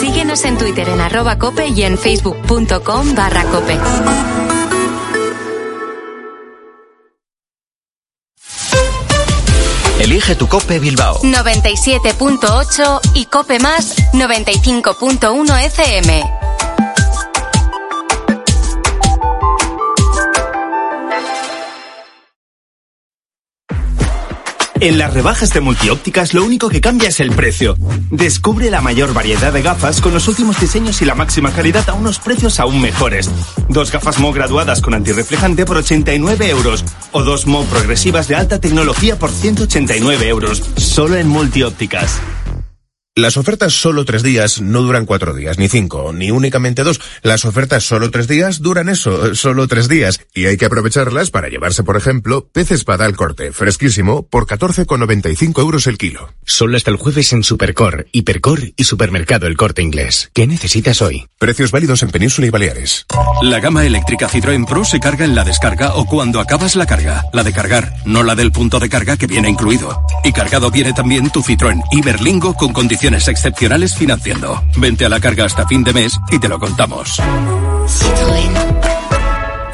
Síguenos 0.00 0.44
en 0.44 0.58
Twitter 0.58 0.88
en 0.88 1.00
arroba 1.00 1.38
cope 1.38 1.68
y 1.68 1.82
en 1.82 1.98
facebook.com 1.98 3.14
barra 3.14 3.44
cope. 3.44 3.78
Elige 10.00 10.34
tu 10.34 10.48
Cope 10.48 10.78
Bilbao. 10.78 11.20
97.8 11.20 13.00
y 13.14 13.26
cope 13.26 13.58
más 13.58 13.96
95.1 14.12 15.64
FM. 15.66 16.49
En 24.80 24.96
las 24.96 25.12
rebajas 25.12 25.52
de 25.52 25.60
multiópticas 25.60 26.32
lo 26.32 26.42
único 26.42 26.70
que 26.70 26.80
cambia 26.80 27.10
es 27.10 27.20
el 27.20 27.32
precio. 27.32 27.76
Descubre 28.10 28.70
la 28.70 28.80
mayor 28.80 29.12
variedad 29.12 29.52
de 29.52 29.60
gafas 29.60 30.00
con 30.00 30.14
los 30.14 30.26
últimos 30.26 30.58
diseños 30.58 31.02
y 31.02 31.04
la 31.04 31.14
máxima 31.14 31.52
calidad 31.52 31.86
a 31.90 31.92
unos 31.92 32.18
precios 32.18 32.58
aún 32.60 32.80
mejores. 32.80 33.30
Dos 33.68 33.92
gafas 33.92 34.18
Mo 34.18 34.32
graduadas 34.32 34.80
con 34.80 34.94
antirreflejante 34.94 35.66
por 35.66 35.76
89 35.76 36.48
euros 36.48 36.82
o 37.12 37.22
dos 37.22 37.46
Mo 37.46 37.64
progresivas 37.64 38.26
de 38.28 38.36
alta 38.36 38.58
tecnología 38.58 39.18
por 39.18 39.30
189 39.30 40.26
euros. 40.28 40.62
Solo 40.76 41.16
en 41.16 41.28
multiópticas. 41.28 42.18
Las 43.16 43.36
ofertas 43.36 43.72
solo 43.72 44.04
tres 44.04 44.22
días 44.22 44.60
no 44.60 44.82
duran 44.82 45.04
cuatro 45.04 45.34
días, 45.34 45.58
ni 45.58 45.68
cinco, 45.68 46.12
ni 46.12 46.30
únicamente 46.30 46.84
dos. 46.84 47.00
Las 47.22 47.44
ofertas 47.44 47.82
solo 47.82 48.12
tres 48.12 48.28
días 48.28 48.60
duran 48.60 48.88
eso, 48.88 49.34
solo 49.34 49.66
tres 49.66 49.88
días. 49.88 50.20
Y 50.32 50.46
hay 50.46 50.56
que 50.56 50.66
aprovecharlas 50.66 51.32
para 51.32 51.48
llevarse, 51.48 51.82
por 51.82 51.96
ejemplo, 51.96 52.46
pez 52.52 52.70
espada 52.70 53.06
al 53.06 53.16
corte, 53.16 53.50
fresquísimo, 53.50 54.22
por 54.28 54.46
14,95 54.46 55.60
euros 55.60 55.88
el 55.88 55.98
kilo. 55.98 56.32
Solo 56.44 56.76
hasta 56.76 56.92
el 56.92 56.98
jueves 56.98 57.32
en 57.32 57.42
Supercor, 57.42 58.06
Hipercor 58.12 58.60
y 58.76 58.84
Supermercado 58.84 59.48
El 59.48 59.56
Corte 59.56 59.82
Inglés. 59.82 60.30
¿Qué 60.32 60.46
necesitas 60.46 61.02
hoy? 61.02 61.26
Precios 61.36 61.72
válidos 61.72 62.04
en 62.04 62.10
Península 62.10 62.46
y 62.46 62.50
Baleares. 62.50 63.06
La 63.42 63.58
gama 63.58 63.84
eléctrica 63.84 64.28
Citroën 64.28 64.64
Pro 64.68 64.84
se 64.84 65.00
carga 65.00 65.24
en 65.24 65.34
la 65.34 65.42
descarga 65.42 65.96
o 65.96 66.06
cuando 66.06 66.38
acabas 66.38 66.76
la 66.76 66.86
carga. 66.86 67.24
La 67.32 67.42
de 67.42 67.52
cargar, 67.52 67.92
no 68.04 68.22
la 68.22 68.36
del 68.36 68.52
punto 68.52 68.78
de 68.78 68.88
carga 68.88 69.16
que 69.16 69.26
viene 69.26 69.50
incluido. 69.50 70.00
Y 70.22 70.30
cargado 70.30 70.70
viene 70.70 70.92
también 70.92 71.28
tu 71.30 71.42
Citroën 71.42 71.82
Iberlingo 71.90 72.54
con 72.54 72.72
condiciones 72.72 72.99
excepcionales 73.02 73.94
financiando. 73.94 74.62
Vente 74.76 75.06
a 75.06 75.08
la 75.08 75.20
carga 75.20 75.44
hasta 75.44 75.66
fin 75.66 75.82
de 75.82 75.92
mes 75.92 76.18
y 76.30 76.38
te 76.38 76.48
lo 76.48 76.58
contamos. 76.58 77.20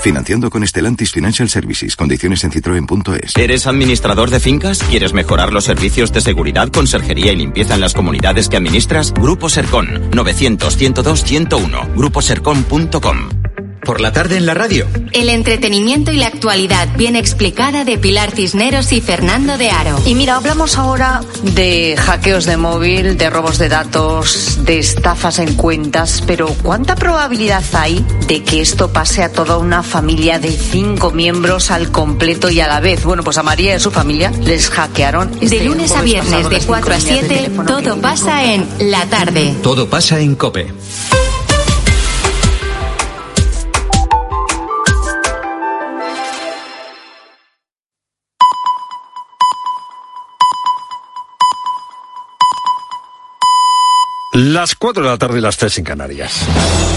Financiando 0.00 0.50
con 0.50 0.62
Estelantis 0.62 1.10
Financial 1.10 1.48
Services. 1.48 1.96
Condiciones 1.96 2.44
en 2.44 2.52
citroen.es. 2.52 3.36
¿Eres 3.36 3.66
administrador 3.66 4.30
de 4.30 4.38
fincas? 4.38 4.78
¿Quieres 4.84 5.12
mejorar 5.12 5.52
los 5.52 5.64
servicios 5.64 6.12
de 6.12 6.20
seguridad, 6.20 6.68
conserjería 6.68 7.32
y 7.32 7.36
limpieza 7.36 7.74
en 7.74 7.80
las 7.80 7.94
comunidades 7.94 8.48
que 8.48 8.56
administras? 8.56 9.12
Grupo 9.12 9.48
Sercon. 9.48 10.10
900-102-101. 10.12 11.94
Gruposercon.com. 11.96 13.45
Por 13.86 14.00
la 14.00 14.12
tarde 14.12 14.36
en 14.36 14.46
la 14.46 14.54
radio. 14.54 14.88
El 15.12 15.28
entretenimiento 15.28 16.10
y 16.10 16.16
la 16.16 16.26
actualidad 16.26 16.88
bien 16.96 17.14
explicada 17.14 17.84
de 17.84 17.98
Pilar 17.98 18.32
Cisneros 18.32 18.90
y 18.90 19.00
Fernando 19.00 19.56
de 19.58 19.70
Aro. 19.70 19.96
Y 20.04 20.16
mira, 20.16 20.34
hablamos 20.34 20.76
ahora 20.76 21.20
de 21.54 21.94
hackeos 21.96 22.46
de 22.46 22.56
móvil, 22.56 23.16
de 23.16 23.30
robos 23.30 23.58
de 23.58 23.68
datos, 23.68 24.58
de 24.64 24.80
estafas 24.80 25.38
en 25.38 25.54
cuentas, 25.54 26.24
pero 26.26 26.48
¿cuánta 26.64 26.96
probabilidad 26.96 27.62
hay 27.74 28.04
de 28.26 28.42
que 28.42 28.60
esto 28.60 28.92
pase 28.92 29.22
a 29.22 29.30
toda 29.30 29.56
una 29.56 29.84
familia 29.84 30.40
de 30.40 30.50
cinco 30.50 31.12
miembros 31.12 31.70
al 31.70 31.92
completo 31.92 32.50
y 32.50 32.58
a 32.58 32.66
la 32.66 32.80
vez? 32.80 33.04
Bueno, 33.04 33.22
pues 33.22 33.38
a 33.38 33.44
María 33.44 33.70
y 33.70 33.74
a 33.74 33.80
su 33.80 33.92
familia 33.92 34.32
les 34.42 34.68
hackearon. 34.68 35.38
De 35.38 35.46
este 35.46 35.64
lunes 35.64 35.92
a 35.92 36.02
viernes 36.02 36.48
de 36.48 36.56
las 36.56 36.66
4 36.66 36.92
a 36.92 36.98
cinco 36.98 37.08
líneas 37.08 37.28
de 37.28 37.28
7, 37.28 37.42
teléfono 37.44 37.76
todo 37.76 38.00
pasa 38.00 38.52
en 38.52 38.66
la 38.80 39.06
tarde. 39.06 39.54
Todo 39.62 39.88
pasa 39.88 40.18
en 40.18 40.34
Cope. 40.34 40.72
Las 54.36 54.74
4 54.74 55.02
de 55.02 55.08
la 55.08 55.16
tarde 55.16 55.38
y 55.38 55.40
las 55.40 55.56
3 55.56 55.78
en 55.78 55.84
Canarias. 55.84 56.42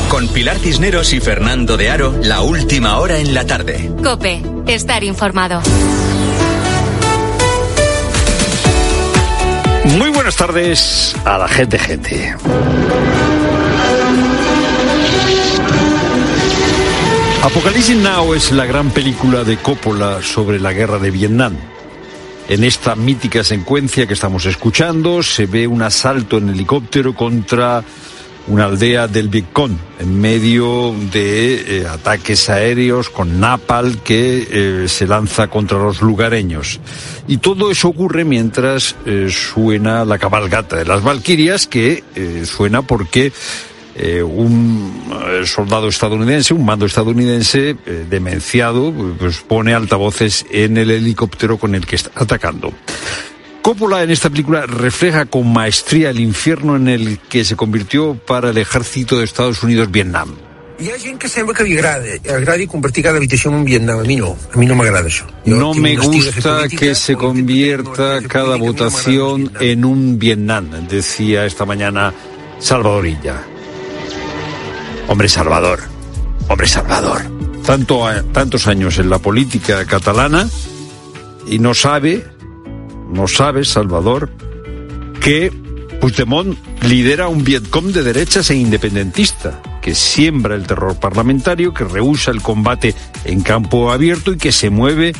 Con 0.09 0.27
Pilar 0.27 0.57
Cisneros 0.57 1.13
y 1.13 1.21
Fernando 1.21 1.77
de 1.77 1.89
Aro, 1.89 2.13
la 2.21 2.41
última 2.41 2.97
hora 2.97 3.17
en 3.17 3.33
la 3.33 3.45
tarde. 3.45 3.89
Cope, 4.03 4.41
estar 4.67 5.05
informado. 5.05 5.61
Muy 9.97 10.09
buenas 10.09 10.35
tardes 10.35 11.15
a 11.23 11.37
la 11.37 11.47
gente, 11.47 11.79
gente. 11.79 12.35
Apocalipsis 17.41 17.95
Now 17.95 18.33
es 18.33 18.51
la 18.51 18.65
gran 18.65 18.91
película 18.91 19.45
de 19.45 19.55
Coppola 19.55 20.21
sobre 20.21 20.59
la 20.59 20.73
guerra 20.73 20.99
de 20.99 21.09
Vietnam. 21.09 21.55
En 22.49 22.63
esta 22.63 22.95
mítica 22.95 23.43
secuencia 23.43 24.07
que 24.07 24.15
estamos 24.15 24.47
escuchando 24.47 25.21
se 25.21 25.45
ve 25.45 25.67
un 25.67 25.83
asalto 25.83 26.39
en 26.39 26.49
helicóptero 26.49 27.13
contra 27.13 27.83
una 28.47 28.65
aldea 28.65 29.07
del 29.07 29.29
Vietcong 29.29 29.77
en 29.99 30.19
medio 30.19 30.95
de 31.13 31.81
eh, 31.81 31.87
ataques 31.87 32.49
aéreos 32.49 33.11
con 33.11 33.39
napal 33.39 34.01
que 34.01 34.47
eh, 34.49 34.87
se 34.87 35.05
lanza 35.05 35.47
contra 35.47 35.77
los 35.77 36.01
lugareños. 36.01 36.79
Y 37.27 37.37
todo 37.37 37.69
eso 37.69 37.89
ocurre 37.89 38.25
mientras 38.25 38.95
eh, 39.05 39.29
suena 39.29 40.03
la 40.03 40.17
cabalgata 40.17 40.77
de 40.77 40.85
las 40.85 41.03
Valquirias 41.03 41.67
que 41.67 42.03
suena 42.45 42.81
porque 42.81 43.31
eh, 43.95 44.23
un 44.23 45.03
eh, 45.27 45.45
soldado 45.45 45.87
estadounidense, 45.87 46.53
un 46.53 46.65
mando 46.65 46.85
estadounidense 46.85 47.75
eh, 47.85 48.05
demenciado, 48.09 48.93
pues 49.17 49.37
pone 49.39 49.73
altavoces 49.73 50.45
en 50.51 50.77
el 50.77 50.91
helicóptero 50.91 51.57
con 51.57 51.75
el 51.75 51.85
que 51.85 51.95
está 51.95 52.11
atacando. 52.15 52.73
Coppola 53.61 54.03
en 54.03 54.11
esta 54.11 54.29
película 54.29 54.65
refleja 54.65 55.25
con 55.25 55.51
maestría 55.51 56.09
el 56.11 56.19
infierno 56.19 56.75
en 56.75 56.87
el 56.87 57.19
que 57.19 57.43
se 57.43 57.55
convirtió 57.55 58.15
para 58.15 58.51
el 58.51 58.57
ejército 58.57 59.17
de 59.17 59.25
Estados 59.25 59.63
Unidos 59.63 59.91
Vietnam. 59.91 60.35
Hi 60.79 60.93
ha 60.93 60.97
gent 60.97 61.17
que 61.19 61.27
sembla 61.27 61.51
que 61.53 61.65
li 61.67 61.73
agrada, 61.75 62.13
agradi 62.31 62.65
convertir 62.71 63.03
cada 63.03 63.19
habitació 63.19 63.51
en 63.51 63.57
un 63.57 63.65
Vietnam. 63.65 63.99
A 63.99 64.03
mi 64.07 64.15
no, 64.15 64.37
a 64.53 64.57
mi 64.57 64.65
no 64.65 64.77
m'agrada 64.79 65.11
això. 65.11 65.27
Jo 65.43 65.57
No 65.59 65.73
tinc 65.75 65.83
me 65.83 65.97
gusta 65.97 66.31
política, 66.39 66.79
que 66.79 66.95
se 66.95 67.17
convierta 67.19 68.21
cada 68.23 68.55
votación 68.55 69.51
en 69.59 69.83
un 69.83 70.17
Vietnam, 70.17 70.71
decía 70.87 71.45
esta 71.45 71.65
mañana 71.65 72.13
Salvadorilla. 72.59 73.48
Hombre 75.09 75.27
Salvador, 75.27 75.79
hombre 76.49 76.67
Salvador. 76.67 77.23
Tanto, 77.65 78.05
tantos 78.31 78.67
años 78.67 78.99
en 78.99 79.09
la 79.09 79.17
política 79.17 79.83
catalana 79.85 80.47
y 81.47 81.57
no 81.57 81.73
sabe, 81.73 82.27
no 83.11 83.27
sabe 83.27 83.65
Salvador, 83.65 84.29
que 85.19 85.51
Puigdemont 85.99 86.55
lidera 86.83 87.27
un 87.27 87.43
Vietcom 87.43 87.91
de 87.91 88.03
derechas 88.03 88.51
e 88.51 88.55
independentista, 88.55 89.63
que 89.81 89.95
siembra 89.95 90.53
el 90.53 90.67
terror 90.67 90.99
parlamentario, 90.99 91.73
que 91.73 91.85
rehúsa 91.85 92.29
el 92.29 92.43
combate 92.43 92.93
en 93.25 93.41
campo 93.41 93.91
abierto 93.91 94.33
y 94.33 94.37
que 94.37 94.51
se 94.51 94.69
mueve 94.69 95.13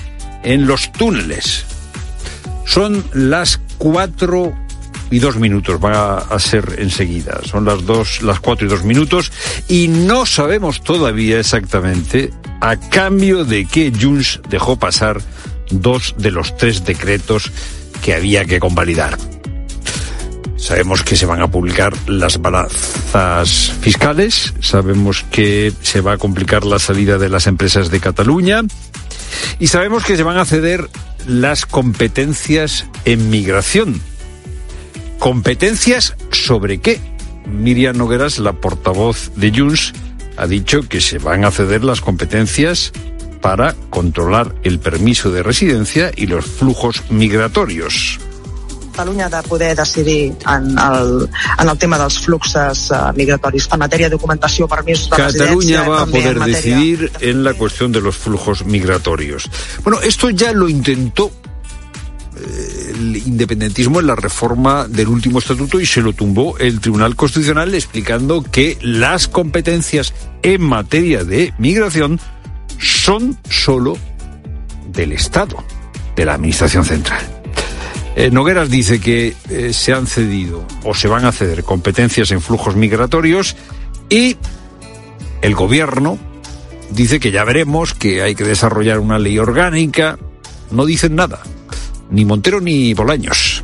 en 0.43 0.67
los 0.67 0.91
túneles. 0.91 1.65
Son 2.63 3.03
las 3.11 3.59
cuatro 3.79 4.53
y 5.11 5.19
dos 5.19 5.37
minutos, 5.37 5.79
va 5.83 6.17
a 6.17 6.39
ser 6.39 6.75
enseguida. 6.79 7.41
Son 7.43 7.65
las 7.65 7.85
dos, 7.85 8.21
las 8.21 8.39
cuatro 8.39 8.67
y 8.67 8.69
dos 8.69 8.83
minutos 8.83 9.31
y 9.67 9.87
no 9.87 10.25
sabemos 10.25 10.81
todavía 10.81 11.39
exactamente 11.39 12.31
a 12.61 12.77
cambio 12.77 13.45
de 13.45 13.65
qué 13.65 13.91
Junts 13.91 14.41
dejó 14.49 14.77
pasar 14.77 15.21
dos 15.71 16.15
de 16.17 16.31
los 16.31 16.57
tres 16.57 16.85
decretos 16.85 17.51
que 18.01 18.13
había 18.13 18.45
que 18.45 18.59
convalidar. 18.59 19.17
Sabemos 20.57 21.03
que 21.03 21.15
se 21.15 21.25
van 21.25 21.41
a 21.41 21.49
publicar 21.49 21.93
las 22.07 22.41
balanzas 22.41 23.71
fiscales, 23.81 24.53
sabemos 24.59 25.25
que 25.31 25.71
se 25.81 26.01
va 26.01 26.13
a 26.13 26.17
complicar 26.17 26.65
la 26.65 26.79
salida 26.79 27.17
de 27.17 27.29
las 27.29 27.47
empresas 27.47 27.89
de 27.89 28.01
Cataluña 28.01 28.61
y 29.57 29.67
sabemos 29.67 30.03
que 30.03 30.17
se 30.17 30.23
van 30.23 30.37
a 30.37 30.45
ceder 30.45 30.89
las 31.27 31.65
competencias 31.65 32.85
en 33.05 33.29
migración. 33.29 34.01
¿Competencias 35.19 36.15
sobre 36.31 36.79
qué? 36.79 36.99
Miriam 37.45 37.97
Nogueras, 37.97 38.39
la 38.39 38.53
portavoz 38.53 39.31
de 39.35 39.51
Junts, 39.51 39.93
ha 40.37 40.47
dicho 40.47 40.87
que 40.87 41.01
se 41.01 41.17
van 41.19 41.43
a 41.43 41.51
ceder 41.51 41.83
las 41.83 41.99
competencias 41.99 42.93
para 43.41 43.75
controlar 43.89 44.55
el 44.63 44.79
permiso 44.79 45.29
de 45.31 45.43
residencia 45.43 46.11
y 46.15 46.27
los 46.27 46.45
flujos 46.45 47.03
migratorios. 47.09 48.19
Catalunya 48.91 49.25
ha 49.27 49.41
de 49.41 49.47
poder 49.47 49.77
decidir 49.77 50.35
en 50.45 50.77
el, 50.77 51.29
en 51.57 51.69
el 51.69 51.77
tema 51.77 51.97
dels 51.97 52.19
fluxes 52.19 52.89
eh, 52.91 52.97
migratoris 53.15 53.69
en 53.71 53.79
matèria 53.79 54.09
de 54.09 54.17
documentació, 54.17 54.67
permisos 54.67 55.07
de 55.07 55.15
Cataluña 55.15 55.83
va 55.87 56.01
a 56.03 56.05
poder 56.05 56.35
en 56.35 56.43
decidir 56.51 57.11
en 57.21 57.45
la 57.45 57.53
cuestión 57.53 57.93
de 57.93 58.01
los 58.01 58.17
flujos 58.17 58.65
migratorios. 58.65 59.47
Bueno, 59.83 60.01
esto 60.01 60.29
ya 60.31 60.51
lo 60.51 60.67
intentó 60.67 61.31
el 62.99 63.17
independentismo 63.17 63.99
en 63.99 64.07
la 64.07 64.15
reforma 64.15 64.87
del 64.87 65.07
último 65.07 65.39
estatuto 65.39 65.79
y 65.79 65.85
se 65.85 66.01
lo 66.01 66.13
tumbó 66.13 66.57
el 66.57 66.79
Tribunal 66.79 67.15
Constitucional 67.15 67.73
explicando 67.73 68.43
que 68.43 68.77
las 68.81 69.27
competencias 69.27 70.13
en 70.43 70.61
materia 70.61 71.23
de 71.23 71.53
migración 71.57 72.19
son 72.77 73.37
solo 73.49 73.97
del 74.91 75.13
Estado, 75.13 75.63
de 76.15 76.25
la 76.25 76.33
Administración 76.35 76.85
Central. 76.85 77.21
Eh, 78.15 78.31
Nogueras 78.31 78.69
dice 78.69 78.99
que 78.99 79.35
eh, 79.49 79.71
se 79.71 79.93
han 79.93 80.05
cedido 80.05 80.65
o 80.83 80.93
se 80.93 81.07
van 81.07 81.25
a 81.25 81.31
ceder 81.31 81.63
competencias 81.63 82.31
en 82.31 82.41
flujos 82.41 82.75
migratorios 82.75 83.55
y 84.09 84.35
el 85.41 85.55
gobierno 85.55 86.17
dice 86.91 87.19
que 87.19 87.31
ya 87.31 87.43
veremos, 87.43 87.93
que 87.93 88.21
hay 88.21 88.35
que 88.35 88.43
desarrollar 88.43 88.99
una 88.99 89.19
ley 89.19 89.37
orgánica. 89.39 90.17
No 90.71 90.85
dicen 90.85 91.15
nada, 91.15 91.41
ni 92.09 92.25
Montero 92.25 92.61
ni 92.61 92.93
Bolaños. 92.93 93.63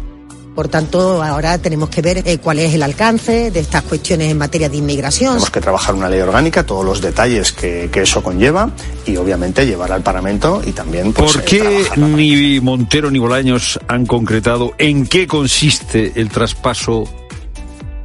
Por 0.55 0.69
tanto, 0.69 1.21
ahora 1.21 1.57
tenemos 1.57 1.89
que 1.89 2.01
ver 2.01 2.23
eh, 2.25 2.37
cuál 2.37 2.59
es 2.59 2.73
el 2.73 2.81
alcance 2.81 3.51
de 3.51 3.59
estas 3.59 3.83
cuestiones 3.83 4.31
en 4.31 4.37
materia 4.37 4.69
de 4.69 4.77
inmigración. 4.77 5.33
Tenemos 5.33 5.49
que 5.49 5.59
trabajar 5.59 5.93
una 5.93 6.07
ley 6.07 6.21
orgánica, 6.21 6.65
todos 6.65 6.85
los 6.85 7.01
detalles 7.01 7.51
que, 7.51 7.89
que 7.91 8.03
eso 8.03 8.23
conlleva 8.23 8.71
y 9.05 9.17
obviamente 9.17 9.65
llevar 9.65 9.91
al 9.91 10.01
Parlamento 10.01 10.61
y 10.65 10.71
también 10.71 11.11
pues, 11.11 11.33
¿Por 11.33 11.41
eh, 11.41 11.45
qué 11.45 11.85
ni 11.97 12.61
Montero 12.61 13.11
ni 13.11 13.19
Bolaños 13.19 13.77
han 13.89 14.05
concretado 14.05 14.71
en 14.77 15.07
qué 15.07 15.27
consiste 15.27 16.13
el 16.15 16.29
traspaso 16.29 17.03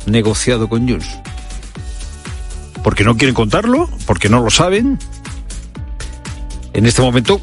negociado 0.07 0.69
con 0.69 0.89
Junts? 0.89 1.07
¿Porque 2.83 3.05
no 3.05 3.17
quieren 3.17 3.35
contarlo? 3.35 3.89
¿Porque 4.07 4.29
no 4.29 4.43
lo 4.43 4.51
saben? 4.51 4.99
En 6.73 6.87
este 6.87 7.01
momento, 7.01 7.41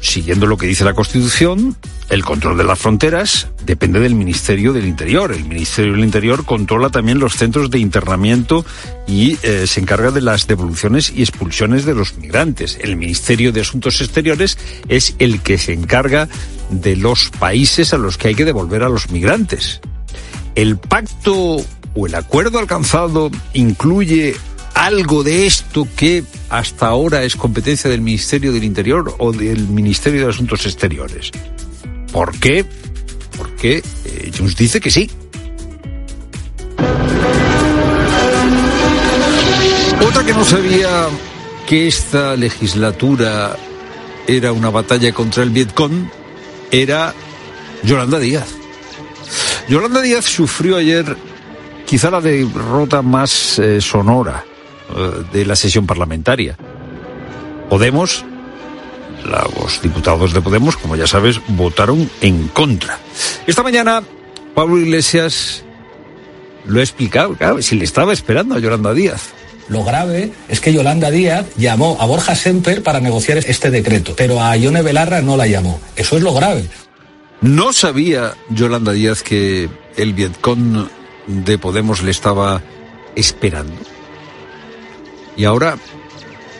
siguiendo 0.00 0.46
lo 0.46 0.56
que 0.56 0.66
dice 0.66 0.82
la 0.82 0.94
Constitución, 0.94 1.76
el 2.10 2.24
control 2.24 2.56
de 2.56 2.64
las 2.64 2.78
fronteras 2.78 3.48
depende 3.64 4.00
del 4.00 4.14
Ministerio 4.14 4.72
del 4.72 4.86
Interior. 4.86 5.32
El 5.32 5.44
Ministerio 5.44 5.92
del 5.92 6.04
Interior 6.04 6.44
controla 6.44 6.88
también 6.88 7.18
los 7.18 7.34
centros 7.36 7.70
de 7.70 7.78
internamiento 7.78 8.64
y 9.06 9.38
eh, 9.42 9.66
se 9.66 9.80
encarga 9.80 10.10
de 10.10 10.22
las 10.22 10.46
devoluciones 10.46 11.12
y 11.14 11.22
expulsiones 11.22 11.84
de 11.84 11.94
los 11.94 12.16
migrantes. 12.16 12.78
El 12.80 12.96
Ministerio 12.96 13.52
de 13.52 13.60
Asuntos 13.60 14.00
Exteriores 14.00 14.56
es 14.88 15.14
el 15.18 15.42
que 15.42 15.58
se 15.58 15.74
encarga 15.74 16.28
de 16.70 16.96
los 16.96 17.30
países 17.30 17.92
a 17.92 17.98
los 17.98 18.16
que 18.16 18.28
hay 18.28 18.34
que 18.34 18.44
devolver 18.44 18.82
a 18.82 18.88
los 18.88 19.10
migrantes. 19.10 19.80
¿El 20.54 20.78
pacto 20.78 21.56
o 21.94 22.06
el 22.06 22.14
acuerdo 22.14 22.58
alcanzado 22.58 23.30
incluye 23.52 24.34
algo 24.74 25.24
de 25.24 25.46
esto 25.46 25.88
que 25.96 26.22
hasta 26.48 26.86
ahora 26.86 27.24
es 27.24 27.34
competencia 27.34 27.90
del 27.90 28.00
Ministerio 28.00 28.52
del 28.52 28.64
Interior 28.64 29.14
o 29.18 29.32
del 29.32 29.66
Ministerio 29.68 30.24
de 30.24 30.30
Asuntos 30.30 30.64
Exteriores. 30.66 31.32
¿Por 32.12 32.38
qué? 32.38 32.64
Porque 33.36 33.82
eh, 34.04 34.30
Junts 34.36 34.56
dice 34.56 34.80
que 34.80 34.90
sí. 34.90 35.10
Otra 40.06 40.24
que 40.24 40.32
no 40.32 40.44
sabía 40.44 41.08
que 41.66 41.86
esta 41.86 42.36
legislatura 42.36 43.56
era 44.26 44.52
una 44.52 44.70
batalla 44.70 45.12
contra 45.12 45.42
el 45.42 45.50
Vietcong 45.50 46.08
era 46.70 47.14
Yolanda 47.82 48.18
Díaz. 48.18 48.48
Yolanda 49.68 50.00
Díaz 50.00 50.24
sufrió 50.24 50.76
ayer 50.76 51.16
quizá 51.86 52.10
la 52.10 52.20
derrota 52.20 53.02
más 53.02 53.58
eh, 53.58 53.80
sonora 53.80 54.44
eh, 54.94 55.24
de 55.32 55.44
la 55.44 55.56
sesión 55.56 55.86
parlamentaria. 55.86 56.56
Podemos, 57.68 58.24
los 59.24 59.82
diputados 59.82 60.32
de 60.32 60.40
Podemos, 60.40 60.76
como 60.76 60.96
ya 60.96 61.06
sabes, 61.06 61.40
votaron 61.48 62.10
en 62.20 62.48
contra. 62.48 62.98
Esta 63.46 63.62
mañana, 63.62 64.02
Pablo 64.54 64.78
Iglesias 64.78 65.62
lo 66.66 66.80
ha 66.80 66.82
explicado, 66.82 67.34
claro, 67.34 67.62
si 67.62 67.76
le 67.76 67.84
estaba 67.84 68.12
esperando 68.12 68.54
a 68.54 68.58
Yolanda 68.58 68.92
Díaz. 68.92 69.30
Lo 69.68 69.84
grave 69.84 70.32
es 70.48 70.60
que 70.60 70.72
Yolanda 70.72 71.10
Díaz 71.10 71.46
llamó 71.56 71.98
a 72.00 72.06
Borja 72.06 72.34
Semper 72.34 72.82
para 72.82 73.00
negociar 73.00 73.38
este 73.38 73.70
decreto, 73.70 74.14
pero 74.16 74.42
a 74.42 74.56
Ione 74.56 74.82
Belarra 74.82 75.20
no 75.20 75.36
la 75.36 75.46
llamó. 75.46 75.80
Eso 75.96 76.16
es 76.16 76.22
lo 76.22 76.32
grave. 76.32 76.66
¿No 77.40 77.72
sabía 77.72 78.34
Yolanda 78.48 78.92
Díaz 78.92 79.22
que 79.22 79.68
el 79.96 80.14
Vietcong 80.14 80.88
de 81.26 81.58
Podemos 81.58 82.02
le 82.02 82.10
estaba 82.10 82.62
esperando? 83.14 83.76
Y 85.36 85.44
ahora, 85.44 85.76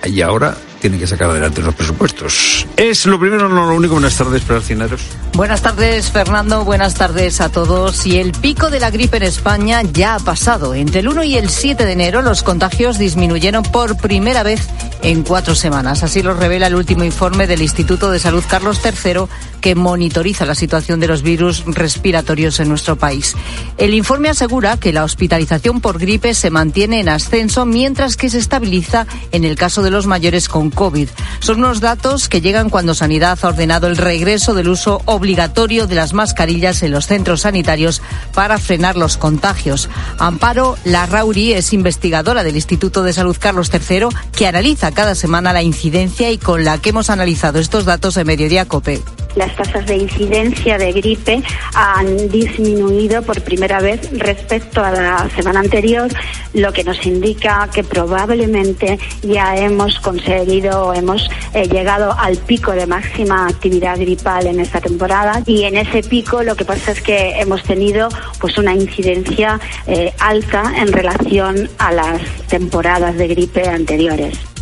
y 0.04 0.20
ahora 0.20 0.56
tiene 0.80 0.98
que 0.98 1.06
sacar 1.06 1.30
adelante 1.30 1.62
los 1.62 1.74
presupuestos. 1.74 2.66
Es 2.76 3.06
lo 3.06 3.18
primero, 3.18 3.48
no 3.48 3.66
lo 3.66 3.74
único. 3.74 3.94
Buenas 3.94 4.16
tardes, 4.16 4.42
Cineros. 4.64 5.00
Buenas 5.34 5.62
tardes, 5.62 6.10
Fernando. 6.10 6.64
Buenas 6.64 6.94
tardes 6.94 7.40
a 7.40 7.48
todos. 7.48 8.06
Y 8.06 8.18
el 8.18 8.32
pico 8.32 8.70
de 8.70 8.80
la 8.80 8.90
gripe 8.90 9.18
en 9.18 9.24
España 9.24 9.82
ya 9.82 10.14
ha 10.14 10.20
pasado. 10.20 10.74
Entre 10.74 11.00
el 11.00 11.08
1 11.08 11.24
y 11.24 11.36
el 11.36 11.48
7 11.48 11.84
de 11.84 11.92
enero 11.92 12.22
los 12.22 12.42
contagios 12.42 12.98
disminuyeron 12.98 13.62
por 13.62 13.96
primera 13.96 14.42
vez 14.42 14.68
en 15.02 15.22
cuatro 15.22 15.54
semanas. 15.54 16.02
Así 16.02 16.22
lo 16.22 16.34
revela 16.34 16.66
el 16.66 16.74
último 16.74 17.04
informe 17.04 17.46
del 17.46 17.62
Instituto 17.62 18.10
de 18.10 18.18
Salud 18.18 18.42
Carlos 18.48 18.80
III, 18.84 19.22
que 19.60 19.74
monitoriza 19.74 20.44
la 20.44 20.54
situación 20.54 21.00
de 21.00 21.08
los 21.08 21.22
virus 21.22 21.64
respiratorios 21.66 22.60
en 22.60 22.68
nuestro 22.68 22.96
país. 22.96 23.36
El 23.76 23.94
informe 23.94 24.28
asegura 24.28 24.76
que 24.76 24.92
la 24.92 25.04
hospitalización 25.04 25.80
por 25.80 25.98
gripe 25.98 26.34
se 26.34 26.50
mantiene 26.50 27.00
en 27.00 27.08
ascenso, 27.08 27.66
mientras 27.66 28.16
que 28.16 28.30
se 28.30 28.38
estabiliza 28.38 29.06
en 29.32 29.44
el 29.44 29.56
caso 29.56 29.82
de 29.82 29.90
los 29.90 30.06
mayores 30.06 30.48
con 30.48 30.67
COVID. 30.70 31.08
Son 31.40 31.58
unos 31.58 31.80
datos 31.80 32.28
que 32.28 32.40
llegan 32.40 32.70
cuando 32.70 32.94
Sanidad 32.94 33.38
ha 33.42 33.48
ordenado 33.48 33.86
el 33.86 33.96
regreso 33.96 34.54
del 34.54 34.68
uso 34.68 35.02
obligatorio 35.04 35.86
de 35.86 35.94
las 35.94 36.12
mascarillas 36.12 36.82
en 36.82 36.92
los 36.92 37.06
centros 37.06 37.42
sanitarios 37.42 38.02
para 38.34 38.58
frenar 38.58 38.96
los 38.96 39.16
contagios. 39.16 39.88
Amparo 40.18 40.76
Larrauri 40.84 41.52
es 41.52 41.72
investigadora 41.72 42.44
del 42.44 42.56
Instituto 42.56 43.02
de 43.02 43.12
Salud 43.12 43.36
Carlos 43.38 43.70
III 43.72 44.08
que 44.36 44.46
analiza 44.46 44.92
cada 44.92 45.14
semana 45.14 45.52
la 45.52 45.62
incidencia 45.62 46.30
y 46.30 46.38
con 46.38 46.64
la 46.64 46.78
que 46.78 46.90
hemos 46.90 47.10
analizado 47.10 47.58
estos 47.58 47.84
datos 47.84 48.16
en 48.16 48.26
Mediodía 48.26 48.66
COPE 48.66 49.02
las 49.38 49.54
tasas 49.56 49.86
de 49.86 49.96
incidencia 49.96 50.76
de 50.76 50.92
gripe 50.92 51.42
han 51.74 52.28
disminuido 52.28 53.22
por 53.22 53.40
primera 53.42 53.80
vez 53.80 54.10
respecto 54.12 54.84
a 54.84 54.90
la 54.90 55.30
semana 55.34 55.60
anterior, 55.60 56.10
lo 56.54 56.72
que 56.72 56.84
nos 56.84 57.06
indica 57.06 57.68
que 57.72 57.84
probablemente 57.84 58.98
ya 59.22 59.56
hemos 59.56 60.00
conseguido, 60.00 60.92
hemos 60.92 61.30
eh, 61.54 61.68
llegado 61.68 62.12
al 62.18 62.36
pico 62.36 62.72
de 62.72 62.86
máxima 62.86 63.46
actividad 63.46 63.98
gripal 63.98 64.46
en 64.46 64.60
esta 64.60 64.80
temporada 64.80 65.42
y 65.46 65.64
en 65.64 65.76
ese 65.76 66.02
pico 66.02 66.42
lo 66.42 66.56
que 66.56 66.64
pasa 66.64 66.92
es 66.92 67.00
que 67.00 67.40
hemos 67.40 67.62
tenido 67.62 68.08
pues 68.40 68.58
una 68.58 68.74
incidencia 68.74 69.60
eh, 69.86 70.12
alta 70.18 70.72
en 70.76 70.92
relación 70.92 71.70
a 71.78 71.92
las 71.92 72.20
temporadas 72.48 73.16
de 73.16 73.28
gripe 73.28 73.68
anteriores. 73.68 74.57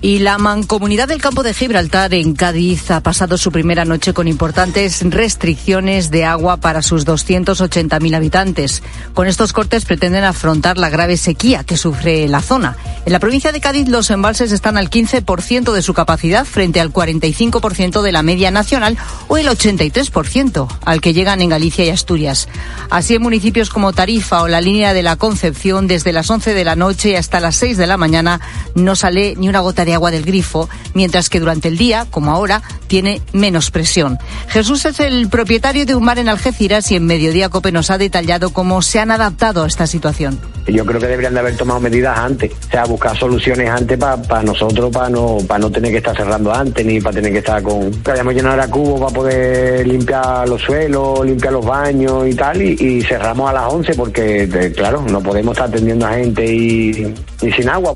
Y 0.00 0.20
la 0.20 0.38
mancomunidad 0.38 1.08
del 1.08 1.20
campo 1.20 1.42
de 1.42 1.52
Gibraltar 1.52 2.14
en 2.14 2.34
Cádiz 2.34 2.92
ha 2.92 3.00
pasado 3.00 3.36
su 3.36 3.50
primera 3.50 3.84
noche 3.84 4.14
con 4.14 4.28
importantes 4.28 5.02
restricciones 5.02 6.12
de 6.12 6.24
agua 6.24 6.58
para 6.58 6.82
sus 6.82 7.04
280.000 7.04 8.14
habitantes. 8.14 8.84
Con 9.12 9.26
estos 9.26 9.52
cortes 9.52 9.84
pretenden 9.84 10.22
afrontar 10.22 10.78
la 10.78 10.88
grave 10.88 11.16
sequía 11.16 11.64
que 11.64 11.76
sufre 11.76 12.28
la 12.28 12.42
zona. 12.42 12.76
En 13.06 13.12
la 13.12 13.18
provincia 13.18 13.50
de 13.50 13.60
Cádiz 13.60 13.88
los 13.88 14.10
embalses 14.10 14.52
están 14.52 14.76
al 14.76 14.88
15% 14.88 15.72
de 15.72 15.82
su 15.82 15.94
capacidad 15.94 16.44
frente 16.44 16.80
al 16.80 16.92
45% 16.92 18.00
de 18.00 18.12
la 18.12 18.22
media 18.22 18.52
nacional 18.52 18.96
o 19.26 19.36
el 19.36 19.48
83% 19.48 20.68
al 20.84 21.00
que 21.00 21.12
llegan 21.12 21.42
en 21.42 21.48
Galicia 21.48 21.84
y 21.84 21.90
Asturias. 21.90 22.48
Así 22.88 23.16
en 23.16 23.22
municipios 23.22 23.68
como 23.68 23.92
Tarifa 23.92 24.42
o 24.42 24.48
la 24.48 24.60
línea 24.60 24.94
de 24.94 25.02
la 25.02 25.16
Concepción 25.16 25.88
desde 25.88 26.12
las 26.12 26.30
11 26.30 26.54
de 26.54 26.64
la 26.64 26.76
noche 26.76 27.16
hasta 27.16 27.40
las 27.40 27.56
6 27.56 27.76
de 27.76 27.86
la 27.88 27.96
mañana 27.96 28.40
no 28.76 28.94
sale 28.94 29.34
ni 29.36 29.48
una 29.48 29.58
gota 29.58 29.87
de 29.88 29.94
agua 29.94 30.10
del 30.10 30.24
grifo, 30.24 30.68
mientras 30.92 31.30
que 31.30 31.40
durante 31.40 31.68
el 31.68 31.78
día, 31.78 32.06
como 32.10 32.30
ahora, 32.30 32.62
tiene 32.88 33.22
menos 33.32 33.70
presión. 33.70 34.18
Jesús 34.48 34.84
es 34.84 35.00
el 35.00 35.28
propietario 35.28 35.86
de 35.86 35.94
un 35.94 36.04
mar 36.04 36.18
en 36.18 36.28
Algeciras 36.28 36.92
y 36.92 36.96
en 36.96 37.06
Mediodía 37.06 37.48
Cope 37.48 37.72
nos 37.72 37.90
ha 37.90 37.96
detallado 37.96 38.50
cómo 38.50 38.82
se 38.82 39.00
han 39.00 39.10
adaptado 39.10 39.64
a 39.64 39.66
esta 39.66 39.86
situación. 39.86 40.38
Yo 40.66 40.84
creo 40.84 41.00
que 41.00 41.06
deberían 41.06 41.32
de 41.32 41.40
haber 41.40 41.56
tomado 41.56 41.80
medidas 41.80 42.18
antes, 42.18 42.52
o 42.52 42.70
sea, 42.70 42.84
buscar 42.84 43.16
soluciones 43.16 43.70
antes 43.70 43.96
para 43.96 44.42
nosotros, 44.42 44.90
para 44.92 45.08
no, 45.08 45.38
para 45.46 45.60
no 45.60 45.70
tener 45.70 45.90
que 45.90 45.96
estar 45.98 46.14
cerrando 46.14 46.52
antes, 46.52 46.84
ni 46.84 47.00
para 47.00 47.14
tener 47.14 47.32
que 47.32 47.38
estar 47.38 47.62
con... 47.62 47.90
Que 47.90 48.10
hayamos 48.10 48.34
llenado 48.34 48.60
a 48.60 48.68
cubo 48.68 48.98
para 49.00 49.14
poder 49.14 49.86
limpiar 49.88 50.46
los 50.46 50.60
suelos, 50.60 51.24
limpiar 51.24 51.54
los 51.54 51.64
baños 51.64 52.28
y 52.28 52.34
tal, 52.34 52.60
y, 52.60 53.00
cerramos 53.00 53.48
a 53.48 53.54
las 53.54 53.72
11 53.72 53.94
porque, 53.94 54.72
claro, 54.76 55.02
no 55.08 55.22
podemos 55.22 55.52
estar 55.52 55.70
atendiendo 55.70 56.06
a 56.06 56.12
gente 56.12 56.44
y 56.44 57.14
sin 57.40 57.68
agua. 57.70 57.94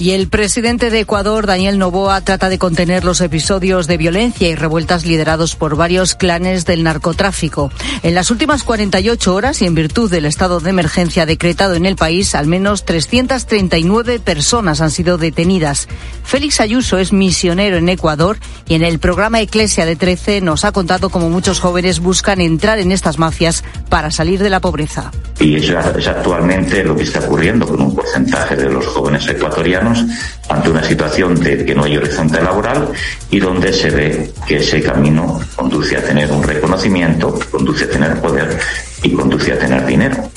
Y 0.00 0.12
el 0.12 0.28
presidente 0.28 0.90
de 0.90 1.00
Ecuador, 1.00 1.46
Daniel 1.46 1.76
Novoa, 1.76 2.20
trata 2.20 2.48
de 2.48 2.58
contener 2.58 3.04
los 3.04 3.20
episodios 3.20 3.88
de 3.88 3.96
violencia 3.96 4.48
y 4.48 4.54
revueltas 4.54 5.04
liderados 5.04 5.56
por 5.56 5.74
varios 5.74 6.14
clanes 6.14 6.64
del 6.64 6.84
narcotráfico. 6.84 7.72
En 8.04 8.14
las 8.14 8.30
últimas 8.30 8.62
48 8.62 9.34
horas 9.34 9.60
y 9.60 9.66
en 9.66 9.74
virtud 9.74 10.08
del 10.08 10.24
estado 10.24 10.60
de 10.60 10.70
emergencia 10.70 11.26
decretado 11.26 11.74
en 11.74 11.84
el 11.84 11.96
país, 11.96 12.36
al 12.36 12.46
menos 12.46 12.84
339 12.84 14.20
personas 14.20 14.80
han 14.80 14.92
sido 14.92 15.18
detenidas. 15.18 15.88
Félix 16.22 16.60
Ayuso 16.60 16.98
es 16.98 17.12
misionero 17.12 17.76
en 17.76 17.88
Ecuador 17.88 18.38
y 18.68 18.74
en 18.74 18.84
el 18.84 19.00
programa 19.00 19.40
Eclesia 19.40 19.84
de 19.84 19.96
13 19.96 20.42
nos 20.42 20.64
ha 20.64 20.70
contado 20.70 21.10
cómo 21.10 21.28
muchos 21.28 21.58
jóvenes 21.58 21.98
buscan 21.98 22.40
entrar 22.40 22.78
en 22.78 22.92
estas 22.92 23.18
mafias 23.18 23.64
para 23.88 24.12
salir 24.12 24.40
de 24.40 24.50
la 24.50 24.60
pobreza. 24.60 25.10
Y 25.40 25.56
eso 25.56 25.78
es 25.96 26.06
actualmente 26.06 26.84
lo 26.84 26.94
que 26.94 27.02
está 27.02 27.20
ocurriendo 27.20 27.66
con 27.66 27.80
un 27.80 27.94
porcentaje 27.94 28.54
de 28.54 28.70
los 28.70 28.86
jóvenes 28.86 29.26
ecuatorianos 29.26 29.87
ante 30.48 30.70
una 30.70 30.82
situación 30.82 31.34
de 31.40 31.64
que 31.64 31.74
no 31.74 31.84
hay 31.84 31.96
horizonte 31.96 32.40
laboral 32.40 32.92
y 33.30 33.38
donde 33.38 33.72
se 33.72 33.90
ve 33.90 34.32
que 34.46 34.58
ese 34.58 34.82
camino 34.82 35.40
conduce 35.56 35.96
a 35.96 36.02
tener 36.02 36.30
un 36.30 36.42
reconocimiento, 36.42 37.38
conduce 37.50 37.84
a 37.84 37.90
tener 37.90 38.20
poder 38.20 38.58
y 39.02 39.12
conduce 39.12 39.52
a 39.52 39.58
tener 39.58 39.86
dinero. 39.86 40.30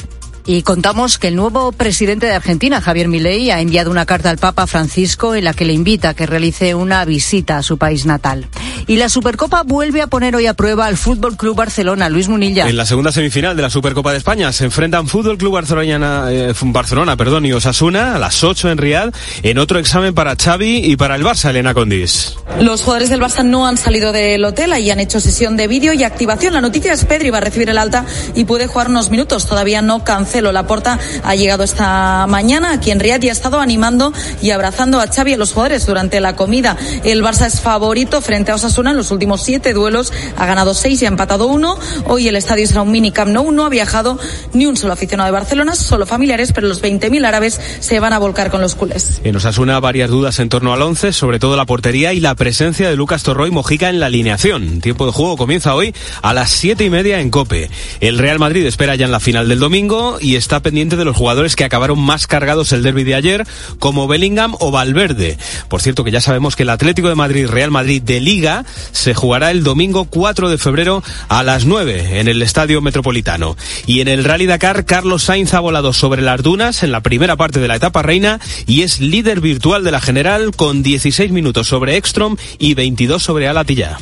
Y 0.45 0.63
contamos 0.63 1.19
que 1.19 1.27
el 1.27 1.35
nuevo 1.35 1.71
presidente 1.71 2.25
de 2.25 2.33
Argentina, 2.33 2.81
Javier 2.81 3.07
Milei, 3.07 3.51
ha 3.51 3.61
enviado 3.61 3.91
una 3.91 4.05
carta 4.05 4.29
al 4.29 4.37
Papa 4.37 4.65
Francisco 4.65 5.35
en 5.35 5.43
la 5.43 5.53
que 5.53 5.65
le 5.65 5.73
invita 5.73 6.09
a 6.09 6.13
que 6.13 6.25
realice 6.25 6.73
una 6.73 7.05
visita 7.05 7.57
a 7.57 7.63
su 7.63 7.77
país 7.77 8.05
natal. 8.05 8.47
Y 8.87 8.97
la 8.97 9.09
Supercopa 9.09 9.63
vuelve 9.63 10.01
a 10.01 10.07
poner 10.07 10.35
hoy 10.35 10.47
a 10.47 10.53
prueba 10.53 10.85
al 10.87 10.97
Fútbol 10.97 11.37
Club 11.37 11.55
Barcelona. 11.55 12.09
Luis 12.09 12.27
Munilla. 12.27 12.67
En 12.67 12.77
la 12.77 12.85
segunda 12.85 13.11
semifinal 13.11 13.55
de 13.55 13.61
la 13.61 13.69
Supercopa 13.69 14.11
de 14.11 14.17
España 14.17 14.51
se 14.51 14.65
enfrentan 14.65 15.07
Fútbol 15.07 15.37
Club 15.37 15.53
Barcelona, 15.53 16.25
eh, 16.29 16.53
Barcelona 16.61 17.15
perdón, 17.15 17.45
y 17.45 17.53
Osasuna 17.53 18.15
a 18.15 18.19
las 18.19 18.43
8 18.43 18.71
en 18.71 18.77
Riad 18.77 19.13
en 19.43 19.57
otro 19.57 19.79
examen 19.79 20.13
para 20.13 20.35
Xavi 20.35 20.77
y 20.85 20.95
para 20.95 21.15
el 21.15 21.23
Barça, 21.23 21.49
Elena 21.49 21.73
Condis. 21.73 22.35
Los 22.59 22.81
jugadores 22.81 23.09
del 23.09 23.21
Barça 23.21 23.43
no 23.43 23.67
han 23.67 23.77
salido 23.77 24.11
del 24.11 24.43
hotel 24.43 24.73
y 24.79 24.89
han 24.89 24.99
hecho 24.99 25.19
sesión 25.19 25.57
de 25.57 25.67
vídeo 25.67 25.93
y 25.93 26.03
activación. 26.03 26.53
La 26.53 26.61
noticia 26.61 26.93
es 26.93 27.05
Pedri 27.05 27.29
va 27.29 27.37
a 27.37 27.41
recibir 27.41 27.69
el 27.69 27.77
alta 27.77 28.05
y 28.35 28.45
puede 28.45 28.67
jugar 28.67 28.89
unos 28.89 29.09
minutos. 29.09 29.45
Todavía 29.45 29.81
no 29.81 30.03
cancelo. 30.03 30.51
La 30.51 30.67
porta 30.67 30.99
ha 31.23 31.35
llegado 31.35 31.63
esta 31.63 32.25
mañana 32.27 32.73
aquí 32.73 32.91
en 32.91 32.99
Riad 32.99 33.21
y 33.21 33.29
ha 33.29 33.31
estado 33.31 33.59
animando 33.59 34.13
y 34.41 34.51
abrazando 34.51 34.99
a 34.99 35.07
Xavi 35.07 35.31
y 35.31 35.33
a 35.35 35.37
los 35.37 35.53
jugadores 35.53 35.85
durante 35.85 36.19
la 36.19 36.35
comida. 36.35 36.77
El 37.03 37.23
Barça 37.23 37.45
es 37.45 37.61
favorito 37.61 38.21
frente 38.21 38.51
a 38.51 38.55
Osasuna 38.55 38.70
Osasuna 38.71 38.91
en 38.91 38.97
los 38.97 39.11
últimos 39.11 39.43
siete 39.43 39.73
duelos 39.73 40.13
ha 40.37 40.45
ganado 40.45 40.73
seis 40.73 41.01
y 41.01 41.05
ha 41.05 41.09
empatado 41.09 41.47
uno. 41.47 41.77
Hoy 42.05 42.29
el 42.29 42.37
estadio 42.37 42.65
será 42.65 42.83
un 42.83 42.91
mini 42.91 43.11
Camp 43.11 43.29
Nou. 43.29 43.51
No 43.51 43.65
ha 43.65 43.69
viajado 43.69 44.17
ni 44.53 44.65
un 44.65 44.77
solo 44.77 44.93
aficionado 44.93 45.27
de 45.27 45.33
Barcelona, 45.33 45.75
solo 45.75 46.05
familiares, 46.05 46.53
pero 46.53 46.69
los 46.69 46.81
20.000 46.81 47.25
árabes 47.25 47.59
se 47.81 47.99
van 47.99 48.13
a 48.13 48.19
volcar 48.19 48.49
con 48.49 48.61
los 48.61 48.75
culés. 48.75 49.19
En 49.25 49.35
Osasuna 49.35 49.81
varias 49.81 50.09
dudas 50.09 50.39
en 50.39 50.47
torno 50.47 50.71
al 50.71 50.81
11, 50.81 51.11
sobre 51.11 51.37
todo 51.37 51.57
la 51.57 51.65
portería 51.65 52.13
y 52.13 52.21
la 52.21 52.33
presencia 52.35 52.89
de 52.89 52.95
Lucas 52.95 53.23
Torroy 53.23 53.51
Mojica 53.51 53.89
en 53.89 53.99
la 53.99 54.05
alineación. 54.05 54.79
Tiempo 54.79 55.05
de 55.05 55.11
juego 55.11 55.35
comienza 55.35 55.75
hoy 55.75 55.93
a 56.21 56.33
las 56.33 56.49
siete 56.49 56.85
y 56.85 56.89
media 56.89 57.19
en 57.19 57.29
Cope. 57.29 57.69
El 57.99 58.19
Real 58.19 58.39
Madrid 58.39 58.65
espera 58.65 58.95
ya 58.95 59.03
en 59.03 59.11
la 59.11 59.19
final 59.19 59.49
del 59.49 59.59
domingo 59.59 60.17
y 60.21 60.37
está 60.37 60.61
pendiente 60.61 60.95
de 60.95 61.03
los 61.03 61.17
jugadores 61.17 61.57
que 61.57 61.65
acabaron 61.65 61.99
más 61.99 62.25
cargados 62.25 62.71
el 62.71 62.83
derby 62.83 63.03
de 63.03 63.15
ayer, 63.15 63.45
como 63.79 64.07
Bellingham 64.07 64.55
o 64.61 64.71
Valverde. 64.71 65.37
Por 65.67 65.81
cierto 65.81 66.05
que 66.05 66.11
ya 66.11 66.21
sabemos 66.21 66.55
que 66.55 66.63
el 66.63 66.69
Atlético 66.69 67.09
de 67.09 67.15
Madrid 67.15 67.47
Real 67.47 67.69
Madrid 67.69 68.01
de 68.01 68.21
Liga 68.21 68.60
se 68.91 69.13
jugará 69.13 69.51
el 69.51 69.63
domingo 69.63 70.05
4 70.05 70.49
de 70.49 70.57
febrero 70.57 71.03
a 71.27 71.43
las 71.43 71.65
9 71.65 72.19
en 72.19 72.27
el 72.27 72.41
Estadio 72.41 72.81
Metropolitano. 72.81 73.57
Y 73.85 74.01
en 74.01 74.07
el 74.07 74.23
Rally 74.23 74.45
Dakar, 74.45 74.85
Carlos 74.85 75.23
Sainz 75.23 75.53
ha 75.53 75.59
volado 75.59 75.93
sobre 75.93 76.21
las 76.21 76.41
dunas 76.41 76.83
en 76.83 76.91
la 76.91 77.01
primera 77.01 77.35
parte 77.35 77.59
de 77.59 77.67
la 77.67 77.75
etapa 77.75 78.01
reina 78.01 78.39
y 78.65 78.81
es 78.81 78.99
líder 78.99 79.41
virtual 79.41 79.83
de 79.83 79.91
la 79.91 80.01
general 80.01 80.55
con 80.55 80.83
16 80.83 81.31
minutos 81.31 81.67
sobre 81.67 81.97
Ekstrom 81.97 82.37
y 82.59 82.73
22 82.73 83.21
sobre 83.21 83.47
Alatilla. 83.47 83.97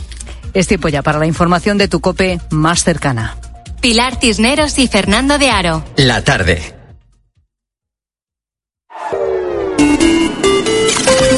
Es 0.53 0.67
tiempo 0.67 0.89
ya 0.89 1.03
para 1.03 1.19
la 1.19 1.27
información 1.27 1.77
de 1.77 1.87
tu 1.87 1.99
cope 1.99 2.39
más 2.49 2.83
cercana. 2.83 3.37
Pilar 3.81 4.17
Cisneros 4.19 4.77
y 4.77 4.87
Fernando 4.87 5.37
de 5.37 5.49
Aro. 5.49 5.85
La 5.95 6.23
tarde. 6.23 6.75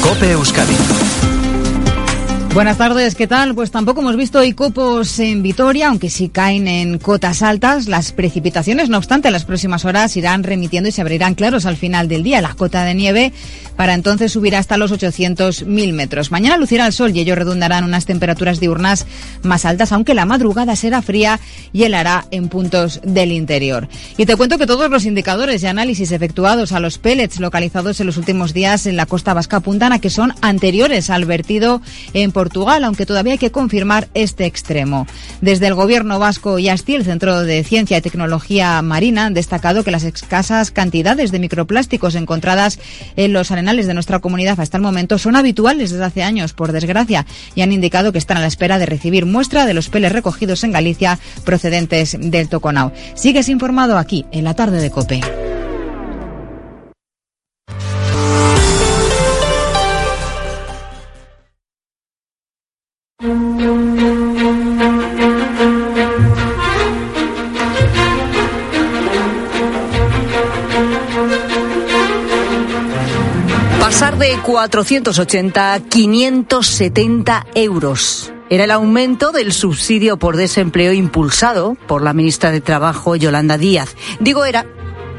Cope 0.02 0.32
Euskadi. 0.32 1.01
Buenas 2.54 2.76
tardes, 2.76 3.14
¿qué 3.14 3.26
tal? 3.26 3.54
Pues 3.54 3.70
tampoco 3.70 4.02
hemos 4.02 4.14
visto 4.14 4.40
hoy 4.40 4.52
copos 4.52 5.18
en 5.20 5.42
Vitoria, 5.42 5.88
aunque 5.88 6.10
sí 6.10 6.28
caen 6.28 6.68
en 6.68 6.98
cotas 6.98 7.40
altas. 7.40 7.86
Las 7.88 8.12
precipitaciones, 8.12 8.90
no 8.90 8.98
obstante, 8.98 9.30
las 9.30 9.46
próximas 9.46 9.86
horas 9.86 10.14
irán 10.18 10.42
remitiendo 10.42 10.90
y 10.90 10.92
se 10.92 11.00
abrirán 11.00 11.34
claros 11.34 11.64
al 11.64 11.78
final 11.78 12.08
del 12.08 12.22
día. 12.22 12.42
La 12.42 12.52
cota 12.52 12.84
de 12.84 12.92
nieve 12.92 13.32
para 13.74 13.94
entonces 13.94 14.32
subirá 14.32 14.58
hasta 14.58 14.76
los 14.76 14.92
800.000 14.92 15.92
metros. 15.94 16.30
Mañana 16.30 16.58
lucirá 16.58 16.86
el 16.86 16.92
sol 16.92 17.16
y 17.16 17.20
ello 17.20 17.34
redundará 17.34 17.78
en 17.78 17.84
unas 17.84 18.04
temperaturas 18.04 18.60
diurnas 18.60 19.06
más 19.42 19.64
altas, 19.64 19.90
aunque 19.90 20.12
la 20.12 20.26
madrugada 20.26 20.76
será 20.76 21.00
fría 21.00 21.40
y 21.72 21.84
helará 21.84 22.26
en 22.32 22.50
puntos 22.50 23.00
del 23.02 23.32
interior. 23.32 23.88
Y 24.18 24.26
te 24.26 24.36
cuento 24.36 24.58
que 24.58 24.66
todos 24.66 24.90
los 24.90 25.06
indicadores 25.06 25.62
y 25.62 25.68
análisis 25.68 26.12
efectuados 26.12 26.72
a 26.72 26.80
los 26.80 26.98
pellets 26.98 27.40
localizados 27.40 27.98
en 28.00 28.06
los 28.06 28.18
últimos 28.18 28.52
días 28.52 28.84
en 28.84 28.98
la 28.98 29.06
costa 29.06 29.32
vasca 29.32 29.56
apuntan 29.56 29.92
a 29.94 30.00
que 30.00 30.10
son 30.10 30.34
anteriores 30.42 31.08
al 31.08 31.24
vertido 31.24 31.80
en 32.12 32.30
Portugal, 32.42 32.82
aunque 32.82 33.06
todavía 33.06 33.34
hay 33.34 33.38
que 33.38 33.52
confirmar 33.52 34.08
este 34.14 34.46
extremo. 34.46 35.06
Desde 35.40 35.68
el 35.68 35.74
gobierno 35.74 36.18
vasco 36.18 36.58
y 36.58 36.68
ASTI, 36.68 36.96
el 36.96 37.04
Centro 37.04 37.42
de 37.42 37.62
Ciencia 37.62 37.96
y 37.96 38.00
Tecnología 38.00 38.82
Marina, 38.82 39.26
han 39.26 39.34
destacado 39.34 39.84
que 39.84 39.92
las 39.92 40.02
escasas 40.02 40.72
cantidades 40.72 41.30
de 41.30 41.38
microplásticos 41.38 42.16
encontradas 42.16 42.80
en 43.14 43.32
los 43.32 43.52
arenales 43.52 43.86
de 43.86 43.94
nuestra 43.94 44.18
comunidad 44.18 44.58
hasta 44.58 44.76
el 44.76 44.82
momento 44.82 45.18
son 45.18 45.36
habituales 45.36 45.92
desde 45.92 46.04
hace 46.04 46.24
años, 46.24 46.52
por 46.52 46.72
desgracia, 46.72 47.26
y 47.54 47.60
han 47.60 47.70
indicado 47.70 48.10
que 48.10 48.18
están 48.18 48.38
a 48.38 48.40
la 48.40 48.48
espera 48.48 48.80
de 48.80 48.86
recibir 48.86 49.24
muestra 49.24 49.64
de 49.64 49.74
los 49.74 49.88
peles 49.88 50.10
recogidos 50.10 50.64
en 50.64 50.72
Galicia 50.72 51.20
procedentes 51.44 52.16
del 52.18 52.48
Toconao. 52.48 52.90
Sigues 53.14 53.48
informado 53.48 53.98
aquí, 53.98 54.26
en 54.32 54.42
la 54.42 54.54
tarde 54.54 54.80
de 54.80 54.90
COPE. 54.90 55.51
Pasar 74.42 74.68
de 74.68 74.72
480 74.72 75.74
a 75.74 75.80
570 75.80 77.46
euros. 77.54 78.32
Era 78.50 78.64
el 78.64 78.70
aumento 78.70 79.32
del 79.32 79.52
subsidio 79.52 80.18
por 80.18 80.36
desempleo 80.36 80.92
impulsado 80.92 81.76
por 81.86 82.02
la 82.02 82.12
ministra 82.12 82.50
de 82.50 82.60
Trabajo, 82.60 83.16
Yolanda 83.16 83.56
Díaz. 83.56 83.96
Digo 84.20 84.44
era 84.44 84.66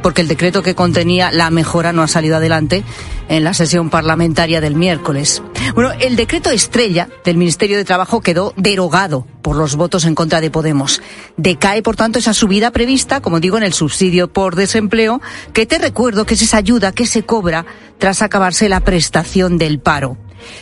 porque 0.03 0.21
el 0.21 0.27
decreto 0.27 0.61
que 0.61 0.75
contenía 0.75 1.31
la 1.31 1.49
mejora 1.49 1.93
no 1.93 2.03
ha 2.03 2.07
salido 2.07 2.35
adelante 2.35 2.83
en 3.29 3.43
la 3.43 3.55
sesión 3.55 3.89
parlamentaria 3.89 4.61
del 4.61 4.75
miércoles. 4.75 5.41
Bueno, 5.73 5.91
el 5.99 6.15
decreto 6.15 6.51
estrella 6.51 7.09
del 7.23 7.37
Ministerio 7.37 7.77
de 7.77 7.85
Trabajo 7.85 8.21
quedó 8.21 8.53
derogado 8.57 9.25
por 9.41 9.55
los 9.55 9.75
votos 9.75 10.05
en 10.05 10.13
contra 10.13 10.41
de 10.41 10.51
Podemos. 10.51 11.01
Decae, 11.37 11.81
por 11.81 11.95
tanto, 11.95 12.19
esa 12.19 12.33
subida 12.33 12.71
prevista, 12.71 13.21
como 13.21 13.39
digo, 13.39 13.57
en 13.57 13.63
el 13.63 13.73
subsidio 13.73 14.31
por 14.31 14.55
desempleo, 14.55 15.21
que 15.53 15.65
te 15.65 15.79
recuerdo 15.79 16.25
que 16.25 16.35
es 16.35 16.41
esa 16.41 16.57
ayuda 16.57 16.91
que 16.91 17.07
se 17.07 17.23
cobra 17.23 17.65
tras 17.97 18.21
acabarse 18.21 18.69
la 18.69 18.81
prestación 18.81 19.57
del 19.57 19.79
paro. 19.79 20.17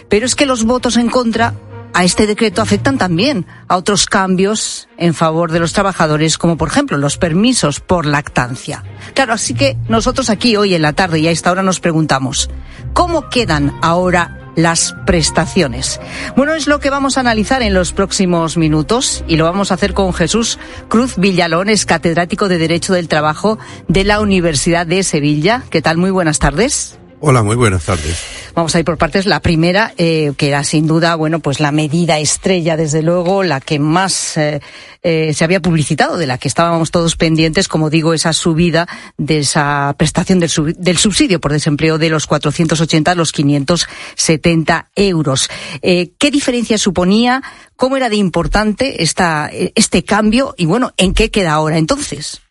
Pero 0.07 0.25
es 0.25 0.35
que 0.35 0.45
los 0.45 0.63
votos 0.63 0.95
en 0.97 1.09
contra 1.09 1.55
a 1.93 2.03
este 2.03 2.27
decreto 2.27 2.61
afectan 2.61 2.97
también 2.97 3.45
a 3.67 3.77
otros 3.77 4.05
cambios 4.05 4.87
en 4.97 5.13
favor 5.13 5.51
de 5.51 5.59
los 5.59 5.73
trabajadores, 5.73 6.37
como 6.37 6.57
por 6.57 6.69
ejemplo 6.69 6.97
los 6.97 7.17
permisos 7.17 7.79
por 7.79 8.05
lactancia. 8.05 8.83
Claro, 9.13 9.33
así 9.33 9.53
que 9.53 9.77
nosotros 9.87 10.29
aquí 10.29 10.55
hoy 10.55 10.73
en 10.73 10.81
la 10.81 10.93
tarde 10.93 11.19
y 11.19 11.27
a 11.27 11.31
esta 11.31 11.51
hora 11.51 11.63
nos 11.63 11.79
preguntamos, 11.79 12.49
¿cómo 12.93 13.29
quedan 13.29 13.73
ahora 13.81 14.37
las 14.55 14.95
prestaciones. 15.05 15.99
Bueno, 16.35 16.53
es 16.53 16.67
lo 16.67 16.79
que 16.79 16.89
vamos 16.89 17.17
a 17.17 17.21
analizar 17.21 17.61
en 17.61 17.73
los 17.73 17.93
próximos 17.93 18.57
minutos 18.57 19.23
y 19.27 19.37
lo 19.37 19.45
vamos 19.45 19.71
a 19.71 19.75
hacer 19.75 19.93
con 19.93 20.13
Jesús 20.13 20.59
Cruz 20.89 21.15
Villalón, 21.17 21.69
es 21.69 21.85
catedrático 21.85 22.47
de 22.49 22.57
Derecho 22.57 22.93
del 22.93 23.07
Trabajo 23.07 23.59
de 23.87 24.03
la 24.03 24.19
Universidad 24.19 24.85
de 24.85 25.03
Sevilla. 25.03 25.63
¿Qué 25.69 25.81
tal? 25.81 25.97
Muy 25.97 26.11
buenas 26.11 26.39
tardes. 26.39 27.00
Hola, 27.24 27.43
muy 27.43 27.55
buenas 27.55 27.86
tardes. 27.86 28.17
Vamos 28.55 28.74
a 28.74 28.80
ir 28.80 28.86
por 28.86 28.97
partes. 28.97 29.28
La 29.28 29.41
primera, 29.41 29.93
eh, 29.97 30.34
que 30.38 30.47
era 30.47 30.63
sin 30.63 30.88
duda, 30.88 31.13
bueno, 31.13 31.39
pues 31.39 31.59
la 31.59 31.72
medida 31.72 32.17
estrella, 32.17 32.76
desde 32.76 33.03
luego, 33.03 33.43
la 33.43 33.61
que 33.61 33.78
más 33.78 34.38
eh, 34.38 34.59
eh, 35.03 35.32
se 35.36 35.43
había 35.43 35.61
publicitado, 35.61 36.17
de 36.17 36.26
la 36.26 36.39
que 36.39 36.47
estábamos 36.47 36.89
todos 36.89 37.15
pendientes, 37.15 37.67
como 37.67 37.91
digo, 37.91 38.15
esa 38.15 38.34
subida 38.34 38.88
de 39.19 39.38
esa 39.38 39.93
prestación 39.99 40.39
del, 40.39 40.49
del 40.80 40.97
subsidio 40.97 41.39
por 41.39 41.51
desempleo 41.51 41.99
de 41.99 42.09
los 42.09 42.26
480 42.26 43.11
a 43.11 43.15
los 43.15 43.32
570 43.32 44.89
euros. 44.95 45.47
Eh, 45.84 46.13
¿Qué 46.17 46.32
diferencia 46.32 46.80
suponía? 46.80 47.43
¿Cómo 47.76 47.97
era 47.97 48.09
de 48.09 48.15
importante 48.15 49.03
esta, 49.03 49.51
este 49.51 50.03
cambio? 50.03 50.55
Y 50.57 50.65
bueno, 50.65 50.91
¿en 50.97 51.13
qué 51.13 51.30
queda 51.30 51.53
ahora 51.53 51.78
entonces? 51.78 52.41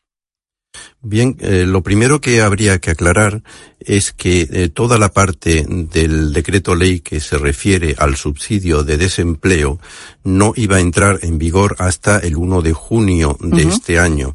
Bien, 1.02 1.34
eh, 1.40 1.64
lo 1.66 1.82
primero 1.82 2.20
que 2.20 2.42
habría 2.42 2.78
que 2.78 2.90
aclarar 2.90 3.42
es 3.80 4.12
que 4.12 4.46
eh, 4.50 4.68
toda 4.68 4.98
la 4.98 5.10
parte 5.10 5.64
del 5.66 6.34
decreto 6.34 6.74
ley 6.74 7.00
que 7.00 7.20
se 7.20 7.38
refiere 7.38 7.94
al 7.96 8.16
subsidio 8.16 8.82
de 8.84 8.98
desempleo 8.98 9.80
no 10.24 10.52
iba 10.56 10.76
a 10.76 10.80
entrar 10.80 11.20
en 11.22 11.38
vigor 11.38 11.74
hasta 11.78 12.18
el 12.18 12.36
1 12.36 12.60
de 12.60 12.74
junio 12.74 13.38
de 13.40 13.64
uh 13.64 13.68
-huh. 13.70 13.72
este 13.72 13.98
año. 13.98 14.34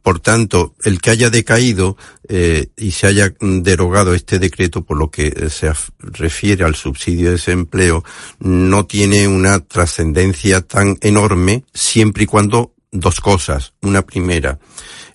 Por 0.00 0.20
tanto, 0.20 0.74
el 0.84 1.02
que 1.02 1.10
haya 1.10 1.28
decaído 1.28 1.98
eh, 2.28 2.68
y 2.78 2.92
se 2.92 3.08
haya 3.08 3.34
derogado 3.40 4.14
este 4.14 4.38
decreto 4.38 4.84
por 4.84 4.96
lo 4.96 5.10
que 5.10 5.50
se 5.50 5.70
refiere 5.98 6.64
al 6.64 6.76
subsidio 6.76 7.26
de 7.26 7.32
desempleo 7.32 8.04
no 8.38 8.86
tiene 8.86 9.28
una 9.28 9.58
trascendencia 9.60 10.62
tan 10.62 10.96
enorme 11.02 11.64
siempre 11.74 12.22
y 12.22 12.26
cuando 12.26 12.72
dos 12.92 13.20
cosas. 13.20 13.74
Una 13.82 14.02
primera, 14.02 14.58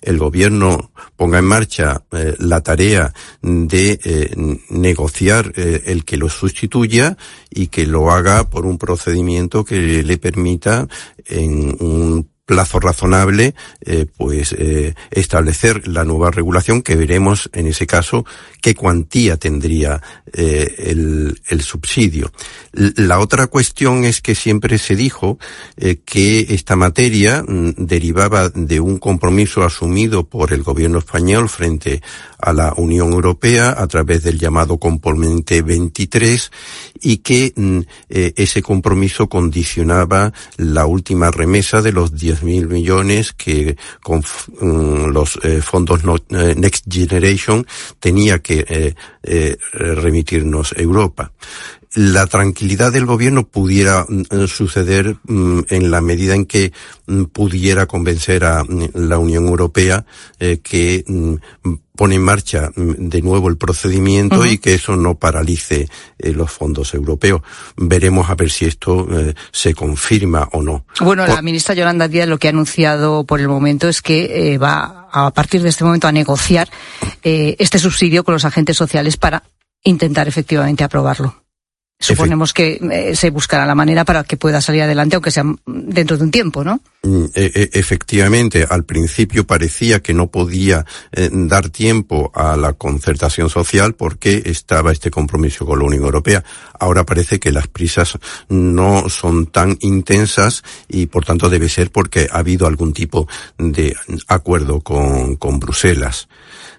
el 0.02 0.18
gobierno 0.18 0.92
ponga 1.16 1.38
en 1.38 1.44
marcha 1.44 2.02
eh, 2.12 2.34
la 2.38 2.60
tarea 2.60 3.12
de 3.40 3.98
eh, 4.04 4.58
negociar 4.70 5.52
eh, 5.56 5.84
el 5.86 6.04
que 6.04 6.16
lo 6.16 6.28
sustituya 6.28 7.16
y 7.48 7.68
que 7.68 7.86
lo 7.86 8.10
haga 8.10 8.50
por 8.50 8.66
un 8.66 8.78
procedimiento 8.78 9.64
que 9.64 10.02
le 10.02 10.18
permita 10.18 10.88
en 11.26 11.76
un 11.80 12.31
plazo 12.52 12.80
razonable 12.80 13.54
eh, 13.80 14.04
pues 14.14 14.54
eh, 14.58 14.94
establecer 15.10 15.88
la 15.88 16.04
nueva 16.04 16.30
regulación 16.30 16.82
que 16.82 16.96
veremos 16.96 17.48
en 17.54 17.66
ese 17.66 17.86
caso 17.86 18.26
qué 18.60 18.74
cuantía 18.74 19.38
tendría 19.38 20.02
eh, 20.34 20.74
el, 20.78 21.62
subsidio. 21.62 22.30
La 22.72 23.20
otra 23.20 23.46
cuestión 23.46 24.04
es 24.04 24.20
que 24.20 24.34
siempre 24.34 24.76
se 24.78 24.96
dijo 24.96 25.38
que 26.04 26.46
esta 26.50 26.76
materia 26.76 27.42
mm, 27.42 27.74
derivaba 27.78 28.48
de 28.50 28.80
un 28.80 28.98
compromiso 28.98 29.62
asumido 29.64 30.24
por 30.24 30.52
el 30.52 30.62
gobierno 30.62 30.98
español 30.98 31.48
frente 31.48 32.02
a 32.38 32.52
la 32.52 32.74
Unión 32.76 33.12
Europea 33.12 33.74
a 33.78 33.86
través 33.86 34.24
del 34.24 34.38
llamado 34.38 34.78
componente 34.78 35.62
23 35.62 36.50
y 37.00 37.18
que 37.18 37.52
mm, 37.54 37.80
ese 38.08 38.62
compromiso 38.62 39.28
condicionaba 39.28 40.32
la 40.56 40.86
última 40.86 41.30
remesa 41.30 41.80
de 41.80 41.92
los 41.92 42.12
10.000 42.42 42.68
millones 42.68 43.32
que 43.32 43.76
con 44.02 44.20
mm, 44.60 45.10
los 45.10 45.38
eh, 45.42 45.60
fondos 45.62 46.00
eh, 46.30 46.54
Next 46.56 46.84
Generation 46.90 47.66
tenía 48.00 48.40
que 48.40 48.94
eh, 49.22 49.56
remitirnos 49.72 50.74
Europa. 50.76 51.32
La 51.94 52.26
tranquilidad 52.26 52.92
del 52.92 53.06
gobierno 53.06 53.46
pudiera 53.46 54.06
mm, 54.08 54.46
suceder 54.46 55.16
mm, 55.24 55.60
en 55.68 55.90
la 55.90 56.00
medida 56.00 56.34
en 56.34 56.46
que 56.46 56.72
mm, 57.06 57.24
pudiera 57.24 57.86
convencer 57.86 58.44
a 58.44 58.64
la 58.94 59.18
Unión 59.18 59.46
Europea 59.46 60.04
eh, 60.38 60.60
que 60.62 61.04
pone 61.94 62.14
en 62.14 62.22
marcha 62.22 62.70
de 62.74 63.22
nuevo 63.22 63.48
el 63.48 63.58
procedimiento 63.58 64.46
y 64.46 64.58
que 64.58 64.74
eso 64.74 64.96
no 64.96 65.16
paralice 65.16 65.88
eh, 66.18 66.32
los 66.32 66.50
fondos 66.50 66.94
europeos. 66.94 67.42
Veremos 67.76 68.30
a 68.30 68.34
ver 68.34 68.50
si 68.50 68.64
esto 68.64 69.06
eh, 69.10 69.34
se 69.50 69.74
confirma 69.74 70.48
o 70.52 70.62
no. 70.62 70.86
Bueno, 71.00 71.26
la 71.26 71.42
ministra 71.42 71.74
Yolanda 71.74 72.08
Díaz 72.08 72.28
lo 72.28 72.38
que 72.38 72.48
ha 72.48 72.50
anunciado 72.50 73.24
por 73.24 73.40
el 73.40 73.48
momento 73.48 73.88
es 73.88 74.00
que 74.00 74.58
va 74.58 75.08
a 75.12 75.30
partir 75.32 75.62
de 75.62 75.68
este 75.68 75.84
momento 75.84 76.08
a 76.08 76.12
negociar 76.12 76.68
este 77.22 77.78
subsidio 77.78 78.24
con 78.24 78.32
los 78.32 78.44
agentes 78.44 78.76
sociales 78.76 79.18
para 79.18 79.42
intentar 79.84 80.28
efectivamente 80.28 80.84
aprobarlo. 80.84 81.41
Suponemos 82.02 82.52
que 82.52 82.80
eh, 82.90 83.14
se 83.14 83.30
buscará 83.30 83.64
la 83.64 83.76
manera 83.76 84.04
para 84.04 84.24
que 84.24 84.36
pueda 84.36 84.60
salir 84.60 84.82
adelante, 84.82 85.14
aunque 85.14 85.30
sea 85.30 85.44
dentro 85.66 86.18
de 86.18 86.24
un 86.24 86.30
tiempo, 86.32 86.64
¿no? 86.64 86.80
Mm, 87.04 87.26
e, 87.34 87.52
e, 87.54 87.78
efectivamente, 87.78 88.66
al 88.68 88.84
principio 88.84 89.46
parecía 89.46 90.00
que 90.00 90.12
no 90.12 90.26
podía 90.26 90.84
eh, 91.12 91.30
dar 91.32 91.70
tiempo 91.70 92.32
a 92.34 92.56
la 92.56 92.72
concertación 92.72 93.48
social 93.48 93.94
porque 93.94 94.42
estaba 94.46 94.90
este 94.90 95.10
compromiso 95.10 95.64
con 95.64 95.78
la 95.78 95.84
Unión 95.84 96.02
Europea. 96.02 96.42
Ahora 96.78 97.06
parece 97.06 97.38
que 97.38 97.52
las 97.52 97.68
prisas 97.68 98.18
no 98.48 99.08
son 99.08 99.46
tan 99.46 99.78
intensas 99.80 100.64
y 100.88 101.06
por 101.06 101.24
tanto 101.24 101.48
debe 101.48 101.68
ser 101.68 101.92
porque 101.92 102.28
ha 102.30 102.38
habido 102.38 102.66
algún 102.66 102.92
tipo 102.92 103.28
de 103.58 103.94
acuerdo 104.26 104.80
con, 104.80 105.36
con 105.36 105.60
Bruselas. 105.60 106.28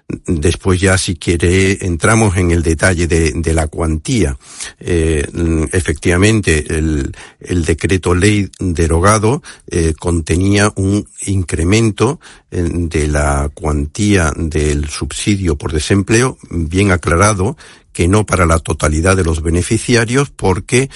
Después 0.06 0.80
ya, 0.80 0.98
si 0.98 1.16
quiere, 1.16 1.86
entramos 1.86 2.36
en 2.36 2.50
el 2.50 2.62
detalle 2.62 3.06
de, 3.06 3.54
la 3.54 3.68
cuantía. 3.68 4.36
Eh, 4.78 5.26
efectivamente, 5.72 6.66
el, 6.68 7.64
decreto 7.64 8.14
ley 8.14 8.50
derogado 8.58 9.42
eh, 9.66 9.94
contenía 9.98 10.70
un 10.76 11.08
incremento 11.26 12.20
eh, 12.50 12.68
de 12.70 13.08
la 13.08 13.50
cuantía 13.54 14.30
del 14.36 14.88
subsidio 14.90 15.56
por 15.56 15.72
desempleo 15.72 16.36
bien 16.50 16.90
aclarado 16.90 17.56
que 17.94 18.08
no 18.08 18.26
para 18.26 18.44
la 18.44 18.58
totalidad 18.58 19.16
de 19.16 19.24
los 19.24 19.40
beneficiarios 19.40 20.28
porque 20.28 20.90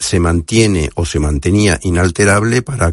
se 0.00 0.20
mantiene 0.20 0.90
o 0.96 1.06
se 1.06 1.20
mantenía 1.20 1.78
inalterable 1.82 2.60
para 2.60 2.82